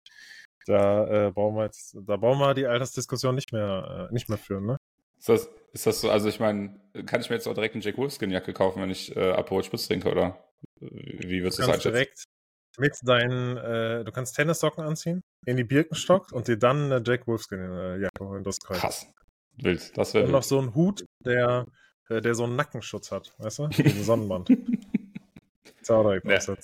da 0.65 1.27
äh, 1.27 1.31
brauchen 1.31 1.55
wir 1.55 1.65
jetzt, 1.65 1.97
da 2.05 2.17
brauchen 2.17 2.39
wir 2.39 2.53
die 2.53 2.65
Altersdiskussion 2.67 3.35
nicht 3.35 3.51
mehr, 3.51 4.07
äh, 4.09 4.13
nicht 4.13 4.29
mehr 4.29 4.37
führen, 4.37 4.65
ne? 4.65 4.77
ist, 5.17 5.29
das, 5.29 5.49
ist 5.73 5.85
das 5.87 6.01
so? 6.01 6.09
Also, 6.09 6.29
ich 6.29 6.39
meine, 6.39 6.79
kann 7.05 7.21
ich 7.21 7.29
mir 7.29 7.35
jetzt 7.35 7.47
auch 7.47 7.53
direkt 7.53 7.75
eine 7.75 7.83
Jack 7.83 7.97
Wolfskin-Jacke 7.97 8.53
kaufen, 8.53 8.81
wenn 8.81 8.89
ich 8.89 9.15
äh, 9.15 9.31
Aperol 9.31 9.63
Spritz 9.63 9.87
trinke, 9.87 10.11
oder? 10.11 10.37
Wie 10.79 11.41
würdest 11.41 11.59
Du 11.59 11.63
das 11.63 11.71
kannst 11.71 11.85
einschätzen? 11.87 11.91
direkt 11.93 12.23
mit 12.77 12.93
deinen, 13.03 13.57
äh, 13.57 14.03
du 14.03 14.11
kannst 14.11 14.35
Tennissocken 14.35 14.83
anziehen, 14.83 15.21
in 15.45 15.57
die 15.57 15.63
Birkenstock 15.63 16.31
und 16.31 16.47
dir 16.47 16.57
dann 16.57 16.91
eine 16.91 17.01
Jack 17.05 17.27
Wolfskin 17.27 17.59
äh, 17.59 18.07
holen. 18.19 18.43
Das 18.43 18.59
geil. 18.59 18.77
Krass. 18.77 19.07
Wild. 19.57 19.97
Das 19.97 20.13
wäre 20.13 20.25
Und 20.25 20.31
noch 20.31 20.43
so 20.43 20.59
ein 20.59 20.75
Hut, 20.75 21.05
der, 21.23 21.65
äh, 22.09 22.21
der 22.21 22.35
so 22.35 22.43
einen 22.43 22.55
Nackenschutz 22.55 23.11
hat, 23.11 23.33
weißt 23.37 23.59
du? 23.59 23.67
Diesen 23.67 24.03
Sonnenband. 24.03 24.49
Direkt 24.49 26.25
Ja. 26.25 26.55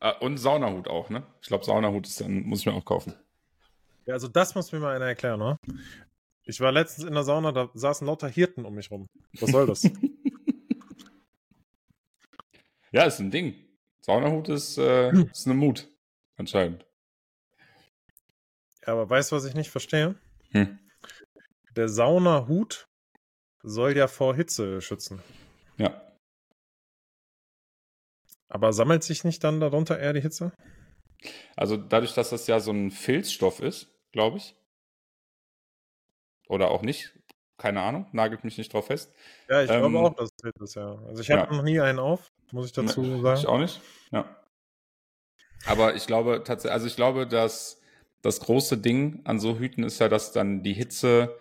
Ah, 0.00 0.10
und 0.20 0.38
Saunahut 0.38 0.88
auch, 0.88 1.10
ne? 1.10 1.24
Ich 1.42 1.48
glaube, 1.48 1.64
Saunahut 1.64 2.06
ist 2.06 2.20
dann, 2.20 2.42
muss 2.42 2.60
ich 2.60 2.66
mir 2.66 2.72
auch 2.72 2.84
kaufen. 2.84 3.14
Ja, 4.08 4.14
also 4.14 4.26
das 4.26 4.54
muss 4.54 4.72
mir 4.72 4.80
mal 4.80 4.96
einer 4.96 5.04
erklären, 5.04 5.38
ne? 5.38 5.58
Ich 6.44 6.60
war 6.60 6.72
letztens 6.72 7.06
in 7.06 7.12
der 7.12 7.24
Sauna, 7.24 7.52
da 7.52 7.68
saßen 7.74 8.06
lauter 8.06 8.26
Hirten 8.28 8.64
um 8.64 8.74
mich 8.74 8.90
rum. 8.90 9.06
Was 9.38 9.50
soll 9.50 9.66
das? 9.66 9.82
Ja, 12.90 13.04
ist 13.04 13.18
ein 13.20 13.30
Ding. 13.30 13.54
Saunahut 14.00 14.48
ist, 14.48 14.78
äh, 14.78 15.10
Hm. 15.12 15.28
ist 15.30 15.44
eine 15.46 15.54
Mut, 15.54 15.86
anscheinend. 16.38 16.86
ja, 18.80 18.94
aber 18.94 19.10
weißt 19.10 19.30
du, 19.30 19.36
was 19.36 19.44
ich 19.44 19.52
nicht 19.52 19.68
verstehe? 19.68 20.14
Hm. 20.52 20.78
Der 21.76 21.90
Saunahut 21.90 22.86
soll 23.62 23.94
ja 23.94 24.08
vor 24.08 24.34
Hitze 24.34 24.80
schützen. 24.80 25.20
Ja. 25.76 26.00
Aber 28.48 28.72
sammelt 28.72 29.04
sich 29.04 29.22
nicht 29.22 29.44
dann 29.44 29.60
darunter 29.60 29.98
eher 29.98 30.14
die 30.14 30.22
Hitze? 30.22 30.54
Also 31.56 31.76
dadurch, 31.76 32.14
dass 32.14 32.30
das 32.30 32.46
ja 32.46 32.58
so 32.58 32.70
ein 32.72 32.90
Filzstoff 32.90 33.60
ist, 33.60 33.94
glaube 34.12 34.38
ich. 34.38 34.54
Oder 36.48 36.70
auch 36.70 36.82
nicht. 36.82 37.12
Keine 37.58 37.82
Ahnung, 37.82 38.06
nagelt 38.12 38.44
mich 38.44 38.56
nicht 38.56 38.72
drauf 38.72 38.86
fest. 38.86 39.12
Ja, 39.48 39.62
ich 39.62 39.70
Ähm, 39.70 39.80
glaube 39.80 39.98
auch, 39.98 40.14
dass 40.14 40.30
es 40.42 40.60
ist, 40.60 40.74
ja. 40.76 40.96
Also 41.06 41.22
ich 41.22 41.30
habe 41.30 41.50
ja. 41.50 41.56
noch 41.56 41.64
nie 41.64 41.80
einen 41.80 41.98
auf, 41.98 42.30
muss 42.52 42.66
ich 42.66 42.72
dazu 42.72 43.02
Ne, 43.02 43.20
sagen. 43.20 43.40
Ich 43.40 43.46
auch 43.46 43.58
nicht. 43.58 43.80
Ja. 44.12 44.36
Aber 45.66 45.94
ich 45.96 46.06
glaube 46.06 46.42
tatsächlich, 46.44 46.72
also 46.72 46.86
ich 46.86 46.96
glaube, 46.96 47.26
dass 47.26 47.80
das 48.22 48.40
große 48.40 48.78
Ding 48.78 49.20
an 49.24 49.40
so 49.40 49.58
Hüten 49.58 49.82
ist 49.82 49.98
ja, 49.98 50.08
dass 50.08 50.32
dann 50.32 50.62
die 50.62 50.72
Hitze 50.72 51.36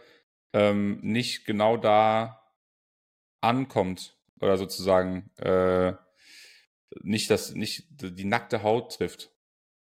ähm, 0.53 0.99
nicht 1.01 1.45
genau 1.45 1.77
da 1.77 2.41
ankommt 3.41 4.17
oder 4.39 4.57
sozusagen 4.57 5.29
äh, 5.37 5.93
nicht 7.01 7.29
das, 7.29 7.53
nicht 7.53 7.85
die 8.01 8.25
nackte 8.25 8.63
Haut 8.63 8.95
trifft. 8.95 9.31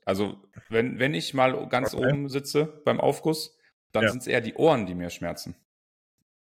Also 0.05 0.37
wenn, 0.69 0.99
wenn 0.99 1.13
ich 1.13 1.33
mal 1.33 1.67
ganz 1.69 1.93
Okay. 1.93 1.95
oben 1.95 2.29
sitze 2.29 2.65
beim 2.85 2.99
Aufguss, 2.99 3.57
dann 3.91 4.07
Ja. 4.07 4.09
sind 4.09 4.21
es 4.21 4.27
eher 4.27 4.41
die 4.41 4.55
Ohren, 4.55 4.85
die 4.85 4.95
mir 4.95 5.09
schmerzen. 5.09 5.55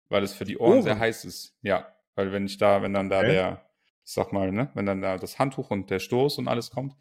Weil 0.10 0.24
es 0.24 0.34
für 0.34 0.46
die 0.46 0.58
Ohren 0.60 0.82
sehr 0.82 1.00
Ohren? 1.00 1.00
heiß 1.00 1.26
ist. 1.26 1.58
Ja. 1.62 1.96
Weil 2.16 2.32
wenn 2.32 2.46
ich 2.46 2.58
da, 2.58 2.82
wenn 2.82 2.94
dann 2.94 3.10
da 3.10 3.24
Okay. 3.24 3.24
der, 3.24 3.70
ich 4.06 4.12
sag 4.14 4.32
mal, 4.34 4.52
ne, 4.52 4.70
wenn 4.76 4.86
dann 4.86 5.02
da 5.02 5.18
das 5.18 5.40
Handtuch 5.40 5.72
und 5.72 5.90
der 5.90 6.00
Stoß 6.00 6.38
und 6.38 6.48
alles 6.48 6.70
kommt, 6.72 6.96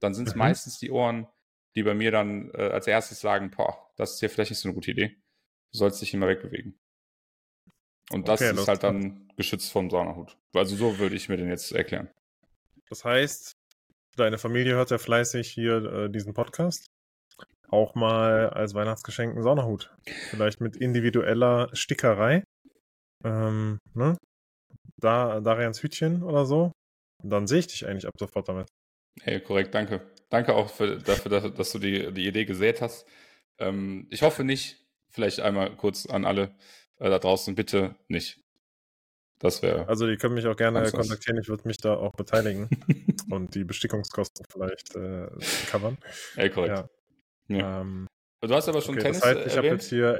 dann 0.00 0.14
sind 0.14 0.28
es 0.28 0.34
Mhm. 0.34 0.34
meistens 0.34 0.78
die 0.78 0.90
Ohren, 0.90 1.26
die 1.76 1.82
bei 1.82 1.94
mir 1.94 2.10
dann 2.10 2.50
äh, 2.54 2.70
als 2.72 2.86
erstes 2.86 3.20
sagen, 3.20 3.50
boah, 3.50 3.90
das 3.96 4.14
ist 4.14 4.20
hier 4.20 4.30
vielleicht 4.30 4.50
nicht 4.50 4.60
so 4.60 4.68
eine 4.68 4.74
gute 4.74 4.90
Idee. 4.90 5.16
Du 5.72 5.78
sollst 5.78 6.02
dich 6.02 6.12
immer 6.14 6.28
wegbewegen. 6.28 6.78
Und 8.10 8.26
das 8.28 8.40
Okay, 8.40 8.50
ist 8.50 8.66
halt 8.66 8.82
dann 8.82 9.28
geschützt 9.36 9.70
vom 9.70 9.90
Saunahut. 9.90 10.36
Also 10.54 10.74
so 10.74 10.98
würde 10.98 11.14
ich 11.14 11.28
mir 11.28 11.36
den 11.36 11.48
jetzt 11.48 11.70
erklären. 11.72 12.10
Das 12.88 13.04
heißt, 13.04 13.56
deine 14.16 14.38
Familie 14.38 14.74
hört 14.74 14.90
ja 14.90 14.98
fleißig 14.98 15.50
hier 15.50 15.84
äh, 15.84 16.10
diesen 16.10 16.34
Podcast. 16.34 16.86
Auch 17.68 17.94
mal 17.94 18.50
als 18.50 18.74
Weihnachtsgeschenk 18.74 19.32
einen 19.34 19.42
Saunahut. 19.42 19.94
Vielleicht 20.30 20.60
mit 20.60 20.76
individueller 20.76 21.68
Stickerei. 21.72 22.44
Ähm, 23.24 23.78
ne? 23.94 24.16
Da, 25.00 25.40
Darians 25.40 25.82
Hütchen 25.82 26.22
oder 26.22 26.46
so. 26.46 26.72
Und 27.22 27.30
dann 27.30 27.46
sehe 27.46 27.58
ich 27.58 27.66
dich 27.66 27.86
eigentlich 27.86 28.06
ab 28.06 28.14
sofort 28.18 28.48
damit. 28.48 28.68
Hey, 29.22 29.40
korrekt, 29.40 29.74
danke. 29.74 30.12
Danke 30.28 30.54
auch 30.54 30.70
für, 30.70 30.98
dafür, 30.98 31.30
dass, 31.30 31.54
dass 31.54 31.72
du 31.72 31.78
die, 31.78 32.12
die 32.12 32.26
Idee 32.26 32.44
gesät 32.44 32.80
hast. 32.80 33.06
Ähm, 33.58 34.06
ich 34.10 34.22
hoffe 34.22 34.44
nicht, 34.44 34.84
vielleicht 35.10 35.40
einmal 35.40 35.74
kurz 35.76 36.06
an 36.06 36.24
alle 36.24 36.54
äh, 36.98 37.08
da 37.10 37.18
draußen, 37.18 37.54
bitte 37.54 37.96
nicht. 38.08 38.40
Das 39.38 39.62
wäre. 39.62 39.86
Also, 39.88 40.06
die 40.06 40.16
können 40.16 40.34
mich 40.34 40.46
auch 40.46 40.56
gerne 40.56 40.90
kontaktieren. 40.90 41.38
Ich 41.38 41.48
würde 41.48 41.68
mich 41.68 41.76
da 41.76 41.94
auch 41.94 42.12
beteiligen 42.12 42.68
und 43.30 43.54
die 43.54 43.64
Bestickungskosten 43.64 44.46
vielleicht 44.50 44.94
äh, 44.96 45.28
covern. 45.70 45.98
Ey, 46.36 46.50
korrekt. 46.50 46.88
Ja. 47.48 47.56
ja. 47.56 47.80
Ähm, 47.82 48.06
du 48.40 48.54
hast 48.54 48.68
aber 48.68 48.80
schon 48.80 48.94
okay, 48.94 49.04
Tennis 49.04 49.20
das 49.20 49.34
heißt, 49.34 49.46
ich 49.46 49.56
habe 49.56 49.66
jetzt 49.66 49.88
hier. 49.88 50.18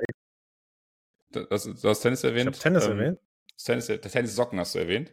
Das, 1.31 1.65
du 1.65 1.89
hast 1.89 2.01
Tennis 2.01 2.25
erwähnt. 2.25 2.51
Ich 2.51 2.57
habe 2.57 2.59
Tennis 2.59 2.85
ähm, 2.87 2.99
erwähnt. 2.99 3.19
Tennis, 3.65 3.87
Tennis-Socken 3.87 4.61
hast 4.61 4.75
du 4.75 4.81
erwähnt. 4.81 5.13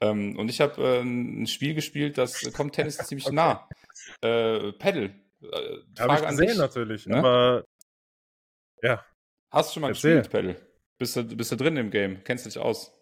Ähm, 0.00 0.38
und 0.38 0.48
ich 0.48 0.60
habe 0.60 0.82
äh, 0.82 1.00
ein 1.00 1.46
Spiel 1.46 1.74
gespielt, 1.74 2.18
das 2.18 2.50
kommt 2.52 2.74
Tennis 2.74 2.96
ziemlich 3.06 3.26
okay. 3.26 3.34
nah. 3.34 3.68
Äh, 4.20 4.72
Paddle. 4.72 5.14
Äh, 5.42 5.78
habe 5.98 6.14
ich 6.14 6.28
gesehen 6.28 6.58
natürlich, 6.58 7.06
ne? 7.06 7.18
aber 7.18 7.64
ja. 8.82 9.04
Hast 9.50 9.70
du 9.70 9.74
schon 9.74 9.80
mal 9.82 9.88
Erzähl. 9.88 10.18
gespielt, 10.18 10.32
Paddle? 10.32 10.68
Bist 10.98 11.16
du, 11.16 11.24
bist 11.24 11.52
du 11.52 11.56
drin 11.56 11.76
im 11.76 11.90
Game? 11.90 12.22
Kennst 12.24 12.44
du 12.44 12.50
dich 12.50 12.58
aus? 12.58 12.92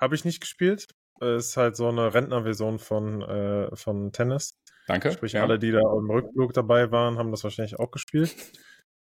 Habe 0.00 0.14
ich 0.14 0.24
nicht 0.24 0.40
gespielt. 0.40 0.86
Ist 1.20 1.56
halt 1.56 1.76
so 1.76 1.88
eine 1.88 2.14
Rentnerversion 2.14 2.78
von, 2.78 3.22
äh, 3.22 3.74
von 3.74 4.12
Tennis. 4.12 4.52
Danke. 4.86 5.12
Sprich, 5.12 5.32
ja. 5.32 5.42
alle, 5.42 5.58
die 5.58 5.72
da 5.72 5.80
im 5.80 6.10
Rückflug 6.10 6.52
dabei 6.52 6.90
waren, 6.92 7.18
haben 7.18 7.30
das 7.30 7.44
wahrscheinlich 7.44 7.78
auch 7.78 7.90
gespielt. 7.90 8.34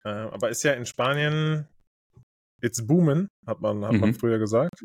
Äh, 0.04 0.08
aber 0.08 0.48
ist 0.48 0.62
ja 0.62 0.72
in 0.72 0.86
Spanien, 0.86 1.68
it's 2.62 2.86
boomen, 2.86 3.28
hat 3.46 3.60
man, 3.60 3.84
hat 3.84 3.92
mhm. 3.92 4.00
man 4.00 4.14
früher 4.14 4.38
gesagt. 4.38 4.82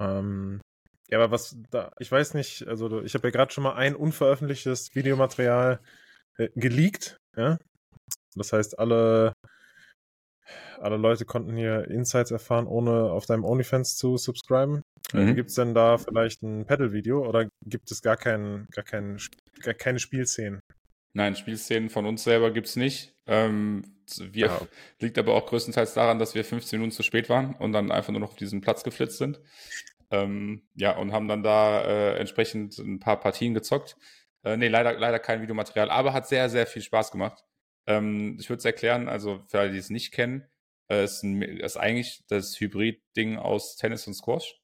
Ähm, 0.00 0.60
ja, 1.08 1.18
aber 1.18 1.30
was 1.30 1.56
da, 1.70 1.92
ich 1.98 2.10
weiß 2.10 2.34
nicht, 2.34 2.66
also 2.66 3.02
ich 3.02 3.14
habe 3.14 3.28
ja 3.28 3.30
gerade 3.30 3.52
schon 3.52 3.64
mal 3.64 3.74
ein 3.74 3.94
unveröffentlichtes 3.94 4.94
Videomaterial 4.94 5.80
äh, 6.38 6.48
geleakt, 6.56 7.18
ja. 7.36 7.58
Das 8.34 8.52
heißt, 8.52 8.78
alle, 8.78 9.34
alle 10.78 10.96
Leute 10.96 11.26
konnten 11.26 11.54
hier 11.54 11.88
Insights 11.88 12.30
erfahren, 12.30 12.66
ohne 12.66 13.12
auf 13.12 13.26
deinem 13.26 13.44
OnlyFans 13.44 13.96
zu 13.96 14.16
subscriben. 14.16 14.82
Mhm. 15.12 15.34
Gibt 15.34 15.50
es 15.50 15.56
denn 15.56 15.74
da 15.74 15.98
vielleicht 15.98 16.42
ein 16.42 16.66
Pedal-Video 16.66 17.26
oder 17.26 17.48
gibt 17.64 17.90
es 17.90 18.02
gar, 18.02 18.16
kein, 18.16 18.66
gar, 18.70 18.84
kein, 18.84 19.18
gar 19.60 19.74
keine 19.74 19.98
Spielszenen? 19.98 20.60
Nein, 21.14 21.36
Spielszenen 21.36 21.90
von 21.90 22.06
uns 22.06 22.24
selber 22.24 22.50
gibt 22.52 22.68
es 22.68 22.76
nicht. 22.76 23.14
Ähm, 23.26 23.84
wir, 24.18 24.46
ja. 24.46 24.60
Liegt 25.00 25.18
aber 25.18 25.34
auch 25.34 25.46
größtenteils 25.46 25.94
daran, 25.94 26.18
dass 26.18 26.34
wir 26.34 26.44
15 26.44 26.78
Minuten 26.78 26.94
zu 26.94 27.02
spät 27.02 27.28
waren 27.28 27.54
und 27.54 27.72
dann 27.72 27.90
einfach 27.90 28.12
nur 28.12 28.20
noch 28.20 28.30
auf 28.30 28.36
diesen 28.36 28.60
Platz 28.60 28.82
geflitzt 28.82 29.18
sind. 29.18 29.40
Ähm, 30.10 30.62
ja, 30.74 30.96
und 30.96 31.12
haben 31.12 31.28
dann 31.28 31.42
da 31.42 31.82
äh, 31.82 32.18
entsprechend 32.18 32.78
ein 32.78 32.98
paar 32.98 33.20
Partien 33.20 33.54
gezockt. 33.54 33.96
Äh, 34.42 34.56
nee, 34.56 34.68
leider, 34.68 34.98
leider 34.98 35.18
kein 35.18 35.42
Videomaterial, 35.42 35.90
aber 35.90 36.12
hat 36.12 36.28
sehr, 36.28 36.48
sehr 36.48 36.66
viel 36.66 36.82
Spaß 36.82 37.10
gemacht. 37.10 37.44
Ähm, 37.86 38.36
ich 38.40 38.48
würde 38.48 38.58
es 38.58 38.64
erklären, 38.64 39.08
also 39.08 39.42
für 39.48 39.60
alle, 39.60 39.72
die 39.72 39.78
es 39.78 39.90
nicht 39.90 40.12
kennen, 40.12 40.46
äh, 40.88 41.04
ist, 41.04 41.22
ein, 41.22 41.42
ist 41.42 41.76
eigentlich 41.76 42.24
das 42.28 42.58
Hybrid-Ding 42.60 43.38
aus 43.38 43.76
Tennis 43.76 44.06
und 44.06 44.14
Squash. 44.14 44.61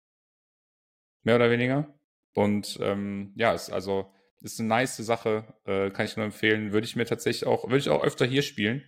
Mehr 1.23 1.37
oder 1.37 1.51
weniger. 1.51 1.95
Und 2.35 2.79
ähm, 2.81 3.33
ja, 3.37 3.53
ist 3.53 3.71
also 3.71 4.13
ist 4.41 4.61
eine 4.61 4.69
nice 4.69 4.97
Sache, 4.99 5.55
äh, 5.65 5.91
kann 5.91 6.07
ich 6.07 6.17
nur 6.17 6.25
empfehlen. 6.25 6.73
Würde 6.73 6.87
ich 6.87 6.97
mir 6.97 7.07
tatsächlich 7.07 7.47
auch, 7.47 7.65
würde 7.65 7.79
ich 7.79 7.89
auch 7.89 8.05
öfter 8.05 8.25
hier 8.25 8.43
spielen, 8.43 8.85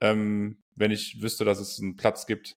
ähm, 0.00 0.62
wenn 0.74 0.90
ich 0.90 1.20
wüsste, 1.20 1.44
dass 1.44 1.58
es 1.58 1.78
einen 1.80 1.96
Platz 1.96 2.26
gibt, 2.26 2.56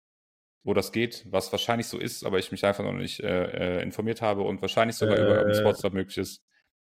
wo 0.64 0.74
das 0.74 0.92
geht, 0.92 1.26
was 1.30 1.52
wahrscheinlich 1.52 1.88
so 1.88 1.98
ist, 1.98 2.26
aber 2.26 2.40
ich 2.40 2.52
mich 2.52 2.66
einfach 2.66 2.84
noch 2.84 2.94
nicht 2.94 3.20
äh, 3.22 3.80
äh 3.80 3.84
informiert 3.84 4.22
habe 4.22 4.42
und 4.42 4.62
wahrscheinlich 4.62 4.96
sogar 4.96 5.18
äh, 5.18 5.42
über 5.42 5.54
Sportstop 5.54 5.94
möglich 5.94 6.18
ist. 6.18 6.42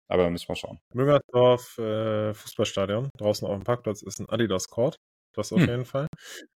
Aber 0.09 0.31
müssen 0.31 0.49
wir 0.49 0.53
mal 0.53 0.57
schauen. 0.57 0.79
Müngersdorf 0.94 1.79
äh, 1.79 2.33
Fußballstadion, 2.33 3.11
draußen 3.18 3.46
auf 3.46 3.55
dem 3.55 3.64
Parkplatz 3.64 4.03
ist 4.03 4.20
ein 4.20 4.29
Adidas 4.29 4.68
Court. 4.68 4.96
Das 5.35 5.53
auf 5.53 5.61
hm. 5.61 5.68
jeden 5.68 5.85
Fall. 5.85 6.07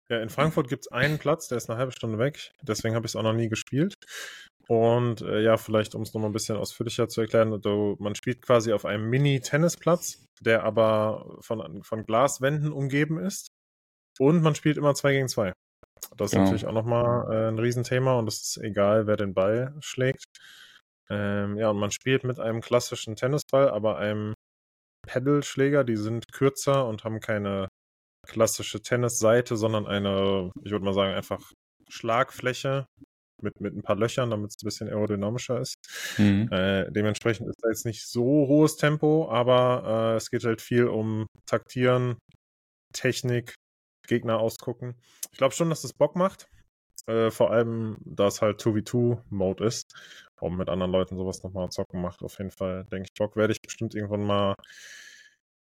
Ja, 0.09 0.21
in 0.21 0.29
Frankfurt 0.29 0.69
gibt 0.69 0.83
es 0.85 0.93
einen 0.93 1.19
Platz, 1.19 1.49
der 1.49 1.59
ist 1.59 1.71
eine 1.71 1.79
halbe 1.79 1.93
Stunde 1.93 2.19
weg. 2.19 2.51
Deswegen 2.63 2.95
habe 2.95 3.07
ich 3.07 3.13
es 3.13 3.17
auch 3.17 3.23
noch 3.23 3.33
nie 3.33 3.49
gespielt. 3.49 3.95
Und 4.69 5.23
äh, 5.23 5.41
ja, 5.43 5.57
vielleicht, 5.57 5.95
um 5.95 6.03
es 6.03 6.13
nochmal 6.13 6.31
ein 6.31 6.33
bisschen 6.33 6.57
ausführlicher 6.57 7.09
zu 7.09 7.21
erklären, 7.21 7.61
du, 7.61 7.97
man 8.01 8.15
spielt 8.15 8.43
quasi 8.43 8.73
auf 8.73 8.85
einem 8.85 9.09
Mini-Tennisplatz, 9.09 10.27
der 10.41 10.65
aber 10.65 11.39
von, 11.41 11.83
von 11.85 12.05
Glaswänden 12.05 12.73
umgeben 12.73 13.19
ist. 13.19 13.49
Und 14.19 14.43
man 14.43 14.55
spielt 14.55 14.77
immer 14.77 14.95
zwei 14.95 15.13
gegen 15.13 15.29
zwei. 15.29 15.53
Das 16.17 16.27
ist 16.27 16.33
genau. 16.33 16.45
natürlich 16.45 16.67
auch 16.67 16.73
nochmal 16.73 17.33
äh, 17.33 17.49
ein 17.49 17.59
Riesenthema 17.59 18.19
und 18.19 18.29
es 18.29 18.41
ist 18.41 18.59
egal, 18.63 19.07
wer 19.07 19.17
den 19.17 19.35
Ball 19.35 19.75
schlägt. 19.81 20.25
Ähm, 21.09 21.57
ja, 21.57 21.71
und 21.71 21.79
man 21.79 21.93
spielt 21.93 22.25
mit 22.25 22.41
einem 22.41 22.61
klassischen 22.61 23.15
Tennisball, 23.15 23.71
aber 23.71 23.99
einem 23.99 24.35
Pedalschläger. 25.07 25.85
Die 25.85 25.97
sind 25.97 26.33
kürzer 26.33 26.87
und 26.87 27.05
haben 27.05 27.21
keine 27.21 27.69
klassische 28.27 28.83
Tennisseite, 28.83 29.57
sondern 29.57 29.87
eine, 29.87 30.51
ich 30.65 30.73
würde 30.73 30.85
mal 30.85 30.95
sagen, 30.95 31.15
einfach 31.15 31.53
Schlagfläche 31.89 32.87
mit, 33.43 33.61
mit 33.61 33.75
ein 33.77 33.83
paar 33.83 33.97
Löchern, 33.97 34.31
damit 34.31 34.51
es 34.51 34.57
ein 34.63 34.67
bisschen 34.67 34.89
aerodynamischer 34.89 35.61
ist. 35.61 35.77
Mhm. 36.19 36.49
Äh, 36.51 36.91
dementsprechend 36.91 37.49
ist 37.49 37.61
da 37.63 37.69
jetzt 37.69 37.87
nicht 37.87 38.07
so 38.07 38.25
hohes 38.25 38.77
Tempo, 38.77 39.29
aber 39.31 40.13
äh, 40.13 40.17
es 40.17 40.31
geht 40.31 40.45
halt 40.45 40.61
viel 40.61 40.87
um 40.89 41.27
Taktieren, 41.47 42.17
Technik, 42.93 43.55
Gegner 44.07 44.39
ausgucken. 44.39 44.95
Ich 45.33 45.39
glaube 45.39 45.55
schon, 45.55 45.71
dass 45.71 45.83
das 45.83 45.93
Bock 45.93 46.17
macht. 46.17 46.47
Äh, 47.07 47.31
vor 47.31 47.51
allem, 47.51 47.99
da 48.05 48.27
es 48.27 48.43
halt 48.43 48.61
2v2-Mode 48.61 49.65
ist. 49.65 49.95
Um 50.41 50.57
mit 50.59 50.69
anderen 50.69 50.93
Leuten 50.93 51.17
sowas 51.17 51.43
nochmal 51.43 51.71
zocken 51.71 52.03
macht. 52.03 52.23
Auf 52.23 52.39
jeden 52.39 52.51
Fall, 52.51 52.85
denke 52.93 53.09
ich, 53.11 53.19
Bock 53.19 53.37
werde 53.37 53.53
ich 53.53 53.63
bestimmt 53.63 53.95
irgendwann 53.95 54.25
mal 54.25 54.55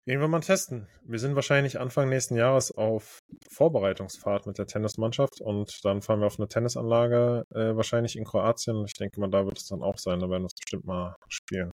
irgendwann 0.05 0.31
mal 0.31 0.39
testen. 0.41 0.87
Wir 1.03 1.19
sind 1.19 1.35
wahrscheinlich 1.35 1.79
Anfang 1.79 2.09
nächsten 2.09 2.35
Jahres 2.35 2.71
auf 2.71 3.19
Vorbereitungsfahrt 3.49 4.47
mit 4.47 4.57
der 4.57 4.67
Tennismannschaft 4.67 5.41
und 5.41 5.79
dann 5.83 6.01
fahren 6.01 6.19
wir 6.19 6.27
auf 6.27 6.39
eine 6.39 6.47
Tennisanlage, 6.47 7.45
äh, 7.51 7.75
wahrscheinlich 7.75 8.17
in 8.17 8.25
Kroatien. 8.25 8.83
Ich 8.85 8.93
denke 8.93 9.19
mal, 9.19 9.29
da 9.29 9.45
wird 9.45 9.57
es 9.57 9.67
dann 9.67 9.81
auch 9.81 9.97
sein. 9.97 10.19
Da 10.19 10.29
werden 10.29 10.43
wir 10.43 10.47
es 10.47 10.55
bestimmt 10.55 10.85
mal 10.85 11.15
spielen. 11.29 11.71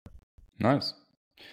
Nice. 0.58 0.96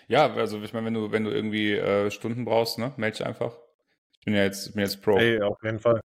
Ja, 0.08 0.32
also 0.34 0.60
ich 0.60 0.72
meine, 0.72 0.86
wenn 0.86 0.94
du, 0.94 1.12
wenn 1.12 1.24
du 1.24 1.30
irgendwie 1.30 1.72
äh, 1.72 2.10
Stunden 2.10 2.44
brauchst, 2.44 2.78
ne, 2.78 2.92
melde 2.96 3.18
dich 3.18 3.26
einfach 3.26 3.56
bin 4.26 4.34
ja 4.34 4.42
jetzt, 4.42 4.74
bin 4.74 4.82
jetzt 4.82 5.00
Pro. 5.00 5.16
Ey, 5.16 5.40
auf 5.40 5.56
jeden 5.62 5.78
Fall. 5.78 6.00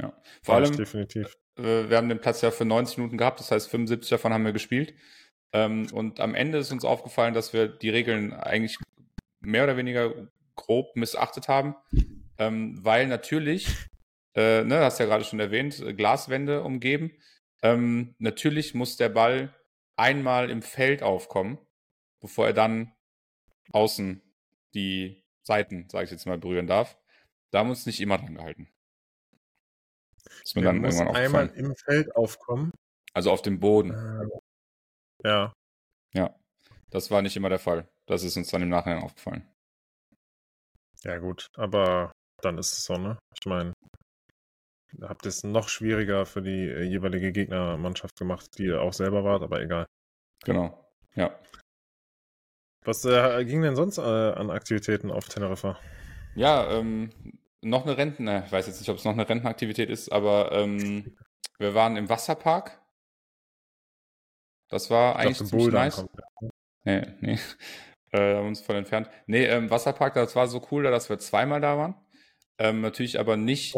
Ja. 0.00 0.12
Vor 0.42 0.56
allem, 0.56 0.76
definitiv. 0.76 1.36
Äh, 1.56 1.88
wir 1.88 1.96
haben 1.98 2.08
den 2.08 2.20
Platz 2.20 2.40
ja 2.40 2.50
für 2.50 2.64
90 2.64 2.98
Minuten 2.98 3.18
gehabt, 3.18 3.38
das 3.38 3.52
heißt 3.52 3.70
75 3.70 4.10
davon 4.10 4.32
haben 4.32 4.44
wir 4.44 4.52
gespielt. 4.52 4.94
Ähm, 5.52 5.86
und 5.92 6.18
am 6.18 6.34
Ende 6.34 6.58
ist 6.58 6.72
uns 6.72 6.84
aufgefallen, 6.84 7.34
dass 7.34 7.52
wir 7.52 7.68
die 7.68 7.90
Regeln 7.90 8.32
eigentlich 8.32 8.78
mehr 9.44 9.64
oder 9.64 9.76
weniger 9.76 10.28
grob 10.56 10.96
missachtet 10.96 11.48
haben, 11.48 11.74
ähm, 12.38 12.78
weil 12.84 13.06
natürlich, 13.06 13.68
äh, 14.34 14.64
ne, 14.64 14.80
hast 14.80 14.98
ja 14.98 15.06
gerade 15.06 15.24
schon 15.24 15.40
erwähnt, 15.40 15.82
Glaswände 15.96 16.62
umgeben. 16.62 17.12
Ähm, 17.62 18.14
natürlich 18.18 18.74
muss 18.74 18.96
der 18.96 19.08
Ball 19.08 19.54
einmal 19.96 20.50
im 20.50 20.62
Feld 20.62 21.02
aufkommen, 21.02 21.58
bevor 22.20 22.46
er 22.46 22.52
dann 22.52 22.92
außen 23.72 24.22
die 24.74 25.24
Seiten, 25.42 25.88
sage 25.88 26.04
ich 26.04 26.10
jetzt 26.10 26.26
mal, 26.26 26.38
berühren 26.38 26.66
darf. 26.66 26.98
Da 27.50 27.60
haben 27.60 27.68
wir 27.68 27.72
uns 27.72 27.86
nicht 27.86 28.00
immer 28.00 28.18
dran 28.18 28.34
gehalten. 28.34 28.68
Ist 30.42 30.56
mir 30.56 30.62
ja, 30.62 30.72
dann 30.72 30.80
muss 30.80 30.96
irgendwann 30.96 31.16
einmal 31.16 31.48
im 31.54 31.76
Feld 31.76 32.14
aufkommen. 32.16 32.72
Also 33.12 33.30
auf 33.30 33.42
dem 33.42 33.60
Boden. 33.60 33.92
Äh, 33.92 35.28
ja. 35.28 35.52
Ja. 36.12 36.34
Das 36.90 37.10
war 37.10 37.22
nicht 37.22 37.36
immer 37.36 37.48
der 37.48 37.58
Fall. 37.58 37.88
Das 38.06 38.22
ist 38.22 38.36
uns 38.36 38.50
dann 38.50 38.62
im 38.62 38.68
Nachhinein 38.68 39.02
aufgefallen. 39.02 39.48
Ja, 41.02 41.18
gut, 41.18 41.48
aber 41.56 42.12
dann 42.40 42.58
ist 42.58 42.72
es 42.72 42.84
so, 42.84 42.96
ne? 42.96 43.18
Ich 43.38 43.46
meine, 43.46 43.72
habt 45.02 45.26
es 45.26 45.44
noch 45.44 45.68
schwieriger 45.68 46.26
für 46.26 46.42
die 46.42 46.68
äh, 46.68 46.82
jeweilige 46.82 47.32
Gegnermannschaft 47.32 48.16
gemacht, 48.16 48.58
die 48.58 48.64
ihr 48.64 48.80
auch 48.80 48.92
selber 48.92 49.24
wart, 49.24 49.42
aber 49.42 49.60
egal. 49.60 49.86
Genau, 50.44 50.90
ja. 51.14 51.38
Was 52.84 53.04
äh, 53.04 53.44
ging 53.44 53.62
denn 53.62 53.76
sonst 53.76 53.98
äh, 53.98 54.02
an 54.02 54.50
Aktivitäten 54.50 55.10
auf 55.10 55.28
Teneriffa? 55.28 55.78
Ja, 56.34 56.70
ähm, 56.70 57.10
noch 57.62 57.86
eine 57.86 57.96
Renten, 57.96 58.28
ich 58.28 58.52
weiß 58.52 58.66
jetzt 58.66 58.80
nicht, 58.80 58.90
ob 58.90 58.98
es 58.98 59.04
noch 59.04 59.12
eine 59.12 59.28
Rentenaktivität 59.28 59.88
ist, 59.88 60.12
aber 60.12 60.52
ähm, 60.52 61.16
wir 61.58 61.74
waren 61.74 61.96
im 61.96 62.08
Wasserpark. 62.08 62.80
Das 64.68 64.90
war 64.90 65.16
eigentlich 65.16 65.38
dachte, 65.38 65.50
ziemlich 65.50 65.72
nice. 65.72 65.96
Kommt. 65.96 66.10
Nee, 66.84 67.06
nee. 67.20 67.38
Äh, 68.14 68.36
haben 68.36 68.46
uns 68.46 68.60
voll 68.60 68.76
entfernt. 68.76 69.10
Nee, 69.26 69.44
ähm, 69.46 69.70
Wasserpark, 69.70 70.14
das 70.14 70.36
war 70.36 70.46
so 70.46 70.64
cool, 70.70 70.84
dass 70.84 71.08
wir 71.08 71.18
zweimal 71.18 71.60
da 71.60 71.76
waren. 71.76 71.96
Ähm, 72.58 72.80
natürlich 72.80 73.18
aber 73.18 73.36
nicht 73.36 73.76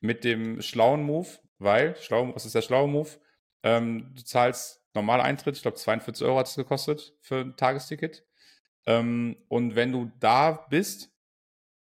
mit 0.00 0.24
dem 0.24 0.62
schlauen 0.62 1.02
Move, 1.02 1.28
weil, 1.58 1.94
schlau, 1.96 2.34
was 2.34 2.46
ist 2.46 2.54
der 2.54 2.62
schlaue 2.62 2.88
Move? 2.88 3.10
Ähm, 3.62 4.14
du 4.14 4.24
zahlst 4.24 4.82
normale 4.94 5.22
Eintritt, 5.22 5.56
ich 5.56 5.62
glaube 5.62 5.76
42 5.76 6.26
Euro 6.26 6.38
hat 6.38 6.46
es 6.46 6.54
gekostet 6.54 7.14
für 7.20 7.40
ein 7.40 7.56
Tagesticket. 7.56 8.24
Ähm, 8.86 9.36
und 9.48 9.76
wenn 9.76 9.92
du 9.92 10.10
da 10.18 10.52
bist, 10.70 11.12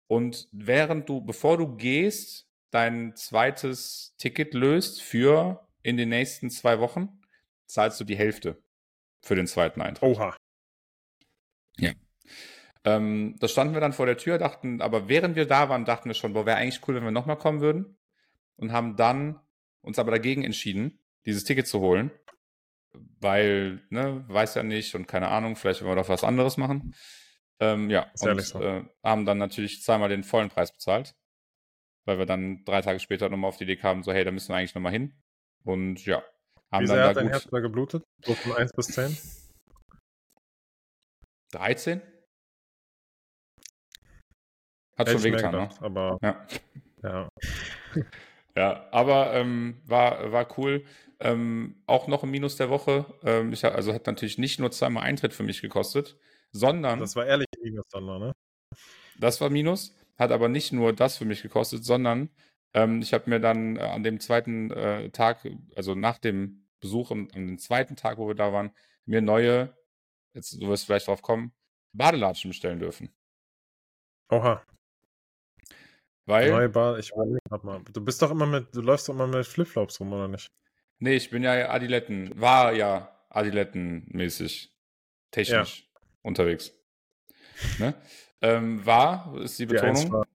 und 0.07 0.49
während 0.51 1.07
du, 1.07 1.21
bevor 1.21 1.57
du 1.57 1.77
gehst, 1.77 2.49
dein 2.69 3.15
zweites 3.15 4.13
Ticket 4.17 4.53
löst 4.53 5.01
für 5.01 5.65
in 5.83 5.95
den 5.95 6.09
nächsten 6.09 6.49
zwei 6.49 6.79
Wochen, 6.81 7.21
zahlst 7.65 7.99
du 8.01 8.03
die 8.03 8.17
Hälfte 8.17 8.61
für 9.21 9.35
den 9.35 9.47
zweiten 9.47 9.81
Eintritt. 9.81 10.17
Oha. 10.17 10.35
Ja. 11.79 11.91
Ähm, 12.83 13.35
da 13.39 13.47
standen 13.47 13.73
wir 13.73 13.81
dann 13.81 13.93
vor 13.93 14.05
der 14.05 14.17
Tür, 14.17 14.37
dachten, 14.37 14.81
aber 14.81 15.09
während 15.09 15.35
wir 15.35 15.45
da 15.45 15.69
waren, 15.69 15.85
dachten 15.85 16.09
wir 16.09 16.13
schon, 16.13 16.33
boah, 16.33 16.45
wäre 16.45 16.57
eigentlich 16.57 16.87
cool, 16.87 16.95
wenn 16.95 17.03
wir 17.03 17.11
nochmal 17.11 17.37
kommen 17.37 17.61
würden. 17.61 17.97
Und 18.55 18.71
haben 18.71 18.95
dann 18.95 19.39
uns 19.81 19.99
aber 19.99 20.11
dagegen 20.11 20.43
entschieden, 20.43 20.99
dieses 21.25 21.43
Ticket 21.43 21.67
zu 21.67 21.79
holen. 21.79 22.11
weil, 23.19 23.81
ne, 23.89 24.25
weiß 24.27 24.55
ja 24.55 24.63
nicht 24.63 24.95
und 24.95 25.07
keine 25.07 25.27
Ahnung, 25.29 25.55
vielleicht 25.55 25.81
wollen 25.81 25.91
wir 25.91 26.01
doch 26.01 26.09
was 26.09 26.23
anderes 26.23 26.57
machen. 26.57 26.95
Ähm, 27.59 27.89
ja, 27.89 28.11
Ist 28.13 28.23
und 28.25 28.41
so. 28.41 28.61
äh, 28.61 28.83
haben 29.03 29.25
dann 29.25 29.37
natürlich 29.37 29.81
zweimal 29.83 30.09
den 30.09 30.23
vollen 30.23 30.49
Preis 30.49 30.71
bezahlt, 30.71 31.15
weil 32.05 32.19
wir 32.19 32.25
dann 32.25 32.63
drei 32.65 32.81
Tage 32.81 32.99
später 32.99 33.29
nochmal 33.29 33.49
auf 33.49 33.57
die 33.57 33.63
Idee 33.63 33.77
kamen, 33.77 34.03
so, 34.03 34.13
hey, 34.13 34.23
da 34.23 34.31
müssen 34.31 34.49
wir 34.49 34.55
eigentlich 34.57 34.75
nochmal 34.75 34.91
hin. 34.91 35.13
Und 35.63 36.05
ja, 36.05 36.23
haben 36.71 36.83
Wie 36.83 36.87
dann 36.87 36.95
sehr 36.97 37.03
da 37.03 37.09
hat 37.09 37.17
dein 37.17 37.25
gut 37.25 37.33
Herz 37.33 37.47
da 37.51 37.59
geblutet? 37.59 38.03
So 38.23 38.33
von 38.35 38.53
1 38.53 38.71
bis 38.73 38.87
10? 38.87 39.17
13? 41.51 42.01
Hat 44.97 45.09
schon 45.09 45.23
wehgetan, 45.23 45.51
ne? 45.51 45.69
aber 45.81 46.17
Ja. 46.21 46.47
ja. 47.03 47.29
Ja, 48.55 48.87
aber 48.91 49.33
ähm, 49.33 49.81
war, 49.85 50.31
war 50.31 50.47
cool. 50.57 50.83
Ähm, 51.19 51.83
auch 51.85 52.07
noch 52.07 52.23
ein 52.23 52.31
Minus 52.31 52.55
der 52.57 52.69
Woche. 52.69 53.05
Ähm, 53.23 53.53
ich, 53.53 53.63
also 53.63 53.93
hat 53.93 54.07
natürlich 54.07 54.39
nicht 54.39 54.59
nur 54.59 54.71
zweimal 54.71 55.03
Eintritt 55.03 55.33
für 55.33 55.43
mich 55.43 55.61
gekostet, 55.61 56.17
sondern 56.51 56.99
Das 56.99 57.15
war 57.15 57.25
ehrlich 57.25 57.47
Minus 57.61 57.85
dann 57.91 58.05
ne? 58.05 58.31
das 59.19 59.41
war 59.41 59.49
Minus, 59.49 59.95
hat 60.17 60.31
aber 60.31 60.49
nicht 60.49 60.73
nur 60.73 60.93
das 60.93 61.17
für 61.17 61.25
mich 61.25 61.41
gekostet, 61.43 61.83
sondern 61.85 62.29
ähm, 62.73 63.01
ich 63.01 63.13
habe 63.13 63.29
mir 63.29 63.39
dann 63.39 63.77
äh, 63.77 63.81
an 63.81 64.03
dem 64.03 64.19
zweiten 64.19 64.71
äh, 64.71 65.09
Tag, 65.09 65.47
also 65.75 65.95
nach 65.95 66.17
dem 66.17 66.67
Besuch, 66.79 67.11
am- 67.11 67.27
an 67.33 67.47
dem 67.47 67.59
zweiten 67.59 67.95
Tag, 67.95 68.17
wo 68.17 68.27
wir 68.27 68.35
da 68.35 68.53
waren, 68.53 68.71
mir 69.05 69.21
neue, 69.21 69.76
jetzt 70.37 70.53
du 70.61 70.67
wirst 70.67 70.85
vielleicht 70.85 71.07
drauf 71.07 71.21
kommen, 71.21 71.51
Badelatschen 71.93 72.49
bestellen 72.51 72.79
dürfen. 72.79 73.09
Oha, 74.29 74.63
Weil, 76.25 76.49
neue 76.51 76.69
Bar, 76.69 76.99
ich 76.99 77.11
überlege 77.11 77.39
mal. 77.63 77.81
Du 77.93 78.03
bist 78.03 78.21
doch 78.21 78.31
immer 78.31 78.45
mit, 78.45 78.75
du 78.75 78.81
läufst 78.81 79.07
doch 79.07 79.13
immer 79.13 79.27
mit 79.27 79.45
Flipflops 79.47 79.99
rum, 79.99 80.13
oder 80.13 80.27
nicht? 80.27 80.51
nee, 80.99 81.15
ich 81.15 81.29
bin 81.29 81.43
ja 81.43 81.69
Adiletten, 81.69 82.39
war 82.39 82.73
ja 82.73 83.13
Adiletten-mäßig, 83.29 84.73
technisch 85.31 85.89
unterwegs. 86.23 86.71
Ne? 87.79 87.93
Ähm, 88.41 88.85
war, 88.85 89.35
ist 89.41 89.57
die 89.59 89.65
Die 89.65 89.73
Betonung. 89.73 90.11
war- 90.11 90.27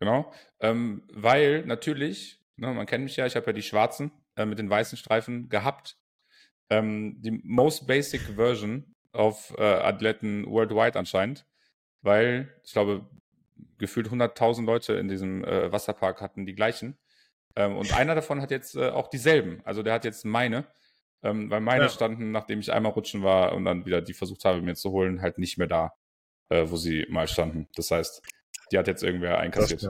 Genau. 0.00 0.32
Ähm, 0.60 1.02
weil 1.12 1.64
natürlich, 1.66 2.40
ne, 2.56 2.72
man 2.72 2.86
kennt 2.86 3.02
mich 3.04 3.16
ja, 3.16 3.26
ich 3.26 3.34
habe 3.34 3.46
ja 3.46 3.52
die 3.52 3.62
schwarzen 3.62 4.12
äh, 4.36 4.46
mit 4.46 4.58
den 4.60 4.70
weißen 4.70 4.96
Streifen 4.96 5.48
gehabt. 5.48 5.98
Ähm, 6.70 7.16
die 7.20 7.32
most 7.42 7.86
basic 7.88 8.20
Version 8.36 8.94
auf 9.12 9.54
äh, 9.58 9.62
Athleten 9.62 10.46
worldwide 10.46 10.98
anscheinend, 10.98 11.46
weil 12.02 12.54
ich 12.64 12.72
glaube, 12.72 13.06
gefühlt 13.78 14.08
100.000 14.08 14.64
Leute 14.64 14.94
in 14.94 15.08
diesem 15.08 15.44
äh, 15.44 15.72
Wasserpark 15.72 16.20
hatten 16.20 16.46
die 16.46 16.54
gleichen. 16.54 16.98
Ähm, 17.56 17.76
und 17.76 17.92
einer 17.92 18.14
davon 18.14 18.40
hat 18.40 18.50
jetzt 18.50 18.76
äh, 18.76 18.90
auch 18.90 19.08
dieselben. 19.08 19.60
Also 19.64 19.82
der 19.82 19.94
hat 19.94 20.04
jetzt 20.04 20.24
meine, 20.24 20.66
ähm, 21.22 21.50
weil 21.50 21.60
meine 21.60 21.84
Ja. 21.84 21.88
standen, 21.88 22.30
nachdem 22.30 22.60
ich 22.60 22.72
einmal 22.72 22.92
rutschen 22.92 23.22
war 23.22 23.52
und 23.54 23.64
dann 23.64 23.86
wieder 23.86 24.00
die 24.00 24.14
versucht 24.14 24.44
habe, 24.44 24.62
mir 24.62 24.74
zu 24.74 24.90
holen, 24.90 25.22
halt 25.22 25.38
nicht 25.38 25.58
mehr 25.58 25.66
da, 25.66 25.94
äh, 26.50 26.64
wo 26.68 26.76
sie 26.76 27.06
mal 27.08 27.26
standen. 27.26 27.68
Das 27.74 27.90
heißt, 27.90 28.22
die 28.70 28.78
hat 28.78 28.86
jetzt 28.86 29.02
irgendwer 29.02 29.38
einkassiert. 29.38 29.82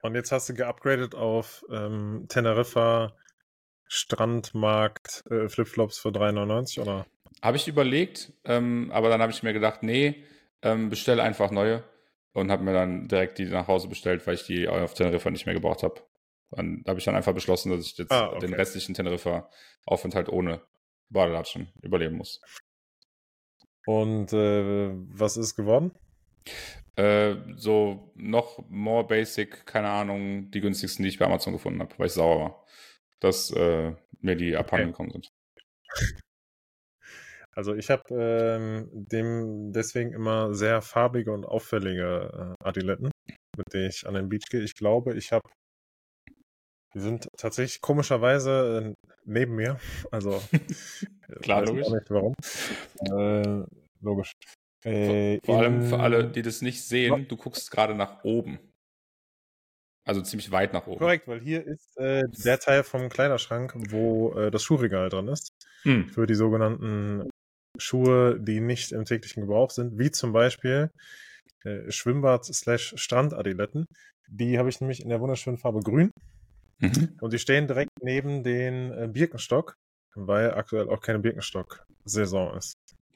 Und 0.00 0.14
jetzt 0.14 0.32
hast 0.32 0.48
du 0.48 0.54
geupgradet 0.54 1.14
auf 1.14 1.64
ähm, 1.70 2.26
Teneriffa 2.28 3.16
Strandmarkt 3.88 5.24
äh, 5.30 5.48
Flipflops 5.48 5.98
für 5.98 6.10
3,99 6.10 6.80
oder? 6.80 7.06
Habe 7.42 7.56
ich 7.56 7.68
überlegt, 7.68 8.32
ähm, 8.44 8.90
aber 8.92 9.08
dann 9.08 9.22
habe 9.22 9.32
ich 9.32 9.42
mir 9.42 9.52
gedacht, 9.52 9.82
nee, 9.82 10.24
ähm, 10.62 10.90
bestell 10.90 11.20
einfach 11.20 11.50
neue 11.50 11.84
und 12.32 12.50
habe 12.50 12.64
mir 12.64 12.72
dann 12.72 13.08
direkt 13.08 13.38
die 13.38 13.46
nach 13.46 13.68
Hause 13.68 13.88
bestellt, 13.88 14.26
weil 14.26 14.34
ich 14.34 14.44
die 14.44 14.68
auf 14.68 14.94
Teneriffa 14.94 15.30
nicht 15.30 15.46
mehr 15.46 15.54
gebraucht 15.54 15.82
habe. 15.82 16.02
Dann 16.50 16.82
habe 16.86 16.98
ich 16.98 17.04
dann 17.04 17.14
einfach 17.14 17.34
beschlossen, 17.34 17.70
dass 17.70 17.86
ich 17.86 17.96
jetzt 17.98 18.10
Ah, 18.10 18.28
okay. 18.30 18.40
den 18.40 18.54
restlichen 18.54 18.94
Teneriffa-Aufenthalt 18.94 20.28
ohne 20.28 20.62
Badelatschen 21.10 21.72
überleben 21.82 22.16
muss. 22.16 22.40
Und 23.86 24.32
äh, 24.32 24.90
was 24.94 25.36
ist 25.36 25.54
geworden? 25.54 25.92
Äh, 26.96 27.36
so 27.56 28.12
noch 28.16 28.64
more 28.68 29.06
basic, 29.06 29.66
keine 29.66 29.88
Ahnung, 29.90 30.50
die 30.50 30.60
günstigsten, 30.60 31.02
die 31.04 31.10
ich 31.10 31.18
bei 31.18 31.26
Amazon 31.26 31.52
gefunden 31.52 31.80
habe, 31.80 31.94
weil 31.98 32.06
ich 32.06 32.12
sauer 32.12 32.40
war, 32.40 32.64
dass 33.20 33.50
äh, 33.50 33.94
mir 34.20 34.36
die 34.36 34.56
abhanden 34.56 34.88
gekommen 34.88 35.10
sind. 35.10 35.28
Also 37.58 37.74
ich 37.74 37.90
habe 37.90 38.04
ähm, 38.10 38.88
dem 38.92 39.72
deswegen 39.72 40.12
immer 40.12 40.54
sehr 40.54 40.80
farbige 40.80 41.32
und 41.32 41.44
auffällige 41.44 42.54
äh, 42.60 42.64
Adiletten, 42.64 43.10
mit 43.56 43.72
denen 43.72 43.88
ich 43.88 44.06
an 44.06 44.14
den 44.14 44.28
Beach 44.28 44.44
gehe. 44.48 44.62
Ich 44.62 44.76
glaube, 44.76 45.16
ich 45.16 45.32
habe, 45.32 45.42
die 46.94 47.00
sind 47.00 47.26
tatsächlich 47.36 47.80
komischerweise 47.80 48.94
äh, 48.96 49.08
neben 49.24 49.56
mir. 49.56 49.80
Also 50.12 50.40
Klar, 51.42 51.62
weiß 51.62 51.70
ich 51.70 51.74
logisch. 51.74 51.86
auch 51.88 51.94
nicht 51.94 52.10
warum. 52.10 52.34
Äh, 53.18 53.66
logisch. 54.02 54.32
Äh, 54.84 55.40
Vor 55.44 55.58
allem 55.58 55.82
für 55.82 55.98
alle, 55.98 56.30
die 56.30 56.42
das 56.42 56.62
nicht 56.62 56.84
sehen, 56.86 57.26
du 57.26 57.36
guckst 57.36 57.72
gerade 57.72 57.96
nach 57.96 58.22
oben. 58.22 58.60
Also 60.08 60.22
ziemlich 60.22 60.50
weit 60.50 60.72
nach 60.72 60.86
oben. 60.86 60.98
Korrekt, 60.98 61.28
weil 61.28 61.40
hier 61.40 61.66
ist 61.66 61.96
äh, 61.98 62.24
der 62.44 62.58
Teil 62.58 62.82
vom 62.82 63.10
Kleiderschrank, 63.10 63.74
wo 63.90 64.32
äh, 64.32 64.50
das 64.50 64.62
Schuhregal 64.62 65.10
drin 65.10 65.28
ist. 65.28 65.50
Hm. 65.82 66.08
für 66.08 66.26
die 66.26 66.34
sogenannten 66.34 67.28
Schuhe, 67.78 68.40
die 68.40 68.58
nicht 68.60 68.90
im 68.90 69.04
täglichen 69.04 69.42
Gebrauch 69.42 69.70
sind, 69.70 69.96
wie 69.98 70.10
zum 70.10 70.32
Beispiel 70.32 70.90
äh, 71.64 71.88
Schwimmbad-Strandadiletten. 71.90 73.86
Die 74.28 74.58
habe 74.58 74.68
ich 74.70 74.80
nämlich 74.80 75.00
in 75.02 75.08
der 75.08 75.20
wunderschönen 75.20 75.58
Farbe 75.58 75.80
grün 75.80 76.10
Mhm. 76.80 77.16
und 77.20 77.32
die 77.32 77.38
stehen 77.40 77.66
direkt 77.66 77.90
neben 78.02 78.44
den 78.44 78.92
äh, 78.92 79.08
Birkenstock, 79.08 79.74
weil 80.14 80.52
aktuell 80.54 80.88
auch 80.88 81.00
keine 81.00 81.18
Birkenstock-Saison 81.18 82.56
ist. 82.56 82.74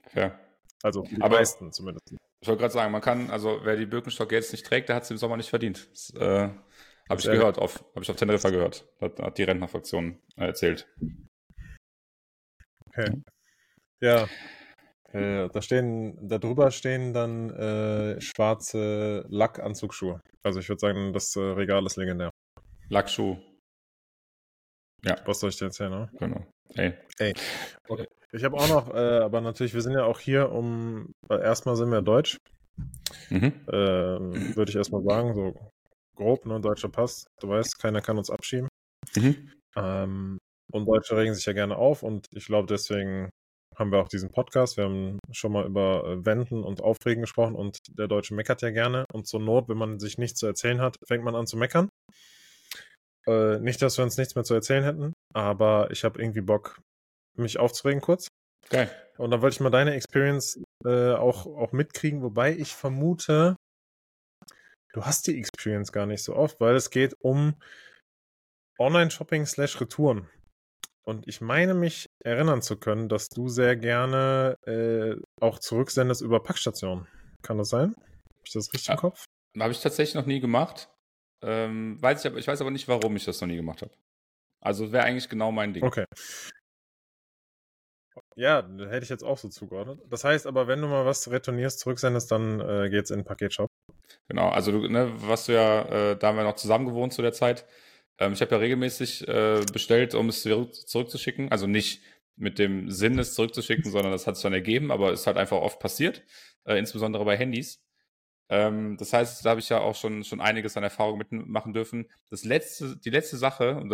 Fair. 0.08 0.38
Also 0.82 1.02
die 1.02 1.22
Aber- 1.22 1.36
meisten 1.36 1.72
zumindest. 1.72 2.14
Ich 2.40 2.48
wollte 2.48 2.60
gerade 2.60 2.74
sagen, 2.74 2.90
man 2.90 3.00
kann, 3.02 3.30
also 3.30 3.60
wer 3.62 3.76
die 3.76 3.86
Birkenstock 3.86 4.32
jetzt 4.32 4.50
nicht 4.50 4.66
trägt, 4.66 4.88
der 4.88 4.96
hat 4.96 5.04
es 5.04 5.12
im 5.12 5.16
Sommer 5.16 5.36
nicht 5.36 5.48
verdient. 5.50 5.88
Das 5.92 6.10
äh, 6.16 6.48
habe 7.08 7.18
ich 7.20 7.24
Sehr 7.24 7.36
gehört, 7.36 7.58
auf, 7.58 7.80
habe 7.94 8.02
ich 8.02 8.10
auf 8.10 8.16
Teneriffa 8.16 8.50
gehört. 8.50 8.86
Hat, 9.00 9.18
hat 9.18 9.38
die 9.38 9.42
Rentnerfraktion 9.42 10.18
äh, 10.36 10.46
erzählt. 10.46 10.88
Okay. 12.86 13.22
Ja. 14.00 14.28
Äh, 15.12 15.48
da 15.50 15.60
stehen, 15.60 16.16
da 16.26 16.38
drüber 16.38 16.70
stehen 16.70 17.12
dann 17.12 17.50
äh, 17.50 18.20
schwarze 18.20 19.26
Lackanzugsschuhe. 19.28 20.20
Also 20.42 20.60
ich 20.60 20.68
würde 20.68 20.80
sagen, 20.80 21.12
das 21.12 21.36
äh, 21.36 21.40
Regal 21.40 21.84
ist 21.84 21.96
legendär. 21.96 22.30
Lackschuh, 22.88 23.36
Was 25.24 25.40
soll 25.40 25.50
ich 25.50 25.56
dir 25.56 25.66
erzählen, 25.66 25.90
ne? 25.90 26.10
genau. 26.18 26.46
Ey. 26.74 26.94
Ich 28.32 28.44
habe 28.44 28.56
auch 28.56 28.68
noch, 28.68 28.94
äh, 28.94 29.18
aber 29.18 29.40
natürlich, 29.40 29.74
wir 29.74 29.82
sind 29.82 29.92
ja 29.92 30.04
auch 30.04 30.18
hier, 30.18 30.50
um, 30.50 31.12
erstmal 31.28 31.76
sind 31.76 31.90
wir 31.90 32.00
Deutsch, 32.02 32.38
Mhm. 33.28 33.52
äh, 33.68 34.56
würde 34.56 34.70
ich 34.70 34.76
erstmal 34.76 35.02
sagen, 35.02 35.34
so 35.34 35.71
grob, 36.16 36.46
ne, 36.46 36.60
deutscher 36.60 36.88
Pass, 36.88 37.26
du 37.40 37.48
weißt, 37.48 37.78
keiner 37.78 38.00
kann 38.00 38.18
uns 38.18 38.30
abschieben. 38.30 38.68
Mhm. 39.16 39.50
Ähm, 39.76 40.38
und 40.72 40.86
Deutsche 40.86 41.16
regen 41.16 41.34
sich 41.34 41.46
ja 41.46 41.52
gerne 41.52 41.76
auf 41.76 42.02
und 42.02 42.26
ich 42.32 42.46
glaube, 42.46 42.66
deswegen 42.66 43.30
haben 43.76 43.90
wir 43.90 43.98
auch 43.98 44.08
diesen 44.08 44.30
Podcast. 44.30 44.76
Wir 44.76 44.84
haben 44.84 45.18
schon 45.30 45.52
mal 45.52 45.66
über 45.66 46.04
äh, 46.04 46.24
Wenden 46.24 46.62
und 46.62 46.82
Aufregen 46.82 47.22
gesprochen 47.22 47.54
und 47.54 47.78
der 47.88 48.06
Deutsche 48.06 48.34
meckert 48.34 48.62
ja 48.62 48.70
gerne 48.70 49.04
und 49.12 49.26
zur 49.26 49.40
Not, 49.40 49.68
wenn 49.68 49.78
man 49.78 49.98
sich 49.98 50.18
nichts 50.18 50.38
zu 50.38 50.46
erzählen 50.46 50.80
hat, 50.80 50.96
fängt 51.06 51.24
man 51.24 51.34
an 51.34 51.46
zu 51.46 51.56
meckern. 51.56 51.88
Äh, 53.26 53.58
nicht, 53.60 53.80
dass 53.80 53.98
wir 53.98 54.04
uns 54.04 54.16
nichts 54.16 54.34
mehr 54.34 54.44
zu 54.44 54.54
erzählen 54.54 54.84
hätten, 54.84 55.12
aber 55.34 55.90
ich 55.90 56.04
habe 56.04 56.20
irgendwie 56.20 56.40
Bock, 56.40 56.80
mich 57.36 57.58
aufzuregen 57.58 58.02
kurz. 58.02 58.28
Geil. 58.68 58.90
Und 59.18 59.30
dann 59.30 59.42
wollte 59.42 59.54
ich 59.54 59.60
mal 59.60 59.70
deine 59.70 59.94
Experience 59.94 60.62
äh, 60.84 61.12
auch, 61.12 61.46
auch 61.46 61.72
mitkriegen, 61.72 62.22
wobei 62.22 62.52
ich 62.52 62.74
vermute, 62.74 63.56
du 64.92 65.04
hast 65.04 65.26
die 65.26 65.38
Experience 65.38 65.92
gar 65.92 66.06
nicht 66.06 66.22
so 66.22 66.34
oft, 66.36 66.60
weil 66.60 66.76
es 66.76 66.90
geht 66.90 67.14
um 67.20 67.54
Online-Shopping 68.78 69.46
slash 69.46 69.80
Retouren. 69.80 70.28
Und 71.04 71.26
ich 71.26 71.40
meine 71.40 71.74
mich 71.74 72.06
erinnern 72.24 72.62
zu 72.62 72.76
können, 72.78 73.08
dass 73.08 73.28
du 73.28 73.48
sehr 73.48 73.76
gerne 73.76 74.56
äh, 74.66 75.16
auch 75.40 75.58
zurücksendest 75.58 76.22
über 76.22 76.42
Packstationen. 76.42 77.08
Kann 77.42 77.58
das 77.58 77.70
sein? 77.70 77.94
Habe 77.96 78.44
ich 78.44 78.52
das 78.52 78.72
richtig 78.72 78.88
im 78.88 78.94
Ja. 78.94 79.00
Kopf? 79.00 79.24
Habe 79.58 79.72
ich 79.72 79.80
tatsächlich 79.80 80.14
noch 80.14 80.26
nie 80.26 80.40
gemacht. 80.40 80.88
Ähm, 81.44 82.00
weiß 82.00 82.20
ich, 82.20 82.30
aber, 82.30 82.38
ich 82.38 82.46
weiß 82.46 82.60
aber 82.60 82.70
nicht, 82.70 82.86
warum 82.86 83.16
ich 83.16 83.24
das 83.24 83.40
noch 83.40 83.48
nie 83.48 83.56
gemacht 83.56 83.82
habe. 83.82 83.92
Also 84.60 84.92
wäre 84.92 85.04
eigentlich 85.04 85.28
genau 85.28 85.50
mein 85.50 85.74
Ding. 85.74 85.82
Okay. 85.82 86.04
Ja, 88.36 88.62
hätte 88.62 89.02
ich 89.02 89.08
jetzt 89.08 89.24
auch 89.24 89.38
so 89.38 89.48
zugeordnet. 89.48 90.00
Das 90.08 90.22
heißt 90.22 90.46
aber, 90.46 90.68
wenn 90.68 90.80
du 90.80 90.86
mal 90.86 91.04
was 91.04 91.30
retournierst, 91.30 91.80
zurücksendest, 91.80 92.30
dann 92.30 92.60
äh, 92.60 92.88
geht's 92.90 93.10
in 93.10 93.20
den 93.20 93.24
Paketshop. 93.24 93.68
Genau, 94.28 94.48
also 94.48 94.72
du, 94.72 94.88
ne, 94.88 95.12
was 95.16 95.46
du 95.46 95.52
ja, 95.54 95.82
äh, 96.12 96.16
da 96.16 96.28
haben 96.28 96.36
wir 96.36 96.44
noch 96.44 96.56
zusammen 96.56 96.86
gewohnt 96.86 97.12
zu 97.12 97.22
der 97.22 97.32
Zeit. 97.32 97.66
Ähm, 98.18 98.32
ich 98.32 98.40
habe 98.40 98.52
ja 98.52 98.58
regelmäßig 98.58 99.26
äh, 99.28 99.64
bestellt, 99.72 100.14
um 100.14 100.28
es 100.28 100.42
zurück, 100.42 100.74
zurückzuschicken. 100.74 101.50
Also 101.50 101.66
nicht 101.66 102.02
mit 102.36 102.58
dem 102.58 102.90
Sinn, 102.90 103.18
es 103.18 103.34
zurückzuschicken, 103.34 103.90
sondern 103.90 104.12
das 104.12 104.26
hat 104.26 104.36
es 104.36 104.42
dann 104.42 104.52
ergeben, 104.52 104.90
aber 104.90 105.12
ist 105.12 105.26
halt 105.26 105.36
einfach 105.36 105.58
oft 105.58 105.80
passiert, 105.80 106.22
äh, 106.64 106.78
insbesondere 106.78 107.24
bei 107.24 107.36
Handys. 107.36 107.82
Ähm, 108.48 108.96
das 108.98 109.12
heißt, 109.12 109.44
da 109.44 109.50
habe 109.50 109.60
ich 109.60 109.68
ja 109.68 109.80
auch 109.80 109.94
schon, 109.96 110.24
schon 110.24 110.40
einiges 110.40 110.76
an 110.76 110.82
Erfahrung 110.82 111.18
mitmachen 111.18 111.72
dürfen. 111.72 112.10
Das 112.30 112.44
letzte, 112.44 112.96
die 112.98 113.10
letzte 113.10 113.36
Sache, 113.36 113.76
und 113.76 113.90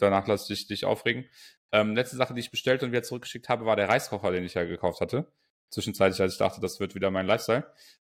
danach 0.00 0.26
lasse 0.26 0.52
ich 0.52 0.66
dich 0.66 0.84
aufregen, 0.84 1.26
ähm, 1.72 1.94
letzte 1.96 2.16
Sache, 2.16 2.34
die 2.34 2.40
ich 2.40 2.50
bestellt 2.50 2.82
und 2.82 2.92
wieder 2.92 3.02
zurückgeschickt 3.02 3.48
habe, 3.48 3.66
war 3.66 3.76
der 3.76 3.88
Reiskocher, 3.88 4.30
den 4.30 4.44
ich 4.44 4.54
ja 4.54 4.64
gekauft 4.64 5.00
hatte. 5.00 5.32
Zwischenzeitlich, 5.70 6.20
als 6.20 6.34
ich 6.34 6.38
dachte, 6.38 6.60
das 6.60 6.78
wird 6.80 6.94
wieder 6.94 7.10
mein 7.10 7.26
Lifestyle. 7.26 7.66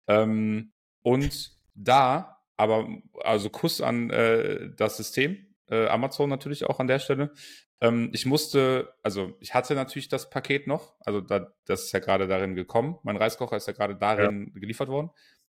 Ähm, 0.08 0.72
und 1.04 1.52
da, 1.74 2.40
aber, 2.56 2.88
also 3.22 3.50
Kuss 3.50 3.80
an 3.80 4.10
äh, 4.10 4.70
das 4.74 4.96
System, 4.96 5.54
äh, 5.68 5.86
Amazon 5.86 6.30
natürlich 6.30 6.64
auch 6.64 6.80
an 6.80 6.86
der 6.86 6.98
Stelle. 6.98 7.32
Ähm, 7.80 8.10
ich 8.14 8.26
musste, 8.26 8.94
also 9.02 9.34
ich 9.40 9.54
hatte 9.54 9.74
natürlich 9.74 10.08
das 10.08 10.30
Paket 10.30 10.66
noch, 10.66 10.94
also 11.00 11.20
da, 11.20 11.52
das 11.66 11.84
ist 11.84 11.92
ja 11.92 11.98
gerade 11.98 12.26
darin 12.26 12.54
gekommen. 12.54 12.98
Mein 13.02 13.16
Reiskocher 13.16 13.56
ist 13.56 13.66
ja 13.66 13.74
gerade 13.74 13.96
darin 13.96 14.52
ja. 14.54 14.60
geliefert 14.60 14.88
worden. 14.88 15.10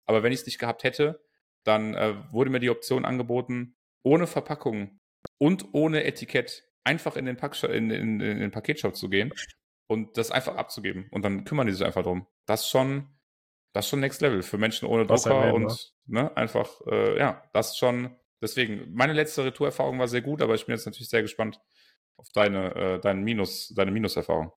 Aber 0.07 0.23
wenn 0.23 0.33
ich 0.33 0.41
es 0.41 0.47
nicht 0.47 0.59
gehabt 0.59 0.85
hätte, 0.85 1.21
dann 1.65 1.95
äh, 1.95 2.15
wurde 2.31 2.51
mir 2.51 2.61
die 2.61 2.71
Option 2.71 3.05
angeboten, 3.05 3.77
ohne 4.03 4.27
Verpackung 4.27 5.01
und 5.39 5.67
ohne 5.73 6.05
Etikett 6.05 6.65
einfach 6.85 7.17
in 7.17 7.27
den, 7.27 7.37
Pack 7.37 7.61
in, 7.65 7.91
in, 7.91 8.21
in 8.21 8.39
den 8.39 8.51
Paketshop 8.51 8.97
zu 8.97 9.09
gehen 9.09 9.33
und 9.87 10.17
das 10.17 10.31
einfach 10.31 10.57
abzugeben. 10.57 11.09
Und 11.11 11.23
dann 11.23 11.45
kümmern 11.45 11.67
die 11.67 11.73
sich 11.73 11.85
einfach 11.85 12.05
drum. 12.05 12.27
Das 12.47 12.63
ist 12.63 12.71
schon, 12.71 13.09
das 13.73 13.87
ist 13.87 13.91
schon 13.91 14.01
Next 14.01 14.21
Level 14.21 14.43
für 14.43 14.59
Menschen 14.59 14.89
ohne 14.89 15.07
Drucker 15.07 15.55
und 15.55 15.93
ne, 16.07 16.37
einfach, 16.37 16.69
äh, 16.87 17.19
ja, 17.19 17.43
das 17.53 17.77
schon. 17.77 18.17
Deswegen, 18.43 18.93
meine 18.95 19.13
letzte 19.13 19.45
Retourerfahrung 19.45 19.99
war 19.99 20.09
sehr 20.09 20.23
gut, 20.23 20.41
aber 20.41 20.55
ich 20.55 20.65
bin 20.65 20.75
jetzt 20.75 20.87
natürlich 20.87 21.11
sehr 21.11 21.23
gespannt 21.23 21.61
auf 22.17 22.29
deine, 22.33 22.75
äh, 22.75 23.01
deinen 23.01 23.23
Minus, 23.23 23.69
deine 23.75 23.91
Minuserfahrung. 23.91 24.53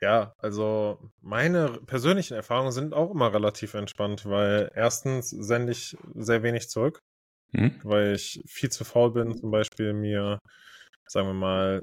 Ja, 0.00 0.34
also 0.38 1.10
meine 1.20 1.78
persönlichen 1.86 2.34
Erfahrungen 2.34 2.72
sind 2.72 2.94
auch 2.94 3.10
immer 3.10 3.34
relativ 3.34 3.74
entspannt, 3.74 4.24
weil 4.24 4.70
erstens 4.74 5.28
sende 5.28 5.72
ich 5.72 5.96
sehr 6.14 6.42
wenig 6.42 6.70
zurück, 6.70 7.02
mhm. 7.52 7.78
weil 7.82 8.14
ich 8.14 8.42
viel 8.46 8.70
zu 8.70 8.84
faul 8.84 9.12
bin, 9.12 9.36
zum 9.36 9.50
Beispiel 9.50 9.92
mir, 9.92 10.38
sagen 11.06 11.28
wir 11.28 11.34
mal, 11.34 11.82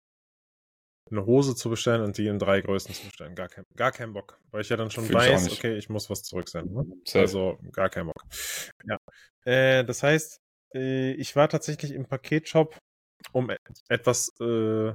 eine 1.12 1.26
Hose 1.26 1.56
zu 1.56 1.70
bestellen 1.70 2.02
und 2.02 2.18
die 2.18 2.28
in 2.28 2.40
drei 2.40 2.62
Größen 2.62 2.94
zu 2.94 3.06
bestellen. 3.06 3.36
Gar 3.36 3.50
kein, 3.50 3.64
gar 3.76 3.92
kein 3.92 4.14
Bock. 4.14 4.40
Weil 4.52 4.62
ich 4.62 4.70
ja 4.70 4.78
dann 4.78 4.92
schon 4.92 5.06
Find 5.06 5.20
weiß, 5.20 5.52
okay, 5.52 5.78
ich 5.78 5.90
muss 5.90 6.10
was 6.10 6.24
zurücksenden. 6.24 6.74
Ne? 6.74 6.86
Also 7.14 7.58
gar 7.72 7.90
kein 7.90 8.06
Bock. 8.06 8.24
Ja. 8.86 8.98
Äh, 9.46 9.84
das 9.86 10.04
heißt, 10.04 10.40
äh, 10.74 11.12
ich 11.14 11.36
war 11.36 11.50
tatsächlich 11.50 11.92
im 11.94 12.06
Paketshop, 12.06 12.78
um 13.32 13.52
etwas 13.90 14.30
äh, 14.40 14.94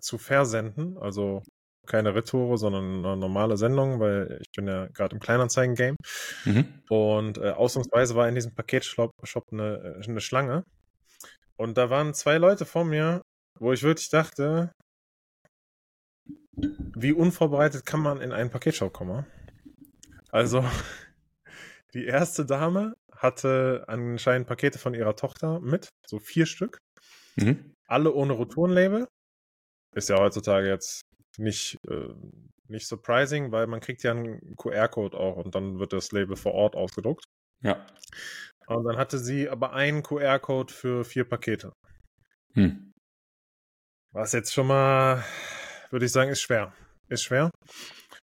zu 0.00 0.18
versenden. 0.18 0.98
Also 0.98 1.42
keine 1.86 2.14
Retoure, 2.14 2.58
sondern 2.58 3.04
eine 3.04 3.16
normale 3.16 3.56
Sendung, 3.56 3.98
weil 3.98 4.38
ich 4.42 4.50
bin 4.54 4.68
ja 4.68 4.86
gerade 4.88 5.14
im 5.16 5.20
Kleinanzeigen-Game. 5.20 5.96
Mhm. 6.44 6.82
Und 6.88 7.38
äh, 7.38 7.50
ausnahmsweise 7.50 8.14
war 8.14 8.28
in 8.28 8.34
diesem 8.34 8.54
Paketshop 8.54 9.10
eine, 9.50 9.98
äh, 10.00 10.08
eine 10.08 10.20
Schlange. 10.20 10.64
Und 11.56 11.76
da 11.76 11.90
waren 11.90 12.14
zwei 12.14 12.38
Leute 12.38 12.66
vor 12.66 12.84
mir, 12.84 13.22
wo 13.58 13.72
ich 13.72 13.82
wirklich 13.82 14.10
dachte, 14.10 14.72
wie 16.96 17.12
unvorbereitet 17.12 17.86
kann 17.86 18.00
man 18.00 18.20
in 18.20 18.32
einen 18.32 18.50
Paketshop 18.50 18.92
kommen? 18.92 19.26
Also, 20.30 20.64
die 21.94 22.04
erste 22.04 22.44
Dame 22.44 22.94
hatte 23.12 23.84
anscheinend 23.88 24.46
Pakete 24.46 24.78
von 24.78 24.94
ihrer 24.94 25.16
Tochter 25.16 25.60
mit, 25.60 25.88
so 26.06 26.18
vier 26.18 26.46
Stück. 26.46 26.78
Mhm. 27.36 27.74
Alle 27.86 28.12
ohne 28.12 28.38
Retourenlabel. 28.38 29.08
Ist 29.94 30.08
ja 30.08 30.18
heutzutage 30.18 30.68
jetzt 30.68 31.02
nicht, 31.38 31.78
äh, 31.88 32.14
nicht 32.68 32.86
surprising, 32.86 33.52
weil 33.52 33.66
man 33.66 33.80
kriegt 33.80 34.02
ja 34.02 34.10
einen 34.10 34.56
QR-Code 34.56 35.16
auch 35.16 35.36
und 35.36 35.54
dann 35.54 35.78
wird 35.78 35.92
das 35.92 36.12
Label 36.12 36.36
vor 36.36 36.52
Ort 36.52 36.76
ausgedruckt. 36.76 37.24
Ja. 37.62 37.86
Und 38.66 38.84
dann 38.84 38.98
hatte 38.98 39.18
sie 39.18 39.48
aber 39.48 39.72
einen 39.72 40.02
QR-Code 40.02 40.72
für 40.72 41.04
vier 41.04 41.24
Pakete. 41.24 41.72
Hm. 42.52 42.92
Was 44.12 44.32
jetzt 44.32 44.52
schon 44.52 44.66
mal, 44.66 45.24
würde 45.90 46.06
ich 46.06 46.12
sagen, 46.12 46.30
ist 46.30 46.40
schwer. 46.40 46.72
Ist 47.08 47.22
schwer. 47.22 47.50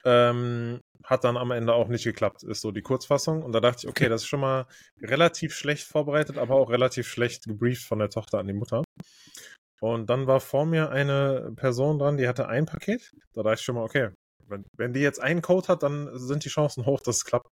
Ähm, 0.05 0.81
hat 1.03 1.23
dann 1.23 1.37
am 1.37 1.51
Ende 1.51 1.73
auch 1.73 1.87
nicht 1.87 2.03
geklappt, 2.03 2.43
ist 2.43 2.61
so 2.61 2.71
die 2.71 2.81
Kurzfassung. 2.81 3.43
Und 3.43 3.51
da 3.51 3.59
dachte 3.59 3.79
ich, 3.83 3.87
okay, 3.87 4.09
das 4.09 4.23
ist 4.23 4.27
schon 4.27 4.39
mal 4.39 4.67
relativ 5.01 5.53
schlecht 5.53 5.87
vorbereitet, 5.87 6.37
aber 6.37 6.55
auch 6.55 6.69
relativ 6.69 7.07
schlecht 7.07 7.45
gebrieft 7.45 7.85
von 7.85 7.99
der 7.99 8.09
Tochter 8.09 8.39
an 8.39 8.47
die 8.47 8.53
Mutter. 8.53 8.83
Und 9.81 10.09
dann 10.09 10.27
war 10.27 10.39
vor 10.39 10.65
mir 10.65 10.91
eine 10.91 11.51
Person 11.57 11.99
dran, 11.99 12.17
die 12.17 12.27
hatte 12.27 12.47
ein 12.47 12.65
Paket. 12.65 13.11
Da 13.33 13.43
dachte 13.43 13.59
ich 13.59 13.65
schon 13.65 13.75
mal, 13.75 13.83
okay, 13.83 14.11
wenn, 14.47 14.65
wenn 14.77 14.93
die 14.93 15.01
jetzt 15.01 15.21
einen 15.21 15.41
Code 15.41 15.67
hat, 15.67 15.83
dann 15.83 16.09
sind 16.17 16.45
die 16.45 16.49
Chancen 16.49 16.85
hoch, 16.85 17.01
dass 17.01 17.17
es 17.17 17.25
klappt. 17.25 17.49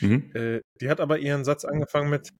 Mhm. 0.00 0.30
Äh, 0.34 0.60
die 0.80 0.90
hat 0.90 1.00
aber 1.00 1.18
ihren 1.18 1.44
Satz 1.44 1.64
angefangen 1.64 2.10
mit, 2.10 2.30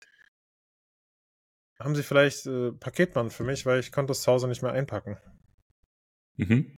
haben 1.80 1.94
Sie 1.94 2.02
vielleicht 2.02 2.46
äh, 2.46 2.72
Paketband 2.72 3.32
für 3.32 3.44
mich, 3.44 3.64
weil 3.64 3.80
ich 3.80 3.90
konnte 3.90 4.12
es 4.12 4.22
zu 4.22 4.30
Hause 4.30 4.48
nicht 4.48 4.62
mehr 4.62 4.72
einpacken. 4.72 5.16
Mhm. 6.36 6.76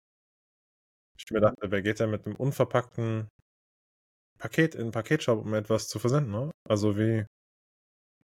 Ich 1.17 1.31
mir 1.31 1.41
dachte, 1.41 1.71
wer 1.71 1.83
geht 1.83 2.01
denn 2.01 2.11
mit 2.11 2.27
einem 2.27 2.37
unverpackten 2.37 3.29
Paket 4.39 4.75
in 4.75 4.87
den 4.87 4.93
Paketshop, 4.93 5.45
um 5.45 5.55
etwas 5.55 5.89
zu 5.89 5.99
versenden, 5.99 6.33
ne? 6.33 6.51
Also 6.69 6.99
wie, 6.99 7.25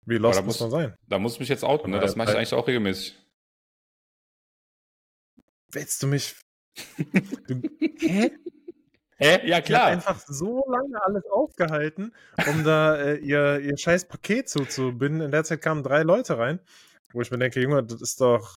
wie 0.07 0.18
lost 0.18 0.45
muss, 0.45 0.61
muss, 0.61 0.61
man 0.61 0.70
sein? 0.70 0.97
Da 1.09 1.18
muss 1.18 1.34
ich 1.34 1.41
mich 1.41 1.49
jetzt 1.49 1.64
outen, 1.64 1.91
ne? 1.91 2.01
Das 2.01 2.16
mache 2.16 2.30
ich 2.30 2.37
eigentlich 2.37 2.55
auch 2.55 2.66
regelmäßig. 2.66 3.20
Willst 5.72 6.03
du 6.03 6.07
mich. 6.07 6.37
Du, 7.49 7.62
hä? 8.01 8.30
Hä? 9.18 9.49
Ja, 9.49 9.62
klar. 9.62 9.91
Die 9.91 9.97
hat 9.97 10.09
einfach 10.09 10.20
so 10.26 10.62
lange 10.68 11.03
alles 11.03 11.24
aufgehalten, 11.30 12.12
um 12.49 12.64
da 12.64 12.97
äh, 12.97 13.16
ihr, 13.16 13.61
ihr 13.61 13.76
scheiß 13.76 14.09
Paket 14.09 14.49
zuzubinden. 14.49 15.22
In 15.22 15.30
der 15.30 15.45
Zeit 15.45 15.62
kamen 15.62 15.82
drei 15.82 16.03
Leute 16.03 16.37
rein, 16.37 16.61
wo 17.12 17.22
ich 17.22 17.30
mir 17.30 17.39
denke, 17.39 17.61
Junge, 17.61 17.82
das 17.82 18.03
ist 18.03 18.20
doch. 18.20 18.55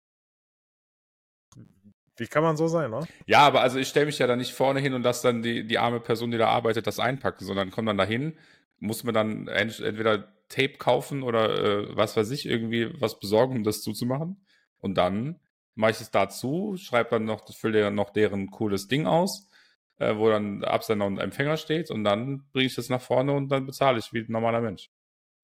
Wie 2.17 2.27
kann 2.27 2.43
man 2.43 2.57
so 2.57 2.67
sein, 2.69 2.91
ne? 2.91 3.07
Ja, 3.27 3.41
aber 3.41 3.61
also 3.61 3.79
ich 3.79 3.89
stelle 3.89 4.07
mich 4.07 4.19
ja 4.19 4.27
da 4.27 4.37
nicht 4.37 4.55
vorne 4.55 4.81
hin 4.81 4.95
und 4.95 5.03
lasse 5.03 5.29
dann 5.29 5.43
die, 5.43 5.67
die 5.67 5.79
arme 5.79 6.01
Person, 6.01 6.31
die 6.31 6.39
da 6.39 6.49
arbeitet, 6.49 6.87
das 6.87 6.99
einpacken, 6.99 7.45
sondern 7.45 7.71
kommt 7.71 7.89
dann 7.89 7.99
dahin, 7.99 8.39
muss 8.79 9.05
mir 9.05 9.13
dann 9.13 9.49
entweder 9.49 10.33
Tape 10.49 10.79
kaufen 10.79 11.23
oder 11.23 11.91
äh, 11.91 11.97
was 11.97 12.17
weiß 12.17 12.31
ich, 12.31 12.47
irgendwie 12.47 12.91
was 13.01 13.19
besorgen, 13.19 13.57
um 13.57 13.65
das 13.65 13.83
zuzumachen. 13.83 14.45
Und 14.79 14.97
dann 14.97 15.41
mache 15.75 15.91
ich 15.93 16.01
es 16.01 16.11
dazu, 16.11 16.77
schreibe 16.79 17.11
dann 17.11 17.25
noch, 17.25 17.53
fülle 17.55 17.83
dann 17.83 17.95
noch 17.95 18.11
deren 18.11 18.51
cooles 18.51 18.89
Ding 18.89 19.07
aus, 19.07 19.51
äh, 19.99 20.17
wo 20.17 20.31
dann 20.31 20.65
Absender 20.65 21.07
und 21.07 21.19
Empfänger 21.19 21.57
steht 21.57 21.91
und 21.91 22.05
dann 22.05 22.49
bringe 22.53 22.67
ich 22.67 22.75
das 22.75 22.89
nach 22.89 23.01
vorne 23.01 23.33
und 23.33 23.49
dann 23.49 23.67
bezahle 23.67 23.99
ich 23.99 24.13
wie 24.13 24.21
ein 24.21 24.33
normaler 24.33 24.61
Mensch. 24.61 24.91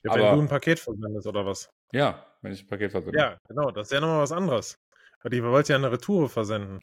Ja, 0.05 0.14
wenn 0.14 0.23
Aber, 0.23 0.37
du 0.37 0.43
ein 0.43 0.49
Paket 0.49 0.81
versendest 0.81 1.27
oder 1.27 1.45
was? 1.45 1.70
Ja, 1.93 2.27
wenn 2.41 2.53
ich 2.53 2.62
ein 2.62 2.68
Paket 2.68 2.91
versende. 2.91 3.18
Ja, 3.18 3.39
genau, 3.47 3.70
das 3.70 3.89
ist 3.89 3.93
ja 3.93 4.01
nochmal 4.01 4.20
was 4.20 4.33
anderes. 4.33 4.79
Die 5.31 5.43
wollte 5.43 5.73
ja 5.73 5.79
eine 5.79 5.93
Retour 5.93 6.29
versenden. 6.29 6.81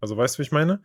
Also 0.00 0.16
weißt 0.16 0.36
du, 0.36 0.38
wie 0.38 0.42
ich 0.42 0.52
meine? 0.52 0.82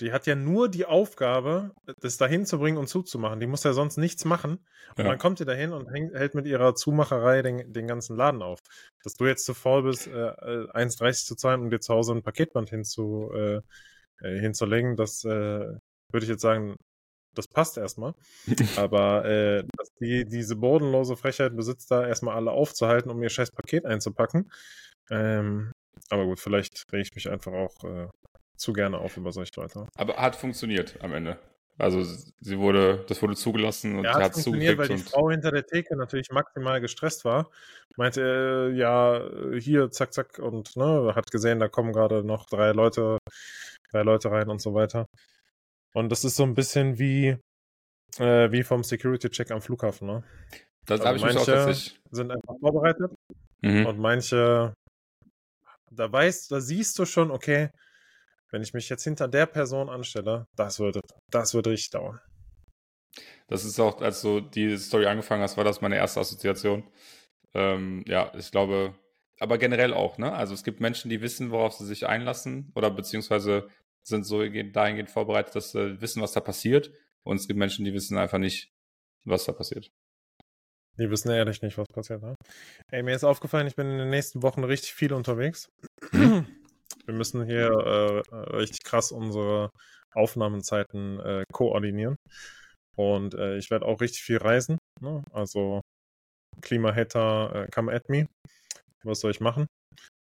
Die 0.00 0.12
hat 0.12 0.26
ja 0.26 0.34
nur 0.34 0.70
die 0.70 0.86
Aufgabe, 0.86 1.72
das 2.00 2.16
dahin 2.16 2.46
zu 2.46 2.58
bringen 2.58 2.78
und 2.78 2.88
zuzumachen. 2.88 3.38
Die 3.38 3.46
muss 3.46 3.64
ja 3.64 3.74
sonst 3.74 3.98
nichts 3.98 4.24
machen. 4.24 4.52
Und 4.96 5.04
ja. 5.04 5.10
dann 5.10 5.18
kommt 5.18 5.40
die 5.40 5.44
dahin 5.44 5.72
und 5.72 5.90
hält 5.90 6.34
mit 6.34 6.46
ihrer 6.46 6.74
Zumacherei 6.74 7.42
den, 7.42 7.72
den 7.72 7.86
ganzen 7.86 8.16
Laden 8.16 8.42
auf. 8.42 8.60
Dass 9.04 9.14
du 9.14 9.26
jetzt 9.26 9.44
zu 9.44 9.52
faul 9.52 9.82
bist, 9.82 10.06
äh, 10.06 10.10
1,30 10.10 11.08
äh, 11.08 11.12
zu 11.12 11.36
zahlen, 11.36 11.60
um 11.60 11.70
dir 11.70 11.80
zu 11.80 11.92
Hause 11.92 12.14
ein 12.14 12.22
Paketband 12.22 12.70
hinzu, 12.70 13.30
äh, 13.34 13.60
äh, 14.22 14.40
hinzulegen, 14.40 14.96
das 14.96 15.22
äh, 15.24 15.28
würde 15.28 16.24
ich 16.24 16.28
jetzt 16.28 16.42
sagen, 16.42 16.76
das 17.34 17.46
passt 17.46 17.76
erstmal. 17.76 18.14
Aber 18.76 19.24
äh, 19.24 19.64
dass 19.76 19.92
die 20.00 20.24
diese 20.24 20.56
bodenlose 20.56 21.16
Frechheit 21.16 21.56
besitzt, 21.56 21.90
da 21.90 22.06
erstmal 22.06 22.36
alle 22.36 22.52
aufzuhalten, 22.52 23.10
um 23.10 23.22
ihr 23.22 23.30
scheiß 23.30 23.52
Paket 23.52 23.84
einzupacken. 23.84 24.50
Ähm, 25.10 25.72
aber 26.08 26.24
gut, 26.24 26.40
vielleicht 26.40 26.84
rege 26.92 27.02
ich 27.02 27.14
mich 27.14 27.30
einfach 27.30 27.52
auch 27.52 27.84
äh, 27.84 28.08
zu 28.56 28.72
gerne 28.72 28.98
auf 28.98 29.16
über 29.16 29.32
solche 29.32 29.52
Leute. 29.56 29.86
Aber 29.96 30.16
hat 30.16 30.36
funktioniert 30.36 30.96
am 31.02 31.12
Ende. 31.12 31.38
Also 31.78 32.02
sie 32.02 32.58
wurde, 32.58 33.04
das 33.08 33.22
wurde 33.22 33.34
zugelassen 33.34 33.96
und 33.96 34.04
ja, 34.04 34.20
hat 34.20 34.36
es 34.36 34.42
zugekriegt. 34.42 34.78
weil 34.78 34.88
die 34.88 34.98
Frau 34.98 35.30
hinter 35.30 35.50
der 35.50 35.64
Theke 35.64 35.96
natürlich 35.96 36.30
maximal 36.30 36.78
gestresst 36.78 37.24
war. 37.24 37.50
Meinte, 37.96 38.70
äh, 38.70 38.76
ja, 38.76 39.22
hier, 39.58 39.90
zack, 39.90 40.12
zack, 40.12 40.38
und 40.38 40.76
ne, 40.76 41.12
hat 41.14 41.30
gesehen, 41.30 41.58
da 41.58 41.68
kommen 41.68 41.92
gerade 41.92 42.22
noch 42.22 42.44
drei 42.46 42.72
Leute, 42.72 43.18
drei 43.92 44.02
Leute 44.02 44.30
rein 44.30 44.50
und 44.50 44.60
so 44.60 44.74
weiter. 44.74 45.06
Und 45.94 46.10
das 46.12 46.24
ist 46.24 46.36
so 46.36 46.42
ein 46.42 46.54
bisschen 46.54 46.98
wie, 46.98 47.38
äh, 48.18 48.52
wie 48.52 48.62
vom 48.62 48.82
Security-Check 48.84 49.50
am 49.50 49.62
Flughafen, 49.62 50.06
ne? 50.06 50.24
Das 50.86 51.00
also 51.00 51.06
habe 51.06 51.18
ich 51.18 51.24
mich 51.24 51.36
auch 51.38 51.46
tatsächlich. 51.46 51.98
sind 52.10 52.30
einfach 52.30 52.54
vorbereitet 52.60 53.12
mhm. 53.62 53.86
und 53.86 53.98
manche, 53.98 54.74
da 55.90 56.10
weißt, 56.10 56.50
da 56.50 56.60
siehst 56.60 56.98
du 56.98 57.04
schon, 57.04 57.30
okay, 57.30 57.70
wenn 58.50 58.62
ich 58.62 58.74
mich 58.74 58.88
jetzt 58.88 59.04
hinter 59.04 59.28
der 59.28 59.46
Person 59.46 59.88
anstelle, 59.88 60.46
das 60.56 60.78
würde, 60.78 61.00
das 61.30 61.54
würde 61.54 61.70
richtig 61.70 61.90
dauern. 61.90 62.20
Das 63.48 63.64
ist 63.64 63.78
auch, 63.80 64.00
als 64.00 64.22
du 64.22 64.40
die 64.40 64.76
Story 64.76 65.06
angefangen 65.06 65.42
hast, 65.42 65.56
war 65.56 65.64
das 65.64 65.80
meine 65.80 65.96
erste 65.96 66.20
Assoziation. 66.20 66.88
Ähm, 67.54 68.04
ja, 68.06 68.32
ich 68.36 68.50
glaube, 68.50 68.94
aber 69.40 69.58
generell 69.58 69.92
auch, 69.92 70.18
ne? 70.18 70.32
Also 70.32 70.54
es 70.54 70.62
gibt 70.62 70.80
Menschen, 70.80 71.08
die 71.08 71.20
wissen, 71.20 71.50
worauf 71.50 71.72
sie 71.74 71.86
sich 71.86 72.06
einlassen 72.06 72.70
oder 72.74 72.90
beziehungsweise 72.90 73.68
sind 74.02 74.24
so 74.24 74.44
dahingehend 74.46 75.10
vorbereitet, 75.10 75.54
dass 75.56 75.72
sie 75.72 76.00
wissen, 76.00 76.22
was 76.22 76.32
da 76.32 76.40
passiert. 76.40 76.92
Und 77.22 77.36
es 77.36 77.48
gibt 77.48 77.58
Menschen, 77.58 77.84
die 77.84 77.92
wissen 77.92 78.18
einfach 78.18 78.38
nicht, 78.38 78.72
was 79.24 79.44
da 79.44 79.52
passiert. 79.52 79.90
Die 81.00 81.10
wissen 81.10 81.30
ehrlich 81.30 81.62
nicht, 81.62 81.78
was 81.78 81.86
passiert. 81.92 82.22
Ne? 82.22 82.34
Ey, 82.90 83.02
mir 83.02 83.14
ist 83.14 83.24
aufgefallen, 83.24 83.66
ich 83.66 83.74
bin 83.74 83.90
in 83.90 83.98
den 83.98 84.10
nächsten 84.10 84.42
Wochen 84.42 84.64
richtig 84.64 84.92
viel 84.92 85.12
unterwegs. 85.12 85.68
Wir 86.12 87.14
müssen 87.14 87.44
hier 87.46 87.70
äh, 87.70 88.36
richtig 88.56 88.84
krass 88.84 89.10
unsere 89.10 89.70
Aufnahmezeiten 90.12 91.18
äh, 91.20 91.44
koordinieren. 91.52 92.16
Und 92.96 93.34
äh, 93.34 93.56
ich 93.56 93.70
werde 93.70 93.86
auch 93.86 94.00
richtig 94.00 94.22
viel 94.22 94.36
reisen. 94.36 94.78
Ne? 95.00 95.24
Also 95.32 95.80
Klimahater, 96.60 97.64
äh, 97.64 97.68
come 97.70 97.92
at 97.92 98.08
me. 98.08 98.26
Was 99.02 99.20
soll 99.20 99.30
ich 99.30 99.40
machen? 99.40 99.66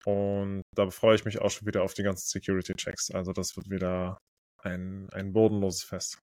Und 0.04 0.62
da 0.76 0.90
freue 0.90 1.14
ich 1.14 1.24
mich 1.24 1.40
auch 1.40 1.50
schon 1.50 1.66
wieder 1.66 1.82
auf 1.82 1.94
die 1.94 2.02
ganzen 2.02 2.28
Security-Checks. 2.28 3.10
Also 3.12 3.32
das 3.32 3.56
wird 3.56 3.70
wieder 3.70 4.18
ein, 4.62 5.08
ein 5.12 5.32
bodenloses 5.32 5.84
Fest. 5.84 6.18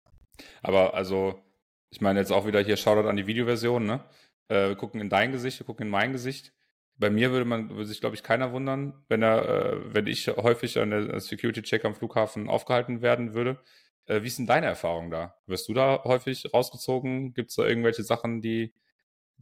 Aber 0.62 0.94
also, 0.94 1.42
ich 1.90 2.00
meine 2.00 2.20
jetzt 2.20 2.32
auch 2.32 2.46
wieder 2.46 2.60
hier 2.60 2.76
Shoutout 2.76 3.08
an 3.08 3.16
die 3.16 3.26
Videoversion, 3.26 3.86
ne? 3.86 4.04
Äh, 4.48 4.68
wir 4.68 4.76
gucken 4.76 5.00
in 5.00 5.08
dein 5.08 5.32
Gesicht, 5.32 5.58
wir 5.60 5.66
gucken 5.66 5.86
in 5.86 5.90
mein 5.90 6.12
Gesicht. 6.12 6.52
Bei 6.96 7.10
mir 7.10 7.32
würde 7.32 7.44
man, 7.44 7.70
würde 7.70 7.86
sich, 7.86 8.00
glaube 8.00 8.14
ich, 8.14 8.22
keiner 8.22 8.52
wundern, 8.52 9.04
wenn 9.08 9.22
er, 9.22 9.48
äh, 9.48 9.94
wenn 9.94 10.06
ich 10.06 10.28
häufig 10.28 10.78
an 10.78 10.90
der 10.90 11.20
Security-Check 11.20 11.84
am 11.84 11.94
Flughafen 11.94 12.48
aufgehalten 12.48 13.02
werden 13.02 13.34
würde. 13.34 13.58
Äh, 14.06 14.22
wie 14.22 14.28
ist 14.28 14.38
denn 14.38 14.46
deine 14.46 14.66
Erfahrung 14.66 15.10
da? 15.10 15.36
Wirst 15.46 15.68
du 15.68 15.74
da 15.74 16.04
häufig 16.04 16.52
rausgezogen? 16.52 17.34
Gibt 17.34 17.50
es 17.50 17.56
da 17.56 17.66
irgendwelche 17.66 18.04
Sachen, 18.04 18.40
die 18.40 18.72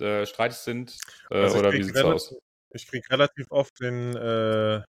äh, 0.01 0.25
streitig 0.25 0.59
sind? 0.59 0.97
Äh, 1.31 1.39
also 1.41 1.59
oder 1.59 1.73
wie 1.73 1.83
sieht 1.83 1.97
es 1.97 2.03
aus? 2.03 2.35
Ich 2.71 2.87
kriege 2.87 3.05
relativ 3.11 3.51
oft 3.51 3.79
den, 3.81 4.17
äh, 4.17 4.83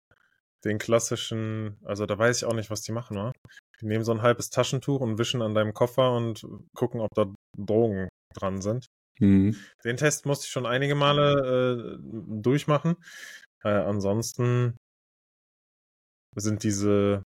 den 0.64 0.78
klassischen, 0.78 1.78
also 1.84 2.06
da 2.06 2.16
weiß 2.16 2.38
ich 2.38 2.44
auch 2.44 2.54
nicht, 2.54 2.70
was 2.70 2.82
die 2.82 2.92
machen, 2.92 3.16
wa? 3.16 3.32
Die 3.80 3.86
nehmen 3.86 4.04
so 4.04 4.12
ein 4.12 4.22
halbes 4.22 4.50
Taschentuch 4.50 5.00
und 5.00 5.18
wischen 5.18 5.42
an 5.42 5.54
deinem 5.54 5.74
Koffer 5.74 6.14
und 6.14 6.46
gucken, 6.76 7.00
ob 7.00 7.08
da 7.14 7.26
Drogen 7.58 8.08
dran 8.34 8.62
sind. 8.62 8.86
Mhm. 9.18 9.56
Den 9.84 9.96
Test 9.96 10.26
musste 10.26 10.46
ich 10.46 10.50
schon 10.50 10.66
einige 10.66 10.94
Male 10.94 11.98
äh, 11.98 12.42
durchmachen. 12.42 12.96
Äh, 13.64 13.68
ansonsten 13.68 14.76
sind 16.34 16.62
diese, 16.62 17.22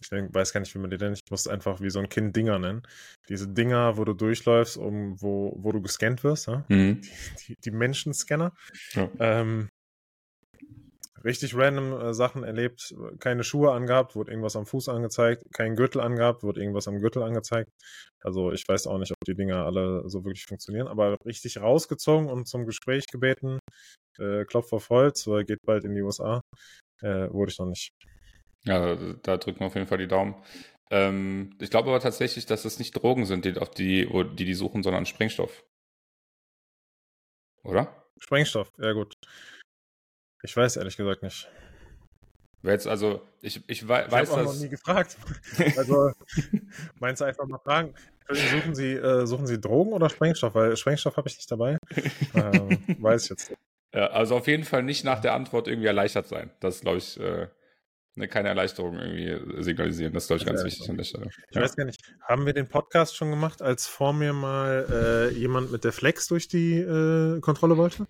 ich 0.00 0.08
denk, 0.08 0.34
weiß 0.34 0.52
gar 0.52 0.60
nicht, 0.60 0.74
wie 0.74 0.78
man 0.78 0.90
die 0.90 0.98
nennt, 0.98 1.20
ich 1.24 1.30
muss 1.30 1.46
einfach 1.46 1.80
wie 1.80 1.90
so 1.90 2.00
ein 2.00 2.08
Kind 2.08 2.34
Dinger 2.36 2.58
nennen. 2.58 2.82
Diese 3.28 3.48
Dinger, 3.48 3.96
wo 3.96 4.04
du 4.04 4.12
durchläufst, 4.12 4.76
um, 4.76 5.20
wo, 5.20 5.56
wo 5.56 5.72
du 5.72 5.80
gescannt 5.80 6.24
wirst, 6.24 6.48
ja? 6.48 6.64
mhm. 6.68 7.00
die, 7.00 7.10
die, 7.46 7.56
die 7.56 7.70
Menschenscanner. 7.70 8.52
Ja. 8.92 9.10
Ähm, 9.18 9.70
richtig 11.24 11.56
random 11.56 11.92
äh, 11.92 12.14
Sachen 12.14 12.44
erlebt, 12.44 12.94
keine 13.18 13.44
Schuhe 13.44 13.72
angehabt, 13.72 14.14
wurde 14.14 14.30
irgendwas 14.30 14.56
am 14.56 14.66
Fuß 14.66 14.88
angezeigt, 14.88 15.42
kein 15.52 15.76
Gürtel 15.76 16.00
angehabt, 16.00 16.42
wurde 16.42 16.60
irgendwas 16.60 16.88
am 16.88 17.00
Gürtel 17.00 17.22
angezeigt. 17.22 17.70
Also 18.20 18.52
ich 18.52 18.64
weiß 18.68 18.86
auch 18.86 18.98
nicht, 18.98 19.12
ob 19.12 19.18
die 19.26 19.34
Dinger 19.34 19.64
alle 19.64 20.08
so 20.08 20.24
wirklich 20.24 20.44
funktionieren, 20.44 20.88
aber 20.88 21.16
richtig 21.24 21.60
rausgezogen 21.60 22.28
und 22.28 22.46
zum 22.46 22.66
Gespräch 22.66 23.06
gebeten, 23.10 23.58
äh, 24.18 24.44
Klopf 24.44 24.72
auf 24.72 24.90
Holz, 24.90 25.26
weil 25.26 25.44
geht 25.44 25.60
bald 25.64 25.84
in 25.84 25.94
die 25.94 26.02
USA, 26.02 26.40
äh, 27.00 27.28
wurde 27.30 27.52
ich 27.52 27.58
noch 27.58 27.66
nicht. 27.66 27.90
Ja, 28.64 28.96
da 28.96 29.36
drücken 29.36 29.60
wir 29.60 29.66
auf 29.66 29.74
jeden 29.74 29.86
Fall 29.86 29.98
die 29.98 30.08
Daumen. 30.08 30.36
Ähm, 30.90 31.56
ich 31.60 31.70
glaube 31.70 31.88
aber 31.88 32.00
tatsächlich, 32.00 32.46
dass 32.46 32.64
es 32.64 32.78
nicht 32.78 32.92
Drogen 32.92 33.26
sind, 33.26 33.44
die, 33.44 33.58
auf 33.58 33.70
die, 33.70 34.06
die 34.06 34.44
die 34.44 34.54
suchen, 34.54 34.82
sondern 34.82 35.06
Sprengstoff. 35.06 35.64
Oder? 37.62 38.04
Sprengstoff, 38.18 38.70
ja 38.78 38.92
gut. 38.92 39.14
Ich 40.44 40.54
weiß 40.54 40.76
ehrlich 40.76 40.96
gesagt 40.96 41.22
nicht. 41.22 41.48
Jetzt 42.62 42.86
also, 42.86 43.22
ich, 43.40 43.62
ich 43.66 43.86
weiß, 43.86 44.06
ich 44.06 44.12
weiß 44.12 44.30
auch 44.30 44.44
noch 44.44 44.54
nie 44.54 44.68
gefragt. 44.68 45.16
Also, 45.76 46.12
meinst 47.00 47.20
du 47.20 47.24
einfach 47.24 47.46
mal 47.46 47.58
fragen? 47.58 47.94
Suchen 48.28 48.74
Sie, 48.74 48.92
äh, 48.92 49.26
suchen 49.26 49.46
Sie 49.46 49.60
Drogen 49.60 49.92
oder 49.92 50.08
Sprengstoff? 50.08 50.54
Weil 50.54 50.76
Sprengstoff 50.76 51.16
habe 51.16 51.28
ich 51.28 51.36
nicht 51.36 51.50
dabei. 51.50 51.78
ähm, 52.34 52.78
weiß 53.00 53.24
ich 53.24 53.30
jetzt 53.30 53.50
nicht. 53.50 53.60
Ja, 53.94 54.08
also 54.08 54.36
auf 54.36 54.46
jeden 54.46 54.64
Fall 54.64 54.82
nicht 54.82 55.04
nach 55.04 55.20
der 55.20 55.34
Antwort 55.34 55.68
irgendwie 55.68 55.86
erleichtert 55.86 56.26
sein. 56.26 56.50
Das 56.60 56.80
glaube 56.80 56.98
ich, 56.98 57.18
äh, 57.20 57.48
ne, 58.14 58.28
keine 58.28 58.48
Erleichterung 58.48 58.98
irgendwie 58.98 59.62
signalisieren. 59.62 60.12
Das 60.12 60.24
ist, 60.24 60.28
glaube 60.28 60.40
ich, 60.40 60.46
ganz 60.46 60.64
wichtig 60.64 60.88
an 60.90 60.96
der 60.96 61.04
Stelle. 61.04 61.30
Ich 61.48 61.56
ja. 61.56 61.62
weiß 61.62 61.76
gar 61.76 61.84
nicht, 61.84 62.02
haben 62.22 62.44
wir 62.44 62.52
den 62.52 62.68
Podcast 62.68 63.16
schon 63.16 63.30
gemacht, 63.30 63.62
als 63.62 63.86
vor 63.86 64.12
mir 64.12 64.32
mal 64.32 65.30
äh, 65.32 65.38
jemand 65.38 65.70
mit 65.70 65.84
der 65.84 65.92
Flex 65.92 66.26
durch 66.28 66.48
die 66.48 66.78
äh, 66.78 67.40
Kontrolle 67.40 67.76
wollte? 67.76 68.06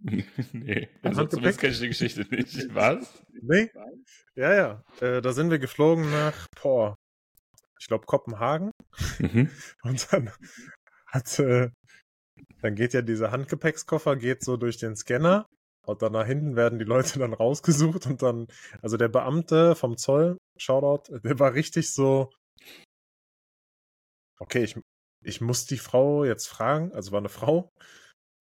nee, 0.52 0.88
also 1.02 1.26
zumindest 1.26 1.60
kenne 1.60 1.72
ich 1.72 1.80
die 1.80 1.88
Geschichte 1.88 2.26
nicht. 2.30 2.54
Was? 2.74 3.24
Nee? 3.42 3.70
Ja, 4.34 4.54
ja. 4.54 4.84
Äh, 5.00 5.20
da 5.20 5.32
sind 5.32 5.50
wir 5.50 5.58
geflogen 5.58 6.10
nach, 6.10 6.46
boah, 6.62 6.96
ich 7.80 7.86
glaube 7.86 8.06
Kopenhagen. 8.06 8.70
Mhm. 9.18 9.50
Und 9.82 10.12
dann 10.12 10.30
hat, 11.06 11.38
äh, 11.38 11.70
dann 12.62 12.74
geht 12.74 12.92
ja 12.92 13.02
dieser 13.02 13.30
Handgepäckskoffer, 13.30 14.16
geht 14.16 14.44
so 14.44 14.56
durch 14.56 14.78
den 14.78 14.96
Scanner 14.96 15.46
und 15.88 16.02
dann 16.02 16.12
nach 16.12 16.26
hinten 16.26 16.54
werden 16.54 16.78
die 16.78 16.84
Leute 16.84 17.18
dann 17.18 17.32
rausgesucht 17.32 18.06
und 18.06 18.20
dann, 18.22 18.46
also 18.82 18.98
der 18.98 19.08
Beamte 19.08 19.74
vom 19.74 19.96
Zoll, 19.96 20.36
Shoutout, 20.58 21.18
der 21.24 21.38
war 21.38 21.54
richtig 21.54 21.92
so, 21.92 22.30
okay, 24.38 24.64
ich, 24.64 24.78
ich 25.24 25.40
muss 25.40 25.64
die 25.64 25.78
Frau 25.78 26.24
jetzt 26.24 26.46
fragen, 26.46 26.92
also 26.92 27.12
war 27.12 27.20
eine 27.20 27.30
Frau, 27.30 27.70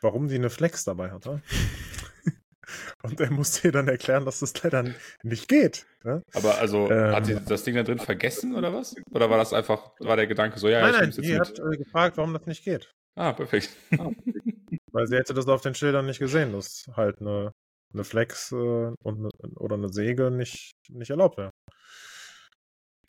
warum 0.02 0.28
die 0.28 0.36
eine 0.36 0.50
Flex 0.50 0.84
dabei 0.84 1.12
hatte. 1.12 1.42
Und 3.04 3.20
er 3.22 3.32
musste 3.32 3.70
ihr 3.70 3.72
dann 3.72 3.88
erklären, 3.88 4.26
dass 4.26 4.40
das 4.40 4.62
leider 4.62 4.84
nicht 5.24 5.48
geht. 5.48 5.86
Ne? 6.04 6.22
Aber 6.34 6.58
also 6.58 6.90
ähm, 6.92 7.16
hat 7.16 7.26
sie 7.26 7.40
das 7.40 7.64
Ding 7.64 7.76
da 7.76 7.84
drin 7.84 8.00
vergessen 8.00 8.56
oder 8.56 8.74
was? 8.74 8.96
Oder 9.12 9.30
war 9.30 9.38
das 9.38 9.54
einfach, 9.54 9.92
war 10.00 10.18
der 10.18 10.28
Gedanke 10.28 10.60
so, 10.60 10.68
ja, 10.68 10.82
nein, 10.82 11.10
ich 11.10 11.18
nein, 11.18 11.24
sie 11.24 11.40
hat 11.40 11.60
äh, 11.60 11.78
gefragt, 11.78 12.18
warum 12.18 12.34
das 12.34 12.46
nicht 12.46 12.64
geht. 12.64 12.92
Ah, 13.16 13.34
perfekt. 13.34 13.70
Weil 14.92 15.08
sie 15.08 15.16
hätte 15.16 15.34
das 15.34 15.48
auf 15.48 15.62
den 15.62 15.76
Schildern 15.76 16.06
nicht 16.06 16.20
gesehen, 16.20 16.52
dass 16.54 16.86
halt 16.96 17.22
eine, 17.22 17.54
eine 17.94 18.04
Flex 18.04 18.52
äh, 18.52 18.56
und 18.56 19.18
eine, 19.20 19.30
oder 19.56 19.76
eine 19.76 19.90
Säge 19.90 20.30
nicht, 20.30 20.72
nicht 20.90 21.10
erlaubt 21.10 21.38
wäre. 21.38 21.52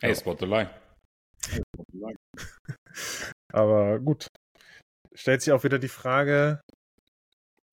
Hey, 0.01 0.11
ja. 0.11 0.16
spot 0.16 0.36
the 0.39 0.47
line. 0.47 0.70
Aber 3.53 3.99
gut. 3.99 4.28
Stellt 5.14 5.43
sich 5.43 5.53
auch 5.53 5.64
wieder 5.64 5.78
die 5.78 5.89
Frage, 5.89 6.61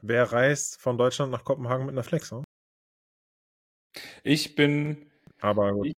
Wer 0.08 0.32
reist 0.32 0.80
von 0.80 0.98
Deutschland 1.00 1.32
nach 1.32 1.44
Kopenhagen 1.44 1.88
mit 1.88 1.94
einer 1.94 2.04
Flex? 2.04 2.32
Ne? 2.32 2.44
Ich 4.24 4.56
bin. 4.56 5.12
Aber 5.40 5.72
gut. 5.72 5.92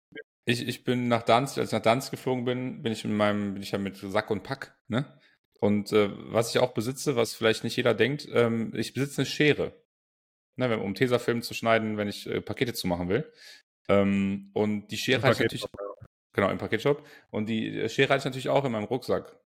Ich, 0.45 0.65
ich 0.65 0.85
bin 0.85 1.09
nach 1.09 1.23
Danzig, 1.23 1.59
als 1.59 1.69
ich 1.69 1.73
nach 1.73 1.81
Danzig 1.81 2.11
geflogen 2.11 2.45
bin, 2.45 2.81
bin 2.81 2.93
ich 2.93 3.03
mit 3.03 3.13
meinem, 3.13 3.53
bin 3.53 3.63
ich 3.63 3.71
ja 3.71 3.77
mit 3.77 3.97
Sack 3.97 4.31
und 4.31 4.43
Pack, 4.43 4.77
ne? 4.87 5.19
Und 5.59 5.91
äh, 5.91 6.09
was 6.31 6.51
ich 6.51 6.61
auch 6.61 6.73
besitze, 6.73 7.17
was 7.17 7.35
vielleicht 7.35 7.65
nicht 7.65 7.75
jeder 7.75 7.93
denkt, 7.93 8.29
ähm, 8.31 8.71
ich 8.75 8.93
besitze 8.93 9.21
eine 9.21 9.25
Schere. 9.25 9.73
Ne, 10.55 10.79
um 10.79 10.95
Tesafilm 10.95 11.41
zu 11.41 11.53
schneiden, 11.53 11.97
wenn 11.97 12.07
ich 12.07 12.27
äh, 12.27 12.41
Pakete 12.41 12.73
zu 12.73 12.87
machen 12.87 13.09
will. 13.09 13.31
Ähm, 13.89 14.51
und 14.53 14.87
die 14.87 14.97
Schere 14.97 15.21
hatte 15.21 15.33
ich 15.33 15.39
natürlich. 15.39 15.65
Genau, 16.33 16.49
im 16.49 16.59
Paketshop. 16.59 17.05
Und 17.29 17.47
die 17.47 17.77
äh, 17.77 17.89
Schere 17.89 18.09
hatte 18.09 18.19
ich 18.19 18.25
natürlich 18.25 18.49
auch 18.49 18.63
in 18.63 18.71
meinem 18.71 18.85
Rucksack. 18.85 19.37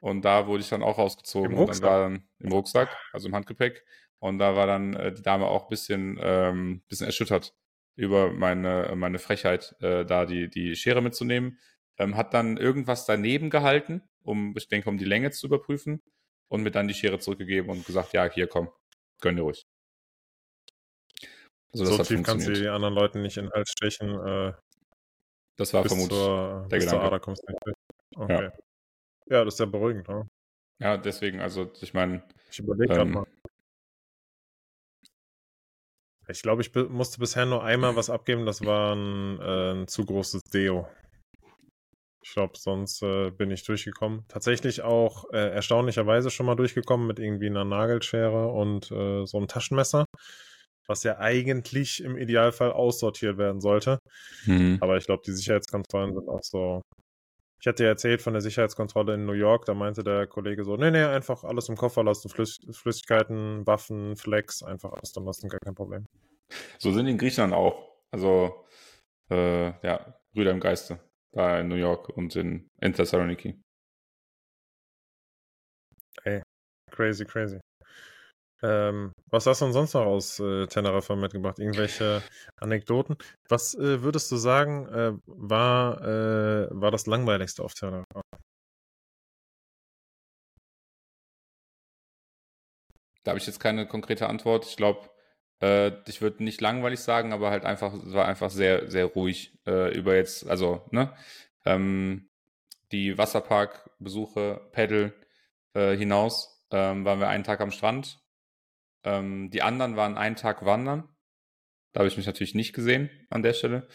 Und 0.00 0.24
da 0.24 0.46
wurde 0.46 0.62
ich 0.62 0.68
dann 0.68 0.82
auch 0.82 0.98
rausgezogen. 0.98 1.52
Im 1.52 1.58
Rucksack? 1.58 1.76
Und 1.76 1.82
dann 1.82 1.90
war 1.90 2.02
dann 2.02 2.28
im 2.38 2.52
Rucksack, 2.52 2.96
also 3.12 3.28
im 3.28 3.34
Handgepäck. 3.34 3.84
Und 4.18 4.38
da 4.38 4.56
war 4.56 4.66
dann 4.66 4.94
äh, 4.94 5.12
die 5.12 5.22
Dame 5.22 5.46
auch 5.46 5.64
ein 5.64 5.68
bisschen, 5.68 6.18
ähm, 6.22 6.82
bisschen 6.88 7.06
erschüttert 7.06 7.54
über 7.96 8.30
meine, 8.32 8.92
meine 8.96 9.18
Frechheit, 9.18 9.76
äh, 9.80 10.04
da 10.04 10.24
die, 10.26 10.48
die 10.48 10.74
Schere 10.74 11.02
mitzunehmen. 11.02 11.58
Ähm, 11.98 12.16
hat 12.16 12.32
dann 12.32 12.56
irgendwas 12.56 13.04
daneben 13.04 13.50
gehalten, 13.50 14.02
um, 14.22 14.54
ich 14.56 14.68
denke, 14.68 14.88
um 14.88 14.96
die 14.96 15.04
Länge 15.04 15.30
zu 15.30 15.46
überprüfen. 15.46 16.02
Und 16.48 16.62
mir 16.62 16.70
dann 16.72 16.88
die 16.88 16.94
Schere 16.94 17.20
zurückgegeben 17.20 17.70
und 17.70 17.86
gesagt, 17.86 18.12
ja, 18.12 18.28
hier, 18.28 18.48
komm, 18.48 18.70
gönn 19.20 19.36
dir 19.36 19.42
ruhig. 19.42 19.66
Also, 21.72 21.84
so 21.84 22.02
tief 22.02 22.24
kannst 22.24 22.48
du 22.48 22.52
die 22.52 22.66
anderen 22.66 22.94
Leuten 22.94 23.22
nicht 23.22 23.36
in 23.36 23.44
den 23.44 23.52
Hals 23.52 23.70
stechen. 23.70 24.08
Äh, 24.08 24.52
das 25.56 25.72
war 25.74 25.84
vermutlich 25.84 26.18
zur, 26.18 26.66
der 26.70 26.78
Gedanke. 26.80 26.88
Zur 26.88 27.02
Ader 27.02 27.20
kommst 27.20 27.48
nicht 27.48 27.60
Okay. 28.16 28.44
Ja. 28.44 28.52
Ja, 29.30 29.44
das 29.44 29.54
ist 29.54 29.60
ja 29.60 29.66
beruhigend. 29.66 30.08
Ne? 30.08 30.28
Ja, 30.80 30.96
deswegen, 30.96 31.40
also 31.40 31.70
ich 31.80 31.94
meine. 31.94 32.22
Ich 32.50 32.58
überlege 32.58 32.94
ähm, 32.94 33.12
mal. 33.12 33.26
Ich 36.28 36.42
glaube, 36.42 36.62
ich 36.62 36.74
musste 36.74 37.18
bisher 37.18 37.46
nur 37.46 37.64
einmal 37.64 37.96
was 37.96 38.10
abgeben, 38.10 38.46
das 38.46 38.64
war 38.64 38.94
ein, 38.94 39.40
äh, 39.40 39.72
ein 39.72 39.88
zu 39.88 40.04
großes 40.04 40.42
Deo. 40.52 40.88
Ich 42.22 42.32
glaube, 42.34 42.52
sonst 42.56 43.02
äh, 43.02 43.30
bin 43.30 43.50
ich 43.50 43.64
durchgekommen. 43.64 44.24
Tatsächlich 44.28 44.82
auch 44.82 45.24
äh, 45.32 45.52
erstaunlicherweise 45.52 46.30
schon 46.30 46.46
mal 46.46 46.54
durchgekommen 46.54 47.06
mit 47.06 47.18
irgendwie 47.18 47.46
einer 47.46 47.64
Nagelschere 47.64 48.48
und 48.48 48.90
äh, 48.90 49.26
so 49.26 49.38
einem 49.38 49.48
Taschenmesser, 49.48 50.04
was 50.86 51.02
ja 51.02 51.18
eigentlich 51.18 52.02
im 52.02 52.16
Idealfall 52.16 52.72
aussortiert 52.72 53.38
werden 53.38 53.60
sollte. 53.60 53.98
Mhm. 54.44 54.78
Aber 54.80 54.98
ich 54.98 55.06
glaube, 55.06 55.22
die 55.26 55.32
Sicherheitskontrollen 55.32 56.14
sind 56.14 56.28
auch 56.28 56.42
so 56.42 56.82
ich 57.60 57.66
hatte 57.66 57.84
ja 57.84 57.90
erzählt 57.90 58.22
von 58.22 58.32
der 58.32 58.40
Sicherheitskontrolle 58.40 59.14
in 59.14 59.26
New 59.26 59.34
York, 59.34 59.66
da 59.66 59.74
meinte 59.74 60.02
der 60.02 60.26
Kollege 60.26 60.64
so, 60.64 60.78
nee, 60.78 60.90
nee, 60.90 61.02
einfach 61.02 61.44
alles 61.44 61.68
im 61.68 61.76
Koffer 61.76 62.02
lassen, 62.02 62.30
Flüss 62.30 62.58
Flüssigkeiten, 62.70 63.66
Waffen, 63.66 64.16
Flex, 64.16 64.62
einfach 64.62 64.92
aus 64.92 65.12
dem 65.12 65.26
lassen, 65.26 65.50
gar 65.50 65.60
kein 65.60 65.74
Problem. 65.74 66.06
So 66.78 66.90
sind 66.90 67.06
in 67.06 67.18
Griechenland 67.18 67.52
auch. 67.52 67.92
Also, 68.10 68.64
äh, 69.30 69.66
ja, 69.86 70.18
Brüder 70.32 70.52
im 70.52 70.60
Geiste, 70.60 71.00
da 71.32 71.60
in 71.60 71.68
New 71.68 71.76
York 71.76 72.08
und 72.08 72.34
in, 72.34 72.70
in 72.80 72.94
Thessaloniki. 72.94 73.60
Ey, 76.24 76.42
crazy, 76.90 77.26
crazy. 77.26 77.60
Ähm, 78.62 79.12
was 79.30 79.46
hast 79.46 79.60
du 79.60 79.66
denn 79.66 79.72
sonst 79.72 79.94
noch 79.94 80.04
aus 80.04 80.38
äh, 80.40 80.66
Teneriffa 80.66 81.16
mitgebracht? 81.16 81.58
Irgendwelche 81.58 82.22
Anekdoten? 82.56 83.16
Was 83.48 83.74
äh, 83.74 84.02
würdest 84.02 84.30
du 84.30 84.36
sagen, 84.36 84.86
äh, 84.88 85.12
war, 85.26 86.00
äh, 86.02 86.68
war 86.70 86.90
das 86.90 87.06
langweiligste 87.06 87.62
auf 87.62 87.74
Teneriffa? 87.74 88.22
Da 93.22 93.30
habe 93.30 93.38
ich 93.38 93.46
jetzt 93.46 93.60
keine 93.60 93.86
konkrete 93.86 94.28
Antwort. 94.28 94.66
Ich 94.66 94.76
glaube, 94.76 95.10
äh, 95.62 95.92
ich 96.08 96.20
würde 96.22 96.42
nicht 96.44 96.60
langweilig 96.60 97.00
sagen, 97.00 97.32
aber 97.32 97.50
halt 97.50 97.64
einfach, 97.64 97.92
es 97.94 98.12
war 98.12 98.26
einfach 98.26 98.50
sehr, 98.50 98.90
sehr 98.90 99.06
ruhig 99.06 99.52
äh, 99.66 99.94
über 99.96 100.16
jetzt, 100.16 100.48
also, 100.48 100.82
ne? 100.90 101.14
Ähm, 101.64 102.28
die 102.92 103.18
Wasserparkbesuche, 103.18 104.60
äh, 105.74 105.96
hinaus, 105.96 106.64
ähm, 106.70 107.04
waren 107.04 107.20
wir 107.20 107.28
einen 107.28 107.44
Tag 107.44 107.60
am 107.60 107.70
Strand. 107.70 108.20
Ähm, 109.04 109.50
die 109.50 109.62
anderen 109.62 109.96
waren 109.96 110.16
einen 110.18 110.36
Tag 110.36 110.64
wandern. 110.64 111.08
Da 111.92 112.00
habe 112.00 112.08
ich 112.08 112.16
mich 112.16 112.26
natürlich 112.26 112.54
nicht 112.54 112.72
gesehen 112.72 113.10
an 113.30 113.42
der 113.42 113.52
Stelle. 113.52 113.88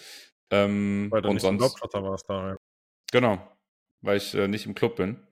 Ähm, 0.51 1.07
Weil 1.11 1.21
du 1.21 1.29
und 1.29 1.35
nicht 1.35 1.43
im 1.43 1.57
sonst, 1.57 1.77
Globetrotter 1.77 2.03
warst 2.03 2.29
da. 2.29 2.49
Ja. 2.49 2.57
genau, 3.11 3.39
weil 4.01 4.17
ich 4.17 4.33
äh, 4.35 4.47
nicht 4.47 4.65
im 4.65 4.75
Club 4.75 4.95
bin. 4.97 5.25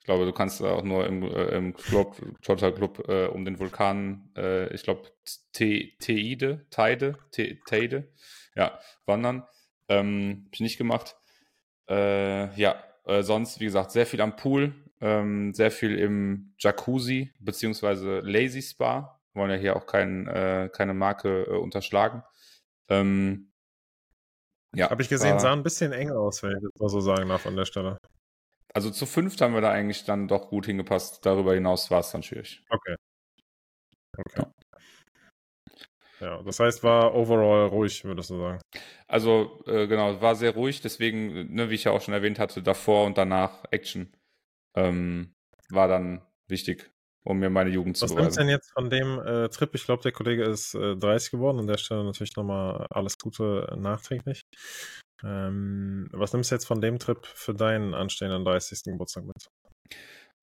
Ich 0.00 0.04
glaube, 0.04 0.24
du 0.24 0.32
kannst 0.32 0.62
auch 0.62 0.82
nur 0.84 1.06
im, 1.06 1.22
äh, 1.22 1.56
im 1.56 1.74
Club, 1.74 2.16
Trotter 2.42 2.72
Club 2.72 3.08
äh, 3.08 3.26
um 3.26 3.44
den 3.44 3.58
Vulkan, 3.58 4.30
äh, 4.36 4.72
ich 4.74 4.82
glaube, 4.82 5.10
Teide, 5.52 6.66
Teide, 6.70 7.18
Te- 7.30 7.58
Teide, 7.66 8.12
ja, 8.54 8.78
wandern. 9.06 9.46
Ähm, 9.88 10.44
hab 10.46 10.54
ich 10.54 10.60
nicht 10.60 10.78
gemacht. 10.78 11.16
Äh, 11.88 12.54
ja, 12.58 12.82
äh, 13.04 13.22
sonst, 13.22 13.60
wie 13.60 13.64
gesagt, 13.64 13.90
sehr 13.90 14.06
viel 14.06 14.20
am 14.20 14.36
Pool, 14.36 14.74
ähm, 15.00 15.52
sehr 15.54 15.70
viel 15.70 15.98
im 15.98 16.54
Jacuzzi, 16.58 17.32
beziehungsweise 17.40 18.20
Lazy 18.20 18.62
Spa. 18.62 19.17
Wollen 19.34 19.50
ja 19.50 19.56
hier 19.56 19.76
auch 19.76 19.86
kein, 19.86 20.26
äh, 20.26 20.70
keine 20.72 20.94
Marke 20.94 21.44
äh, 21.44 21.56
unterschlagen. 21.56 22.22
Ähm, 22.88 23.52
ja, 24.74 24.90
Habe 24.90 25.02
ich 25.02 25.08
gesehen, 25.08 25.32
war- 25.32 25.40
sah 25.40 25.52
ein 25.52 25.62
bisschen 25.62 25.92
eng 25.92 26.10
aus, 26.10 26.42
wenn 26.42 26.56
ich 26.56 26.62
das 26.62 26.80
mal 26.80 26.88
so 26.88 27.00
sagen 27.00 27.28
darf 27.28 27.46
an 27.46 27.56
der 27.56 27.64
Stelle. 27.64 27.98
Also 28.74 28.90
zu 28.90 29.06
fünft 29.06 29.40
haben 29.40 29.54
wir 29.54 29.60
da 29.60 29.70
eigentlich 29.70 30.04
dann 30.04 30.28
doch 30.28 30.50
gut 30.50 30.66
hingepasst. 30.66 31.24
Darüber 31.24 31.54
hinaus 31.54 31.90
war 31.90 32.00
es 32.00 32.10
dann 32.10 32.22
schwierig. 32.22 32.62
Okay. 32.68 32.96
Okay. 34.18 34.44
Ja, 36.20 36.42
das 36.42 36.58
heißt, 36.58 36.82
war 36.82 37.14
overall 37.14 37.68
ruhig, 37.68 38.04
würdest 38.04 38.30
du 38.30 38.38
sagen. 38.38 38.60
Also 39.06 39.62
äh, 39.66 39.86
genau, 39.86 40.20
war 40.20 40.34
sehr 40.34 40.52
ruhig, 40.52 40.80
deswegen, 40.80 41.54
ne, 41.54 41.70
wie 41.70 41.74
ich 41.74 41.84
ja 41.84 41.92
auch 41.92 42.00
schon 42.00 42.14
erwähnt 42.14 42.38
hatte, 42.40 42.62
davor 42.62 43.06
und 43.06 43.16
danach 43.16 43.64
Action 43.70 44.12
ähm, 44.76 45.34
war 45.70 45.86
dann 45.88 46.22
wichtig, 46.48 46.90
um 47.24 47.38
mir 47.38 47.50
meine 47.50 47.70
Jugend 47.70 47.96
zu 47.96 48.04
Was 48.04 48.14
nimmst 48.14 48.36
du 48.36 48.40
beweisen. 48.40 48.46
denn 48.46 48.48
jetzt 48.48 48.72
von 48.72 48.90
dem 48.90 49.18
äh, 49.20 49.48
Trip? 49.48 49.74
Ich 49.74 49.84
glaube, 49.84 50.02
der 50.02 50.12
Kollege 50.12 50.44
ist 50.44 50.74
äh, 50.74 50.96
30 50.96 51.32
geworden. 51.32 51.58
An 51.58 51.66
der 51.66 51.76
Stelle 51.78 52.04
natürlich 52.04 52.36
nochmal 52.36 52.86
alles 52.90 53.18
Gute 53.18 53.76
nachträglich. 53.78 54.42
Ähm, 55.24 56.08
was 56.12 56.32
nimmst 56.32 56.50
du 56.50 56.54
jetzt 56.54 56.66
von 56.66 56.80
dem 56.80 56.98
Trip 56.98 57.24
für 57.26 57.54
deinen 57.54 57.94
anstehenden 57.94 58.44
30. 58.44 58.84
Geburtstag 58.84 59.24
mit? 59.24 59.48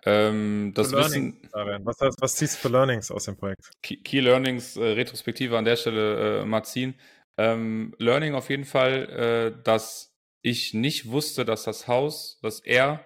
Ähm, 0.05 0.71
das 0.75 0.91
Learnings, 0.91 1.35
Wissen. 1.41 1.85
Was, 1.85 1.97
was 2.19 2.35
ziehst 2.35 2.55
du 2.55 2.59
für 2.59 2.69
Learnings 2.69 3.09
aus 3.09 3.25
dem 3.25 3.37
Projekt? 3.37 3.71
Key 3.81 3.97
Key 3.97 4.19
Learnings, 4.19 4.77
äh, 4.77 4.83
Retrospektive 4.83 5.57
an 5.57 5.65
der 5.65 5.77
Stelle 5.77 6.41
äh, 6.41 6.45
mal 6.45 6.63
ziehen. 6.63 6.95
Ähm, 7.37 7.95
Learning 7.97 8.35
auf 8.35 8.49
jeden 8.49 8.65
Fall, 8.65 9.09
äh, 9.57 9.63
dass 9.63 10.13
ich 10.41 10.73
nicht 10.73 11.09
wusste, 11.09 11.43
dass 11.43 11.63
das 11.63 11.87
Haus, 11.87 12.39
dass 12.41 12.59
er 12.59 13.03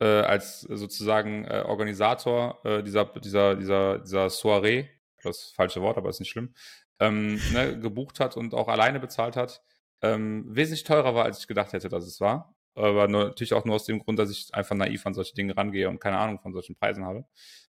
äh, 0.00 0.04
als 0.04 0.60
sozusagen 0.60 1.44
äh, 1.44 1.62
Organisator 1.66 2.60
äh, 2.64 2.82
dieser, 2.82 3.06
dieser, 3.06 3.56
dieser, 3.56 3.98
dieser 4.00 4.30
Soiree, 4.30 4.88
das 5.22 5.52
falsche 5.54 5.80
Wort, 5.82 5.96
aber 5.96 6.10
ist 6.10 6.20
nicht 6.20 6.30
schlimm, 6.30 6.54
ähm, 7.00 7.40
ne, 7.52 7.78
gebucht 7.80 8.20
hat 8.20 8.36
und 8.36 8.54
auch 8.54 8.68
alleine 8.68 9.00
bezahlt 9.00 9.36
hat, 9.36 9.62
ähm, 10.02 10.44
wesentlich 10.48 10.84
teurer 10.84 11.14
war, 11.14 11.24
als 11.24 11.38
ich 11.38 11.46
gedacht 11.46 11.72
hätte, 11.72 11.88
dass 11.88 12.04
es 12.04 12.20
war. 12.20 12.54
Aber 12.74 13.08
nur, 13.08 13.24
natürlich 13.24 13.54
auch 13.54 13.64
nur 13.64 13.76
aus 13.76 13.86
dem 13.86 14.00
Grund, 14.00 14.18
dass 14.18 14.30
ich 14.30 14.52
einfach 14.52 14.76
naiv 14.76 15.06
an 15.06 15.14
solche 15.14 15.34
Dinge 15.34 15.56
rangehe 15.56 15.88
und 15.88 15.98
keine 15.98 16.18
Ahnung 16.18 16.38
von 16.40 16.52
solchen 16.52 16.76
Preisen 16.76 17.06
habe. 17.06 17.24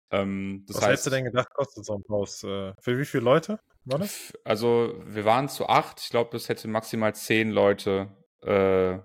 Ähm, 0.10 0.64
das 0.68 0.78
was 0.78 0.84
heißt, 0.84 0.92
hättest 0.92 1.06
du 1.06 1.10
denn 1.12 1.26
gedacht, 1.26 1.54
kostet 1.54 1.86
so 1.86 1.96
ein 1.96 2.04
Haus? 2.10 2.44
Äh, 2.44 2.74
für 2.80 2.98
wie 2.98 3.06
viele 3.06 3.24
Leute 3.24 3.60
war 3.86 4.00
das? 4.00 4.34
Also, 4.44 4.96
wir 5.06 5.26
waren 5.26 5.50
zu 5.50 5.68
acht. 5.68 6.00
Ich 6.02 6.10
glaube, 6.10 6.36
es 6.36 6.50
hätte 6.50 6.68
maximal 6.68 7.14
zehn 7.14 7.52
Leute 7.52 8.10
äh, 8.42 8.98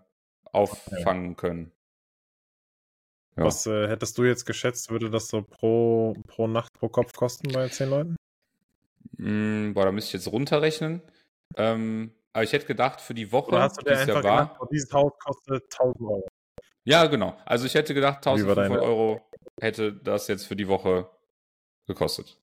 auffangen 0.51 1.37
können. 1.37 1.73
Ja. 3.37 3.45
Was 3.45 3.67
äh, 3.67 3.89
hättest 3.89 4.19
du 4.19 4.25
jetzt 4.25 4.45
geschätzt, 4.45 4.91
würde 4.91 5.09
das 5.11 5.29
so 5.29 5.43
pro, 5.43 6.15
pro 6.27 6.47
Nacht, 6.47 6.73
pro 6.75 6.89
Kopf 6.89 7.13
kosten 7.15 7.51
bei 7.53 7.69
10 7.69 7.89
Leuten? 7.91 8.17
Mm, 9.17 9.73
boah, 9.73 9.85
da 9.87 9.93
müsste 9.93 10.09
ich 10.17 10.25
jetzt 10.25 10.33
runterrechnen. 10.33 11.01
Ähm, 11.57 12.13
aber 12.35 12.45
ich 12.45 12.53
hätte 12.53 12.67
gedacht, 12.67 13.01
für 13.01 13.15
die 13.15 13.33
Woche, 13.33 13.49
Oder 13.53 13.63
hast 13.63 13.79
du 13.79 13.83
dir 13.85 13.93
es 13.93 14.07
ja 14.07 14.15
einfach 14.17 14.29
war. 14.29 14.49
gedacht, 14.55 14.71
dieses 14.73 14.93
Haus 14.93 15.13
kostet 15.19 15.65
1000 15.73 16.01
Euro? 16.09 16.29
Ja, 16.85 17.07
genau. 17.07 17.37
Also, 17.47 17.67
ich 17.67 17.75
hätte 17.75 17.95
gedacht, 17.95 18.19
Wie 18.25 18.29
war 18.29 18.35
1500 18.35 18.57
deine- 18.71 18.83
Euro 18.83 19.21
hätte 19.61 19.93
das 19.95 20.29
jetzt 20.29 20.47
für 20.47 20.57
die 20.57 20.69
Woche 20.69 21.09
gekostet. 21.87 22.39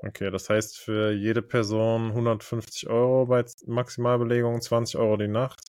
Okay, 0.00 0.30
das 0.30 0.48
heißt 0.48 0.78
für 0.78 1.10
jede 1.12 1.42
Person 1.42 2.12
150 2.12 2.88
Euro 2.88 3.26
bei 3.26 3.44
Maximalbelegung, 3.66 4.60
20 4.60 4.96
Euro 5.00 5.16
die 5.16 5.26
Nacht. 5.28 5.60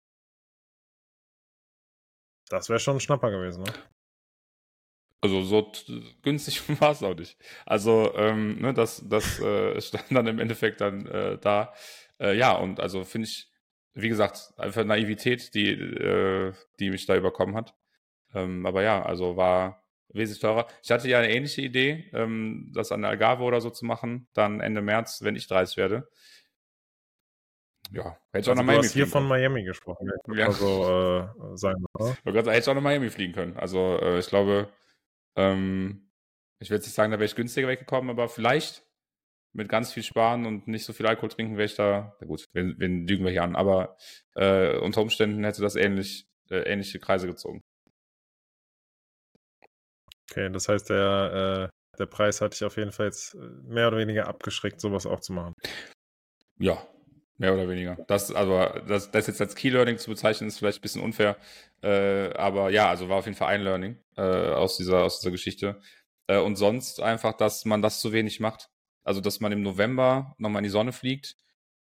Das 2.49 2.69
wäre 2.69 2.79
schon 2.79 2.97
ein 2.97 2.99
Schnapper 2.99 3.31
gewesen, 3.31 3.63
ne? 3.63 3.73
Also 5.21 5.43
so 5.43 5.71
günstig 6.23 6.61
war 6.81 6.91
es 6.91 7.03
auch 7.03 7.15
nicht. 7.15 7.37
Also 7.65 8.13
ähm, 8.15 8.59
ne, 8.59 8.73
das, 8.73 9.03
das 9.07 9.39
äh, 9.39 9.79
stand 9.81 10.05
dann 10.11 10.27
im 10.27 10.39
Endeffekt 10.39 10.81
dann 10.81 11.05
äh, 11.07 11.37
da. 11.37 11.73
Äh, 12.19 12.37
ja, 12.37 12.53
und 12.53 12.79
also 12.79 13.03
finde 13.03 13.27
ich, 13.27 13.49
wie 13.93 14.09
gesagt, 14.09 14.53
einfach 14.57 14.83
Naivität, 14.85 15.53
die, 15.53 15.71
äh, 15.71 16.53
die 16.79 16.89
mich 16.89 17.05
da 17.05 17.15
überkommen 17.15 17.55
hat. 17.55 17.75
Ähm, 18.33 18.65
aber 18.65 18.83
ja, 18.83 19.03
also 19.03 19.35
war 19.37 19.83
wesentlich 20.09 20.41
teurer. 20.41 20.67
Ich 20.83 20.91
hatte 20.91 21.07
ja 21.09 21.19
eine 21.19 21.31
ähnliche 21.33 21.61
Idee, 21.61 22.09
ähm, 22.13 22.71
das 22.73 22.91
an 22.91 23.01
der 23.01 23.11
Algarve 23.11 23.43
oder 23.43 23.61
so 23.61 23.69
zu 23.69 23.85
machen, 23.85 24.27
dann 24.33 24.61
Ende 24.61 24.81
März, 24.81 25.21
wenn 25.21 25.35
ich 25.35 25.47
30 25.47 25.77
werde. 25.77 26.09
Ja, 27.91 28.17
hätte 28.31 28.39
ich 28.39 28.47
auch 28.47 28.51
Also 28.51 28.53
nach 28.53 28.59
du 28.59 28.65
Miami 28.65 28.83
hast 28.83 28.93
hier 28.93 29.07
von. 29.07 29.27
Miami 29.27 29.63
gesprochen. 29.63 30.09
Ja. 30.33 30.47
Also 30.47 30.65
äh, 30.83 31.57
sagen 31.57 31.81
wir 31.81 32.05
mal. 32.05 32.11
Ich 32.11 32.25
wollte 32.25 32.33
gerade 32.33 32.45
sagen, 32.45 32.53
hätte 32.53 32.59
ich 32.59 32.69
auch 32.69 32.75
nach 32.75 32.81
Miami 32.81 33.09
fliegen 33.09 33.33
können. 33.33 33.57
Also 33.57 33.97
äh, 34.01 34.19
ich 34.19 34.27
glaube, 34.27 34.69
ähm, 35.35 36.11
ich 36.59 36.69
will 36.69 36.77
jetzt 36.77 36.85
nicht 36.85 36.95
sagen, 36.95 37.11
da 37.11 37.17
wäre 37.17 37.25
ich 37.25 37.35
günstiger 37.35 37.67
weggekommen, 37.67 38.09
aber 38.09 38.29
vielleicht 38.29 38.83
mit 39.53 39.69
ganz 39.69 39.91
viel 39.91 40.03
Sparen 40.03 40.45
und 40.45 40.67
nicht 40.67 40.85
so 40.85 40.93
viel 40.93 41.07
Alkohol 41.07 41.29
trinken 41.29 41.57
wäre 41.57 41.65
ich 41.65 41.75
da, 41.75 42.15
na 42.19 42.27
gut, 42.27 42.45
wen, 42.53 42.75
wen 42.77 43.07
lügen 43.07 43.25
wir 43.25 43.31
hier 43.31 43.43
an, 43.43 43.55
aber 43.55 43.97
äh, 44.35 44.77
unter 44.77 45.01
Umständen 45.01 45.43
hätte 45.43 45.61
das 45.61 45.75
ähnlich, 45.75 46.27
äh, 46.51 46.59
ähnliche 46.71 46.99
Kreise 46.99 47.25
gezogen. 47.25 47.61
Okay, 50.29 50.51
das 50.51 50.69
heißt, 50.69 50.91
der, 50.91 51.69
äh, 51.71 51.97
der 51.97 52.05
Preis 52.05 52.41
hat 52.41 52.53
dich 52.53 52.63
auf 52.63 52.77
jeden 52.77 52.91
Fall 52.91 53.07
jetzt 53.07 53.33
äh, 53.33 53.37
mehr 53.63 53.87
oder 53.87 53.97
weniger 53.97 54.27
abgeschreckt, 54.27 54.79
sowas 54.79 55.07
auch 55.07 55.19
zu 55.21 55.33
machen. 55.33 55.55
Ja, 56.59 56.85
mehr 57.39 57.53
oder 57.53 57.67
weniger. 57.67 57.97
Das, 58.07 58.31
also, 58.31 58.65
das, 58.87 59.09
das 59.11 59.27
jetzt 59.27 59.41
als 59.41 59.55
Key 59.55 59.69
Learning 59.69 59.97
zu 59.97 60.09
bezeichnen, 60.09 60.47
ist 60.47 60.59
vielleicht 60.59 60.79
ein 60.79 60.81
bisschen 60.81 61.01
unfair. 61.01 61.37
Äh, 61.81 62.33
aber 62.33 62.69
ja, 62.69 62.89
also 62.89 63.09
war 63.09 63.17
auf 63.17 63.25
jeden 63.25 63.37
Fall 63.37 63.47
ein 63.47 63.61
Learning 63.61 63.97
äh, 64.17 64.21
aus, 64.21 64.77
dieser, 64.77 65.03
aus 65.03 65.21
dieser 65.21 65.31
Geschichte. 65.31 65.79
Äh, 66.27 66.39
und 66.39 66.57
sonst 66.57 67.01
einfach, 67.01 67.33
dass 67.33 67.65
man 67.65 67.81
das 67.81 68.01
zu 68.01 68.11
wenig 68.11 68.39
macht. 68.39 68.69
Also, 69.03 69.21
dass 69.21 69.39
man 69.39 69.51
im 69.51 69.63
November 69.63 70.35
nochmal 70.37 70.59
in 70.59 70.65
die 70.65 70.69
Sonne 70.69 70.91
fliegt, 70.91 71.37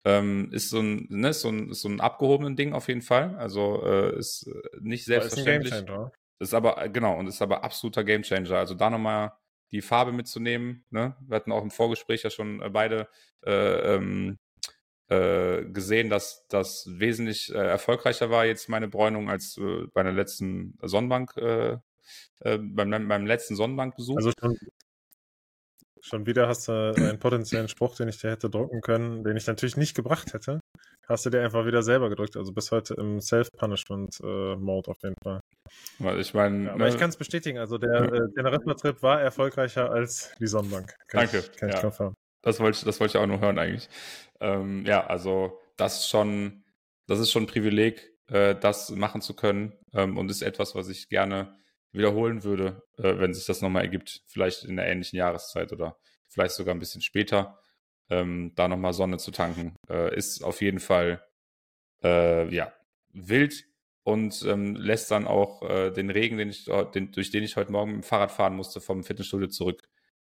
ähm, 0.04 0.50
ist 0.52 0.70
so 0.70 0.80
ein, 0.80 1.06
ne, 1.10 1.28
ist 1.28 1.42
so 1.42 1.50
ein, 1.50 1.70
ist 1.70 1.82
so 1.82 1.88
ein 1.88 2.00
abgehobenen 2.00 2.56
Ding 2.56 2.72
auf 2.72 2.88
jeden 2.88 3.02
Fall. 3.02 3.36
Also 3.36 3.84
äh, 3.84 4.18
ist 4.18 4.48
äh, 4.48 4.52
nicht 4.80 5.02
ist 5.02 5.06
selbstverständlich. 5.06 5.82
Oder? 5.82 6.12
Ist 6.40 6.54
aber, 6.54 6.82
äh, 6.82 6.90
genau, 6.90 7.18
und 7.18 7.28
ist 7.28 7.42
aber 7.42 7.62
absoluter 7.62 8.02
Gamechanger. 8.02 8.56
Also 8.56 8.74
da 8.74 8.90
nochmal 8.90 9.32
die 9.70 9.82
Farbe 9.82 10.12
mitzunehmen. 10.12 10.84
Ne? 10.90 11.14
Wir 11.20 11.36
hatten 11.36 11.52
auch 11.52 11.62
im 11.62 11.70
Vorgespräch 11.70 12.22
ja 12.22 12.30
schon 12.30 12.60
äh, 12.62 12.70
beide 12.70 13.08
äh, 13.44 13.94
ähm, 13.94 14.38
äh, 15.12 15.64
gesehen, 15.66 16.10
dass 16.10 16.46
das 16.48 16.86
wesentlich 16.88 17.54
äh, 17.54 17.58
erfolgreicher 17.58 18.30
war 18.30 18.46
jetzt 18.46 18.68
meine 18.68 18.88
Bräunung 18.88 19.30
als 19.30 19.58
äh, 19.58 19.86
bei 19.92 20.02
der 20.02 20.12
letzten 20.12 20.78
Sonnenbank, 20.82 21.36
äh, 21.36 21.78
äh, 22.40 22.58
beim, 22.58 22.90
beim 23.08 23.26
letzten 23.26 23.56
Sonnenbankbesuch. 23.56 24.16
Also 24.16 24.32
schon, 24.38 24.56
schon 26.00 26.26
wieder 26.26 26.48
hast 26.48 26.68
du 26.68 26.94
einen 26.96 27.18
potenziellen 27.18 27.68
Spruch, 27.68 27.96
den 27.96 28.08
ich 28.08 28.18
dir 28.18 28.30
hätte 28.30 28.50
drücken 28.50 28.80
können, 28.80 29.22
den 29.24 29.36
ich 29.36 29.46
natürlich 29.46 29.76
nicht 29.76 29.94
gebracht 29.94 30.32
hätte. 30.34 30.60
Hast 31.08 31.26
du 31.26 31.30
dir 31.30 31.42
einfach 31.42 31.66
wieder 31.66 31.82
selber 31.82 32.08
gedrückt. 32.08 32.36
Also 32.36 32.52
bis 32.52 32.70
heute 32.70 32.94
im 32.94 33.20
Self-Punishment-Mode 33.20 34.90
auf 34.90 34.96
jeden 35.02 35.16
Fall. 35.22 35.40
Weil 35.98 36.20
ich 36.20 36.32
meine, 36.32 36.66
Ja, 36.66 36.74
aber 36.74 36.88
ich 36.88 36.96
kann 36.96 37.10
es 37.10 37.16
bestätigen. 37.16 37.58
Also 37.58 37.76
der 37.76 38.12
äh, 38.12 38.32
Teneriffa-Trip 38.34 39.02
war 39.02 39.20
erfolgreicher 39.20 39.90
als 39.90 40.32
die 40.40 40.46
Sonnenbank. 40.46 40.94
Kann 41.08 41.22
Danke, 41.22 41.38
Ich, 41.38 41.56
kann 41.58 41.68
ja. 41.68 41.76
ich. 41.76 42.12
Das 42.42 42.58
wollte 42.58 42.78
ich, 42.78 42.84
das 42.84 42.98
wollte 42.98 43.18
ich 43.18 43.22
auch 43.22 43.26
nur 43.26 43.40
hören 43.40 43.58
eigentlich. 43.58 43.88
Ähm, 44.42 44.84
ja, 44.86 45.06
also 45.06 45.58
das 45.76 46.00
ist 46.00 46.08
schon, 46.08 46.64
das 47.06 47.20
ist 47.20 47.30
schon 47.30 47.44
ein 47.44 47.48
Privileg, 47.48 48.12
äh, 48.28 48.54
das 48.54 48.90
machen 48.90 49.22
zu 49.22 49.34
können 49.34 49.72
ähm, 49.94 50.18
und 50.18 50.30
ist 50.30 50.42
etwas, 50.42 50.74
was 50.74 50.88
ich 50.88 51.08
gerne 51.08 51.56
wiederholen 51.92 52.42
würde, 52.44 52.82
äh, 52.98 53.18
wenn 53.18 53.34
sich 53.34 53.46
das 53.46 53.60
nochmal 53.62 53.82
ergibt, 53.84 54.22
vielleicht 54.26 54.64
in 54.64 54.76
der 54.76 54.86
ähnlichen 54.86 55.16
Jahreszeit 55.18 55.72
oder 55.72 55.98
vielleicht 56.28 56.54
sogar 56.54 56.74
ein 56.74 56.80
bisschen 56.80 57.02
später, 57.02 57.58
ähm, 58.10 58.52
da 58.56 58.68
nochmal 58.68 58.92
Sonne 58.94 59.18
zu 59.18 59.30
tanken, 59.30 59.76
äh, 59.88 60.14
ist 60.16 60.42
auf 60.42 60.60
jeden 60.60 60.80
Fall 60.80 61.24
äh, 62.02 62.52
ja, 62.54 62.72
wild 63.12 63.64
und 64.04 64.44
ähm, 64.46 64.74
lässt 64.74 65.10
dann 65.10 65.26
auch 65.26 65.62
äh, 65.62 65.90
den 65.92 66.10
Regen, 66.10 66.38
den 66.38 66.48
ich, 66.48 66.64
den, 66.94 67.12
durch 67.12 67.30
den 67.30 67.44
ich 67.44 67.56
heute 67.56 67.72
Morgen 67.72 67.92
mit 67.92 68.02
dem 68.02 68.08
Fahrrad 68.08 68.32
fahren 68.32 68.56
musste, 68.56 68.80
vom 68.80 69.04
Fitnessstudio 69.04 69.48
zurück, 69.48 69.88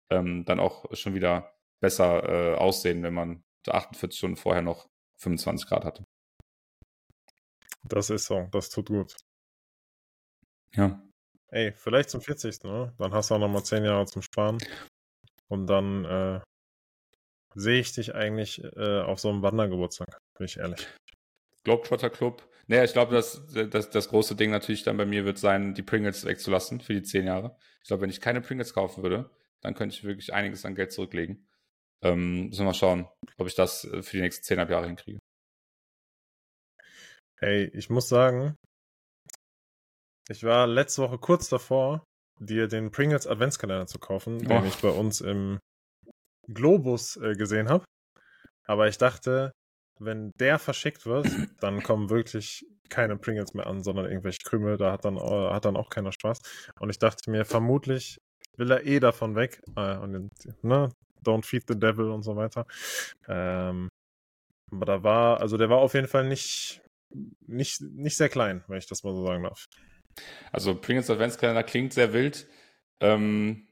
ähm, 0.10 0.46
dann 0.46 0.60
auch 0.60 0.86
schon 0.94 1.16
wieder 1.16 1.54
besser 1.80 2.54
äh, 2.54 2.56
aussehen, 2.56 3.02
wenn 3.04 3.14
man 3.14 3.44
48 3.72 4.18
Stunden 4.18 4.38
vorher 4.38 4.62
noch 4.62 4.88
25 5.18 5.68
Grad 5.68 5.86
hatte. 5.86 6.04
Das 7.84 8.10
ist 8.10 8.26
so, 8.26 8.48
das 8.52 8.70
tut 8.70 8.88
gut. 8.88 9.16
Ja. 10.76 11.02
Ey, 11.50 11.74
vielleicht 11.74 12.10
zum 12.10 12.22
40. 12.22 12.64
Ne? 12.64 12.94
Dann 12.98 13.14
hast 13.14 13.30
du 13.30 13.36
auch 13.36 13.40
nochmal 13.40 13.64
10 13.64 13.84
Jahre 13.84 14.06
zum 14.06 14.22
Sparen. 14.22 14.58
Und 15.50 15.68
dann 15.68 16.06
äh, 16.06 16.40
sehe 17.54 17.80
ich 17.80 17.94
dich 17.94 18.16
eigentlich 18.16 18.64
äh, 18.64 19.02
auf 19.02 19.20
so 19.20 19.30
einem 19.30 19.44
Wandergeburtstag, 19.44 20.18
bin 20.38 20.46
ich 20.46 20.58
ehrlich. 20.58 20.88
Globetrotter 21.64 22.10
Club. 22.10 22.50
Naja, 22.68 22.84
ich 22.84 22.94
glaube, 22.94 23.14
dass, 23.14 23.46
dass 23.70 23.90
das 23.90 24.10
große 24.10 24.36
Ding 24.36 24.52
natürlich 24.52 24.84
dann 24.84 24.98
bei 24.98 25.06
mir 25.06 25.26
wird 25.26 25.38
sein, 25.38 25.74
die 25.74 25.84
Pringles 25.84 26.26
wegzulassen 26.26 26.82
für 26.82 26.94
die 26.94 27.04
10 27.04 27.28
Jahre. 27.28 27.56
Ich 27.82 27.88
glaube, 27.88 28.02
wenn 28.02 28.10
ich 28.10 28.22
keine 28.22 28.42
Pringles 28.42 28.74
kaufen 28.74 29.04
würde, 29.04 29.30
dann 29.62 29.76
könnte 29.76 29.96
ich 29.96 30.04
wirklich 30.04 30.34
einiges 30.34 30.66
an 30.66 30.76
Geld 30.76 30.92
zurücklegen. 30.92 31.46
Ähm, 32.04 32.48
müssen 32.48 32.60
wir 32.60 32.66
mal 32.66 32.74
schauen, 32.74 33.08
ob 33.38 33.48
ich 33.48 33.56
das 33.56 33.86
äh, 33.86 34.02
für 34.04 34.18
die 34.18 34.22
nächsten 34.22 34.44
10,5 34.44 34.70
Jahre 34.70 34.88
hinkriege. 34.88 35.20
Hey, 37.40 37.70
ich 37.74 37.90
muss 37.90 38.10
sagen, 38.10 38.56
ich 40.30 40.44
war 40.44 40.68
letzte 40.68 41.02
Woche 41.02 41.18
kurz 41.18 41.50
davor, 41.50 42.04
dir 42.40 42.68
den 42.68 42.92
Pringles 42.92 43.28
Adventskalender 43.28 43.88
zu 43.88 44.00
kaufen, 44.00 44.38
oh. 44.46 44.48
den 44.48 44.66
ich 44.66 44.78
bei 44.78 44.90
uns 44.90 45.22
im 45.22 45.60
Globus 46.48 47.18
äh, 47.18 47.36
gesehen 47.36 47.70
habe. 47.70 47.86
Aber 48.66 48.88
ich 48.88 48.98
dachte, 48.98 49.52
wenn 50.00 50.32
der 50.40 50.60
verschickt 50.60 51.06
wird, 51.06 51.28
dann 51.60 51.84
kommen 51.84 52.10
wirklich 52.10 52.66
keine 52.90 53.18
Pringles 53.18 53.54
mehr 53.54 53.68
an, 53.68 53.84
sondern 53.84 54.06
irgendwelche 54.06 54.44
Krümel. 54.44 54.78
Da 54.78 54.92
hat 54.92 55.06
dann, 55.06 55.20
hat 55.20 55.66
dann 55.66 55.78
auch 55.78 55.90
keiner 55.90 56.12
Spaß. 56.12 56.40
Und 56.80 56.90
ich 56.90 57.00
dachte 57.00 57.30
mir, 57.30 57.46
vermutlich 57.46 58.18
will 58.58 58.72
er 58.72 58.86
eh 58.86 59.00
davon 59.00 59.36
weg. 59.36 59.62
Äh, 59.76 59.98
und, 59.98 60.30
ne, 60.64 60.90
don't 61.24 61.46
feed 61.46 61.64
the 61.68 61.80
devil 61.80 62.12
und 62.12 62.24
so 62.24 62.36
weiter. 62.36 62.66
Ähm, 63.28 63.90
aber 64.72 64.86
da 64.86 65.04
war, 65.04 65.40
also 65.42 65.58
der 65.58 65.70
war 65.70 65.80
auf 65.80 65.94
jeden 65.94 66.08
Fall 66.08 66.28
nicht, 66.28 66.82
nicht, 67.46 67.82
nicht 67.82 68.18
sehr 68.18 68.30
klein, 68.30 68.64
wenn 68.68 68.78
ich 68.78 68.88
das 68.88 69.04
mal 69.04 69.14
so 69.14 69.26
sagen 69.26 69.44
darf. 69.44 69.66
Also 70.52 70.76
Pringles 70.76 71.10
Adventskalender 71.10 71.64
klingt 71.64 71.94
sehr 71.94 72.14
wild. 72.14 72.48
Ähm, 73.00 73.68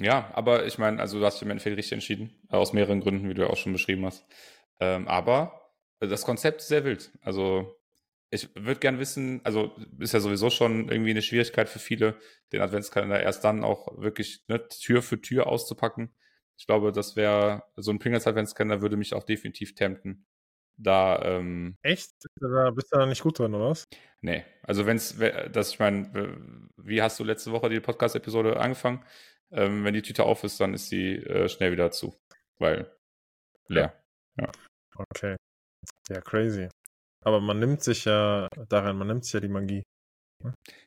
ja, 0.00 0.30
aber 0.34 0.66
ich 0.66 0.78
meine, 0.78 1.00
also 1.00 1.18
du 1.18 1.24
hast 1.24 1.36
dich 1.36 1.42
im 1.42 1.50
Endeffekt 1.50 1.76
richtig 1.76 1.92
entschieden. 1.92 2.34
Aus 2.48 2.72
mehreren 2.72 3.00
Gründen, 3.00 3.28
wie 3.28 3.34
du 3.34 3.42
ja 3.42 3.48
auch 3.48 3.56
schon 3.56 3.72
beschrieben 3.72 4.06
hast. 4.06 4.24
Ähm, 4.80 5.08
aber 5.08 5.72
das 6.00 6.22
Konzept 6.22 6.60
ist 6.60 6.68
sehr 6.68 6.84
wild. 6.84 7.10
Also 7.20 7.76
ich 8.30 8.54
würde 8.54 8.78
gern 8.80 8.98
wissen, 8.98 9.40
also 9.44 9.74
ist 9.98 10.12
ja 10.12 10.20
sowieso 10.20 10.50
schon 10.50 10.88
irgendwie 10.90 11.10
eine 11.10 11.22
Schwierigkeit 11.22 11.68
für 11.68 11.78
viele, 11.78 12.16
den 12.52 12.60
Adventskalender 12.60 13.20
erst 13.20 13.42
dann 13.44 13.64
auch 13.64 14.00
wirklich 14.00 14.44
ne, 14.48 14.66
Tür 14.68 15.02
für 15.02 15.20
Tür 15.20 15.46
auszupacken. 15.46 16.14
Ich 16.58 16.66
glaube, 16.66 16.92
das 16.92 17.16
wäre, 17.16 17.62
so 17.76 17.90
ein 17.90 17.98
Pringles 17.98 18.26
Adventskalender 18.26 18.82
würde 18.82 18.96
mich 18.96 19.14
auch 19.14 19.22
definitiv 19.22 19.74
tempten. 19.74 20.26
Da, 20.76 21.20
ähm, 21.22 21.76
Echt? 21.82 22.10
Da 22.40 22.70
bist 22.70 22.92
du 22.92 22.98
da 22.98 23.06
nicht 23.06 23.22
gut 23.22 23.38
drin, 23.38 23.54
oder 23.54 23.70
was? 23.70 23.84
Nee. 24.20 24.44
Also 24.62 24.86
wenn's, 24.86 25.18
das, 25.52 25.70
ich 25.70 25.78
meine, 25.78 26.68
wie 26.76 27.02
hast 27.02 27.18
du 27.18 27.24
letzte 27.24 27.52
Woche 27.52 27.68
die 27.68 27.80
Podcast-Episode 27.80 28.58
angefangen? 28.58 29.04
Ähm, 29.50 29.84
wenn 29.84 29.94
die 29.94 30.02
Tüte 30.02 30.24
auf 30.24 30.44
ist, 30.44 30.60
dann 30.60 30.74
ist 30.74 30.88
sie 30.88 31.16
äh, 31.16 31.48
schnell 31.48 31.72
wieder 31.72 31.90
zu. 31.90 32.14
Weil 32.58 32.92
leer. 33.68 34.00
Ja. 34.36 34.50
Okay. 34.96 35.36
Ja, 36.10 36.20
crazy. 36.20 36.68
Aber 37.24 37.40
man 37.40 37.58
nimmt 37.58 37.82
sich 37.82 38.04
ja 38.04 38.48
daran, 38.68 38.98
man 38.98 39.08
nimmt 39.08 39.24
sich 39.24 39.34
ja 39.34 39.40
die 39.40 39.48
Magie. 39.48 39.82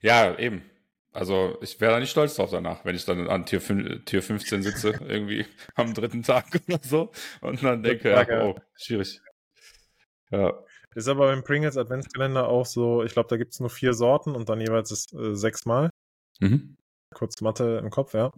Ja, 0.02 0.38
eben. 0.38 0.70
Also 1.14 1.58
ich 1.62 1.80
wäre 1.82 1.94
da 1.94 2.00
nicht 2.00 2.12
stolz 2.12 2.36
drauf 2.36 2.52
danach, 2.52 2.86
wenn 2.86 2.96
ich 2.96 3.06
dann 3.06 3.28
an 3.28 3.46
Tür, 3.46 3.62
Tür 4.06 4.22
15 4.22 4.64
sitze, 4.64 4.90
irgendwie 5.08 5.46
am 5.76 5.94
dritten 5.94 6.24
Tag 6.24 6.46
oder 6.68 6.80
so 6.82 7.12
und 7.42 7.64
dann 7.64 7.84
denke, 7.84 8.12
ja, 8.12 8.44
oh, 8.46 8.56
schwierig. 8.76 9.22
Ja. 10.30 10.54
Ist 10.96 11.08
aber 11.08 11.28
beim 11.28 11.44
Pringles 11.44 11.78
Adventskalender 11.78 12.48
auch 12.48 12.66
so, 12.66 13.04
ich 13.04 13.14
glaube, 13.14 13.30
da 13.30 13.38
gibt 13.38 13.54
es 13.54 13.60
nur 13.60 13.70
vier 13.70 13.94
Sorten 13.94 14.36
und 14.36 14.50
dann 14.50 14.60
jeweils 14.60 14.92
ist, 14.92 15.14
äh, 15.14 15.36
sechsmal. 15.36 15.90
Mhm 16.40 16.78
kurz 17.14 17.42
Mathe 17.42 17.80
im 17.84 17.90
Kopf, 17.90 18.14
ja. 18.14 18.32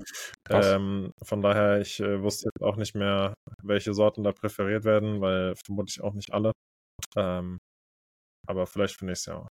Ähm, 0.50 1.14
von 1.22 1.42
daher, 1.42 1.80
ich 1.82 2.00
äh, 2.00 2.22
wusste 2.22 2.48
jetzt 2.48 2.64
auch 2.64 2.76
nicht 2.76 2.96
mehr, 2.96 3.36
welche 3.62 3.94
Sorten 3.94 4.24
da 4.24 4.32
präferiert 4.32 4.84
werden, 4.84 5.22
weil 5.22 5.56
vermutlich 5.56 6.02
auch 6.02 6.14
nicht 6.14 6.34
alle. 6.34 6.52
Ähm, 7.16 7.60
aber 8.48 8.68
vielleicht 8.68 8.98
für 8.98 9.06
nächstes 9.06 9.28
Jahr. 9.28 9.48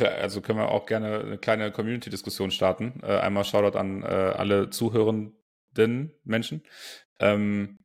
Also 0.00 0.40
können 0.40 0.58
wir 0.58 0.70
auch 0.70 0.86
gerne 0.86 1.20
eine 1.20 1.38
kleine 1.38 1.70
Community-Diskussion 1.70 2.50
starten. 2.50 3.00
Äh, 3.02 3.18
einmal 3.18 3.44
Shoutout 3.44 3.76
an 3.78 4.02
äh, 4.02 4.06
alle 4.06 4.70
zuhörenden 4.70 6.12
Menschen. 6.24 6.62
Ähm, 7.18 7.78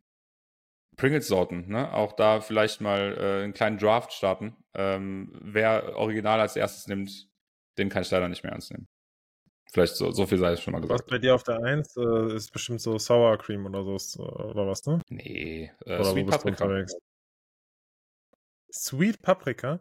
Pringles-Sorten, 0.95 1.67
ne? 1.69 1.93
Auch 1.93 2.13
da 2.13 2.41
vielleicht 2.41 2.81
mal 2.81 3.17
äh, 3.17 3.43
einen 3.43 3.53
kleinen 3.53 3.77
Draft 3.77 4.13
starten. 4.13 4.57
Ähm, 4.73 5.31
wer 5.41 5.95
Original 5.95 6.39
als 6.39 6.55
erstes 6.55 6.87
nimmt, 6.87 7.29
den 7.77 7.89
kann 7.89 8.01
ich 8.01 8.11
leider 8.11 8.27
nicht 8.27 8.43
mehr 8.43 8.51
ernst 8.51 8.71
nehmen. 8.71 8.87
Vielleicht 9.71 9.95
so, 9.95 10.11
so 10.11 10.25
viel 10.25 10.39
sei 10.39 10.53
es 10.53 10.61
schon 10.61 10.73
mal 10.73 10.81
gesagt. 10.81 11.01
Was 11.01 11.07
bei 11.07 11.19
dir 11.19 11.35
auf 11.35 11.43
der 11.43 11.63
1 11.63 11.95
äh, 11.95 12.35
ist 12.35 12.51
bestimmt 12.51 12.81
so 12.81 12.97
Sour 12.97 13.37
Cream 13.37 13.65
oder 13.65 13.83
so, 13.83 14.23
oder 14.23 14.67
was, 14.67 14.85
ne? 14.85 14.99
Nee, 15.09 15.71
äh, 15.85 16.03
Sweet 16.03 16.27
Paprika. 16.27 16.85
Sweet 18.71 19.21
Paprika? 19.21 19.79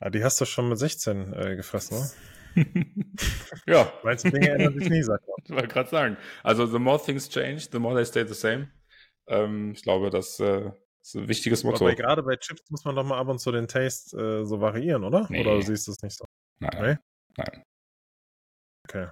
Ah, 0.00 0.10
die 0.10 0.22
hast 0.22 0.40
du 0.40 0.44
schon 0.44 0.68
mit 0.68 0.78
16 0.78 1.32
äh, 1.32 1.56
gefressen, 1.56 1.98
ne? 1.98 2.10
ja. 3.66 3.92
Meinst 4.02 4.24
du, 4.24 4.30
Dinge 4.30 4.50
ändern 4.50 4.78
sich 4.78 4.88
nie, 4.88 5.02
sagt 5.02 5.26
man. 5.26 5.36
Ich 5.44 5.50
wollte 5.50 5.68
gerade 5.68 5.88
sagen. 5.88 6.16
Also, 6.42 6.66
the 6.66 6.78
more 6.78 7.00
things 7.02 7.28
change, 7.28 7.68
the 7.70 7.78
more 7.78 7.94
they 7.94 8.04
stay 8.04 8.26
the 8.26 8.34
same. 8.34 8.70
Ähm, 9.28 9.72
ich 9.72 9.82
glaube, 9.82 10.10
das 10.10 10.40
äh, 10.40 10.70
ist 11.02 11.14
ein 11.14 11.28
wichtiges 11.28 11.64
Motto. 11.64 11.84
Aber 11.84 11.94
gerade 11.94 12.22
bei 12.22 12.36
Chips 12.36 12.68
muss 12.70 12.84
man 12.84 12.96
doch 12.96 13.04
mal 13.04 13.18
ab 13.18 13.28
und 13.28 13.38
zu 13.38 13.52
den 13.52 13.68
Taste 13.68 14.16
äh, 14.16 14.44
so 14.44 14.60
variieren, 14.60 15.04
oder? 15.04 15.26
Nee. 15.30 15.40
Oder 15.40 15.62
siehst 15.62 15.86
du 15.86 15.92
es 15.92 16.02
nicht 16.02 16.16
so? 16.16 16.24
Nein. 16.58 16.82
Nee? 16.82 16.96
Nein. 17.36 17.62
Okay. 18.88 19.08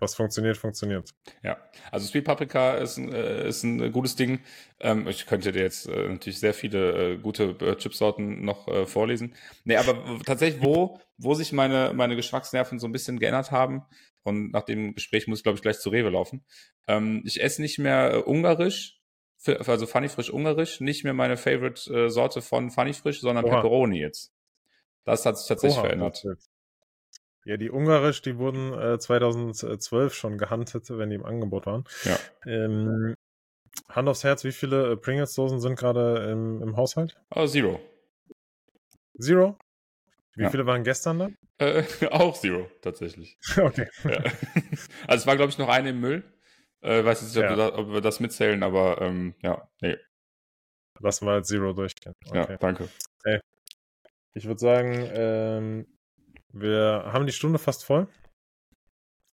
Was 0.00 0.14
funktioniert, 0.14 0.56
funktioniert. 0.56 1.10
Ja, 1.42 1.58
also 1.92 2.06
Sweet 2.06 2.24
Paprika 2.24 2.74
ist, 2.74 2.98
äh, 2.98 3.48
ist 3.48 3.62
ein 3.62 3.92
gutes 3.92 4.16
Ding. 4.16 4.40
Ähm, 4.80 5.06
ich 5.06 5.26
könnte 5.26 5.52
dir 5.52 5.62
jetzt 5.62 5.86
äh, 5.86 6.08
natürlich 6.08 6.40
sehr 6.40 6.54
viele 6.54 7.12
äh, 7.12 7.18
gute 7.18 7.56
äh, 7.60 7.76
Chipsorten 7.76 8.44
noch 8.44 8.66
äh, 8.66 8.86
vorlesen. 8.86 9.34
Nee, 9.64 9.76
aber 9.76 10.20
tatsächlich, 10.24 10.62
wo, 10.64 10.98
wo 11.18 11.34
sich 11.34 11.52
meine, 11.52 11.92
meine 11.94 12.16
Geschmacksnerven 12.16 12.78
so 12.78 12.88
ein 12.88 12.92
bisschen 12.92 13.18
geändert 13.18 13.50
haben, 13.50 13.84
und 14.22 14.52
nach 14.52 14.62
dem 14.62 14.94
Gespräch 14.94 15.26
muss 15.26 15.38
ich, 15.38 15.42
glaube 15.42 15.56
ich, 15.56 15.62
gleich 15.62 15.78
zu 15.78 15.90
Rewe 15.90 16.10
laufen. 16.10 16.44
Ähm, 16.86 17.22
ich 17.24 17.42
esse 17.42 17.62
nicht 17.62 17.78
mehr 17.78 18.26
ungarisch, 18.26 19.00
für, 19.38 19.66
also 19.66 19.86
Funny 19.86 20.08
Frisch 20.08 20.30
ungarisch, 20.30 20.80
nicht 20.80 21.04
mehr 21.04 21.14
meine 21.14 21.36
Favorite-Sorte 21.36 22.42
von 22.42 22.70
Funny 22.70 22.92
Frisch, 22.92 23.20
sondern 23.20 23.44
Oha. 23.44 23.56
Pepperoni 23.56 23.98
jetzt. 23.98 24.32
Das 25.04 25.24
hat 25.24 25.38
sich 25.38 25.48
tatsächlich 25.48 25.78
Oha, 25.78 25.86
verändert. 25.86 26.22
Ja, 27.44 27.56
die 27.56 27.70
ungarisch, 27.70 28.22
die 28.22 28.36
wurden 28.36 28.72
äh, 28.74 28.98
2012 28.98 30.14
schon 30.14 30.38
gehandelt, 30.38 30.90
wenn 30.90 31.10
die 31.10 31.16
im 31.16 31.24
Angebot 31.24 31.66
waren. 31.66 31.84
Ja. 32.04 32.18
Ähm, 32.46 33.14
Hand 33.88 34.08
aufs 34.08 34.24
Herz, 34.24 34.44
wie 34.44 34.52
viele 34.52 34.92
äh, 34.92 34.96
Pringles-Dosen 34.96 35.60
sind 35.60 35.78
gerade 35.78 36.30
im, 36.30 36.62
im 36.62 36.76
Haushalt? 36.76 37.16
Oh, 37.34 37.46
zero. 37.46 37.80
Zero? 39.18 39.56
Wie 40.34 40.42
ja. 40.42 40.50
viele 40.50 40.66
waren 40.66 40.84
gestern 40.84 41.18
da? 41.18 41.30
Äh, 41.58 41.84
auch 42.10 42.38
zero, 42.38 42.70
tatsächlich. 42.82 43.38
okay. 43.56 43.88
Ja. 44.04 44.22
Also 45.06 45.22
es 45.22 45.26
war, 45.26 45.36
glaube 45.36 45.50
ich, 45.50 45.58
noch 45.58 45.68
eine 45.68 45.90
im 45.90 46.00
Müll. 46.00 46.22
Äh, 46.82 47.04
weiß 47.04 47.22
nicht, 47.22 47.36
ob, 47.36 47.42
ja. 47.42 47.50
wir 47.50 47.56
da, 47.56 47.78
ob, 47.78 47.92
wir 47.92 48.00
das 48.00 48.20
mitzählen, 48.20 48.62
aber 48.62 49.00
ähm, 49.00 49.34
ja, 49.42 49.68
nee. 49.80 49.96
Lassen 50.98 51.26
wir 51.26 51.32
als 51.32 51.48
Zero 51.48 51.72
durchgehen. 51.72 52.14
Okay. 52.26 52.46
Ja, 52.50 52.56
danke. 52.58 52.88
Hey. 53.24 53.40
Ich 54.32 54.46
würde 54.46 54.60
sagen, 54.60 55.10
ähm, 55.12 55.86
wir 56.52 57.04
haben 57.06 57.26
die 57.26 57.32
Stunde 57.32 57.58
fast 57.58 57.84
voll. 57.84 58.08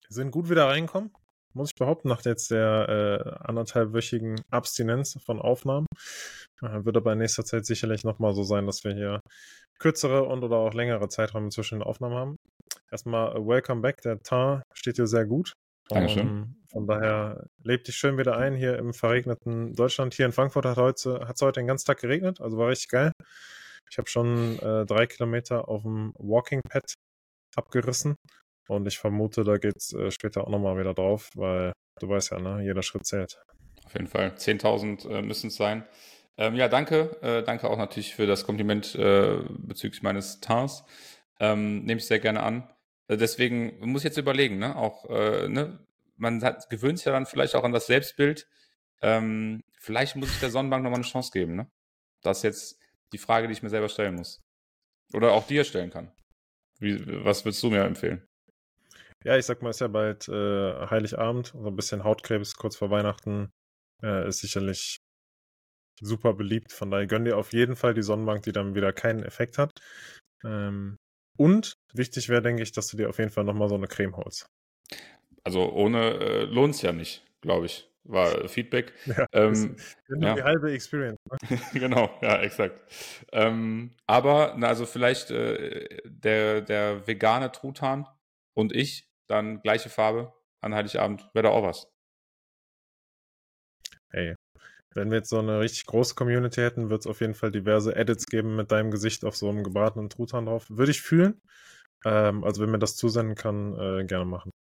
Sind 0.09 0.31
gut 0.31 0.49
wieder 0.51 0.69
reinkommen, 0.69 1.11
muss 1.53 1.71
ich 1.71 1.79
behaupten, 1.79 2.09
nach 2.09 2.25
jetzt 2.25 2.51
der 2.51 2.89
äh, 2.89 3.45
anderthalbwöchigen 3.45 4.41
Abstinenz 4.51 5.19
von 5.25 5.41
Aufnahmen. 5.41 5.87
Äh, 6.63 6.85
wird 6.85 6.97
aber 6.97 7.13
in 7.13 7.19
nächster 7.19 7.45
Zeit 7.45 7.67
sicherlich 7.67 8.05
nochmal 8.05 8.35
so 8.35 8.45
sein, 8.45 8.67
dass 8.67 8.85
wir 8.85 8.95
hier 8.95 9.21
kürzere 9.79 10.25
und 10.25 10.45
oder 10.45 10.57
auch 10.57 10.75
längere 10.75 11.09
Zeiträume 11.09 11.49
zwischen 11.51 11.81
den 11.81 11.87
Aufnahmen 11.87 12.15
haben. 12.15 12.37
Erstmal 12.91 13.37
uh, 13.37 13.47
welcome 13.47 13.81
back. 13.81 14.01
Der 14.03 14.21
Teint 14.23 14.63
steht 14.73 14.99
dir 14.99 15.07
sehr 15.07 15.27
gut. 15.27 15.53
Dankeschön. 15.89 16.29
Um, 16.29 16.57
von 16.69 16.87
daher 16.87 17.47
lebt 17.63 17.89
dich 17.89 17.97
schön 17.97 18.19
wieder 18.19 18.37
ein 18.37 18.55
hier 18.55 18.79
im 18.79 18.93
verregneten 18.93 19.75
Deutschland. 19.75 20.15
Hier 20.15 20.27
in 20.27 20.33
Frankfurt 20.33 20.65
hat 20.65 20.77
es 20.77 21.05
heute, 21.05 21.29
heute 21.29 21.61
den 21.61 21.67
ganzen 21.67 21.87
Tag 21.87 22.01
geregnet, 22.01 22.41
also 22.41 22.59
war 22.59 22.69
richtig 22.69 22.91
geil. 22.91 23.13
Ich 23.91 23.99
habe 23.99 24.09
schon 24.09 24.59
äh, 24.59 24.85
drei 24.85 25.07
Kilometer 25.07 25.69
auf 25.69 25.83
dem 25.83 26.13
Walking 26.19 26.61
Pad 26.69 26.95
abgerissen. 27.57 28.17
Und 28.69 28.87
ich 28.87 28.99
vermute, 28.99 29.45
da 29.45 29.59
geht 29.59 29.77
es 29.77 29.93
äh, 29.93 30.11
später 30.11 30.45
auch 30.45 30.51
nochmal 30.51 30.79
wieder 30.79 30.95
drauf, 30.95 31.31
weil 31.35 31.73
du 32.01 32.09
weißt 32.09 32.33
ja, 32.33 32.39
ne, 32.39 32.65
jeder 32.65 32.83
Schritt 32.83 33.07
zählt. 33.07 33.41
Auf 33.85 33.95
jeden 33.95 34.09
Fall. 34.09 34.35
10.000 34.37 35.09
äh, 35.09 35.23
müssen 35.23 35.49
es 35.49 35.57
sein. 35.57 35.85
Ähm, 36.37 36.55
ja, 36.55 36.69
danke. 36.69 37.17
Äh, 37.23 37.43
danke 37.45 37.71
auch 37.71 37.79
natürlich 37.79 38.15
für 38.15 38.27
das 38.27 38.45
Kompliment 38.45 38.95
äh, 38.97 39.39
bezüglich 39.49 40.03
meines 40.03 40.41
Tars. 40.41 40.85
Ähm, 41.39 41.85
Nehme 41.85 42.01
ich 42.01 42.07
sehr 42.07 42.19
gerne 42.19 42.43
an. 42.43 42.69
Äh, 43.09 43.17
deswegen 43.17 43.79
muss 43.81 44.03
ich 44.03 44.07
jetzt 44.07 44.19
überlegen, 44.19 44.59
ne? 44.59 44.77
Auch, 44.77 45.09
ne? 45.09 45.79
Man 46.19 46.43
hat, 46.43 46.69
gewöhnt 46.71 46.99
sich 46.99 47.07
ja 47.07 47.13
dann 47.13 47.27
vielleicht 47.27 47.55
auch 47.55 47.65
an 47.65 47.73
das 47.73 47.87
Selbstbild. 47.87 48.49
Ähm, 49.03 49.63
vielleicht 49.79 50.17
muss 50.17 50.31
ich 50.31 50.41
der 50.41 50.51
Sonnenbank 50.51 50.83
nochmal 50.83 50.99
eine 50.99 51.09
Chance 51.09 51.31
geben, 51.31 51.57
ne? 51.57 51.71
Das 52.23 52.39
ist 52.39 52.43
jetzt 52.43 52.79
die 53.13 53.19
Frage, 53.19 53.47
die 53.47 53.53
ich 53.53 53.63
mir 53.63 53.69
selber 53.69 53.89
stellen 53.89 54.15
muss. 54.17 54.41
Oder 55.13 55.33
auch 55.33 55.47
dir 55.47 55.63
stellen 55.65 55.91
kann. 55.91 56.11
Wie, 56.79 57.25
was 57.25 57.45
würdest 57.45 57.63
du 57.63 57.71
mir 57.71 57.85
empfehlen? 57.85 58.27
Ja, 59.25 59.37
ich 59.37 59.47
sag 59.47 59.63
mal, 59.63 59.71
es 59.71 59.77
ist 59.77 59.81
ja 59.81 59.89
bald 59.89 60.29
äh, 60.29 60.87
Heiligabend, 60.89 61.49
so 61.49 61.67
ein 61.67 61.77
bisschen 61.77 62.05
Hautkrebs 62.05 62.57
kurz 62.57 62.77
vor 62.77 62.91
Weihnachten 62.91 63.51
äh, 64.03 64.29
ist 64.29 64.39
sicherlich 64.39 64.99
super 66.01 66.35
beliebt. 66.35 66.73
Von 66.73 66.91
daher 66.91 67.07
gönn 67.07 67.25
dir 67.25 67.37
auf 67.37 67.53
jeden 67.53 67.77
Fall 67.77 67.95
die 67.95 68.03
Sonnenbank, 68.03 68.43
die 68.43 68.53
dann 68.53 68.75
wieder 68.75 68.93
keinen 68.93 69.25
Effekt 69.25 69.59
hat. 69.59 69.73
Ähm, 70.45 70.97
und 71.39 71.75
wichtig 71.93 72.29
wäre, 72.29 72.43
denke 72.43 72.63
ich, 72.63 72.73
dass 72.73 72.89
du 72.89 72.97
dir 72.97 73.09
auf 73.09 73.19
jeden 73.19 73.31
Fall 73.31 73.45
nochmal 73.45 73.69
so 73.69 73.75
eine 73.75 73.89
Creme 73.89 74.17
holst. 74.17 74.47
Also 75.45 75.73
ohne 75.73 76.15
äh, 76.15 76.45
lohnt 76.45 76.75
es 76.75 76.83
ja 76.83 76.93
nicht, 76.93 77.25
glaube 77.41 77.67
ich, 77.67 77.91
war 78.09 78.49
Feedback. 78.49 78.93
Ja, 79.07 79.27
ähm, 79.33 79.77
ja. 80.09 80.35
die 80.35 80.43
halbe 80.43 80.73
Experience. 80.73 81.19
Ne? 81.31 81.59
genau, 81.73 82.11
ja, 82.23 82.41
exakt. 82.41 82.81
Ähm, 83.33 83.95
aber, 84.07 84.55
na, 84.57 84.69
also 84.69 84.87
vielleicht 84.87 85.31
äh, 85.31 85.89
der, 86.05 86.61
der 86.63 87.07
vegane 87.07 87.53
Truthahn 87.53 88.07
und 88.55 88.75
ich, 88.75 89.09
dann 89.29 89.61
gleiche 89.63 89.89
Farbe 89.89 90.33
an 90.61 90.75
Heiligabend, 90.75 91.29
wäre 91.35 91.45
da 91.45 91.51
auch 91.51 91.63
was. 91.63 91.89
Hey, 94.11 94.35
wenn 94.95 95.11
wir 95.11 95.19
jetzt 95.19 95.29
so 95.29 95.39
eine 95.39 95.61
richtig 95.61 95.87
große 95.87 96.15
Community 96.15 96.61
hätten, 96.61 96.91
wird 96.91 97.01
es 97.01 97.07
auf 97.07 97.21
jeden 97.21 97.35
Fall 97.35 97.51
diverse 97.51 97.95
Edits 97.95 98.27
geben 98.27 98.57
mit 98.57 98.73
deinem 98.73 98.91
Gesicht 98.91 99.25
auf 99.25 99.37
so 99.37 99.49
einem 99.49 99.63
gebratenen 99.63 100.09
Truthahn 100.09 100.47
drauf. 100.47 100.67
Würde 100.71 100.91
ich 100.91 101.03
fühlen. 101.03 101.41
Ähm, 102.05 102.45
also 102.45 102.63
wenn 102.63 102.71
mir 102.71 102.79
das 102.79 102.97
zusenden 102.97 103.35
kann, 103.35 103.75
äh, 103.79 104.05
gerne 104.07 104.25
machen. 104.25 104.51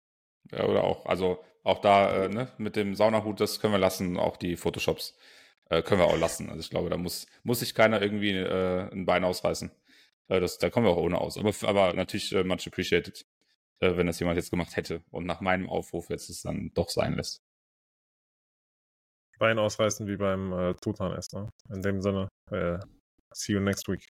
Ja, 0.52 0.64
oder 0.66 0.84
auch, 0.84 1.06
also 1.06 1.42
auch 1.66 1.80
da 1.80 2.24
äh, 2.24 2.28
ne, 2.28 2.48
mit 2.58 2.76
dem 2.76 2.94
Saunahut, 2.94 3.40
das 3.40 3.60
können 3.60 3.74
wir 3.74 3.78
lassen, 3.78 4.16
auch 4.16 4.36
die 4.36 4.56
Photoshops 4.56 5.18
äh, 5.68 5.82
können 5.82 6.00
wir 6.00 6.06
auch 6.06 6.18
lassen. 6.18 6.48
Also 6.48 6.60
ich 6.60 6.70
glaube, 6.70 6.90
da 6.90 6.96
muss, 6.96 7.26
muss 7.42 7.58
sich 7.60 7.74
keiner 7.74 8.00
irgendwie 8.00 8.30
äh, 8.30 8.88
ein 8.92 9.04
Bein 9.04 9.24
ausreißen. 9.24 9.72
Äh, 10.28 10.40
das, 10.40 10.58
da 10.58 10.70
kommen 10.70 10.86
wir 10.86 10.92
auch 10.92 11.02
ohne 11.02 11.20
aus. 11.20 11.36
Aber, 11.36 11.52
aber 11.62 11.92
natürlich 11.94 12.32
äh, 12.32 12.44
much 12.44 12.68
appreciated, 12.68 13.26
äh, 13.80 13.96
wenn 13.96 14.06
das 14.06 14.20
jemand 14.20 14.36
jetzt 14.36 14.50
gemacht 14.50 14.76
hätte 14.76 15.02
und 15.10 15.26
nach 15.26 15.40
meinem 15.40 15.68
Aufruf 15.68 16.08
jetzt 16.08 16.30
es 16.30 16.42
dann 16.42 16.70
doch 16.74 16.88
sein 16.88 17.14
lässt. 17.14 17.42
Bein 19.38 19.58
ausreißen 19.58 20.06
wie 20.06 20.16
beim 20.16 20.52
äh, 20.52 20.74
Tutan-Essen. 20.74 21.42
Ne? 21.42 21.50
In 21.74 21.82
dem 21.82 22.00
Sinne, 22.00 22.28
see 23.32 23.52
you 23.52 23.60
next 23.60 23.88
week. 23.88 24.06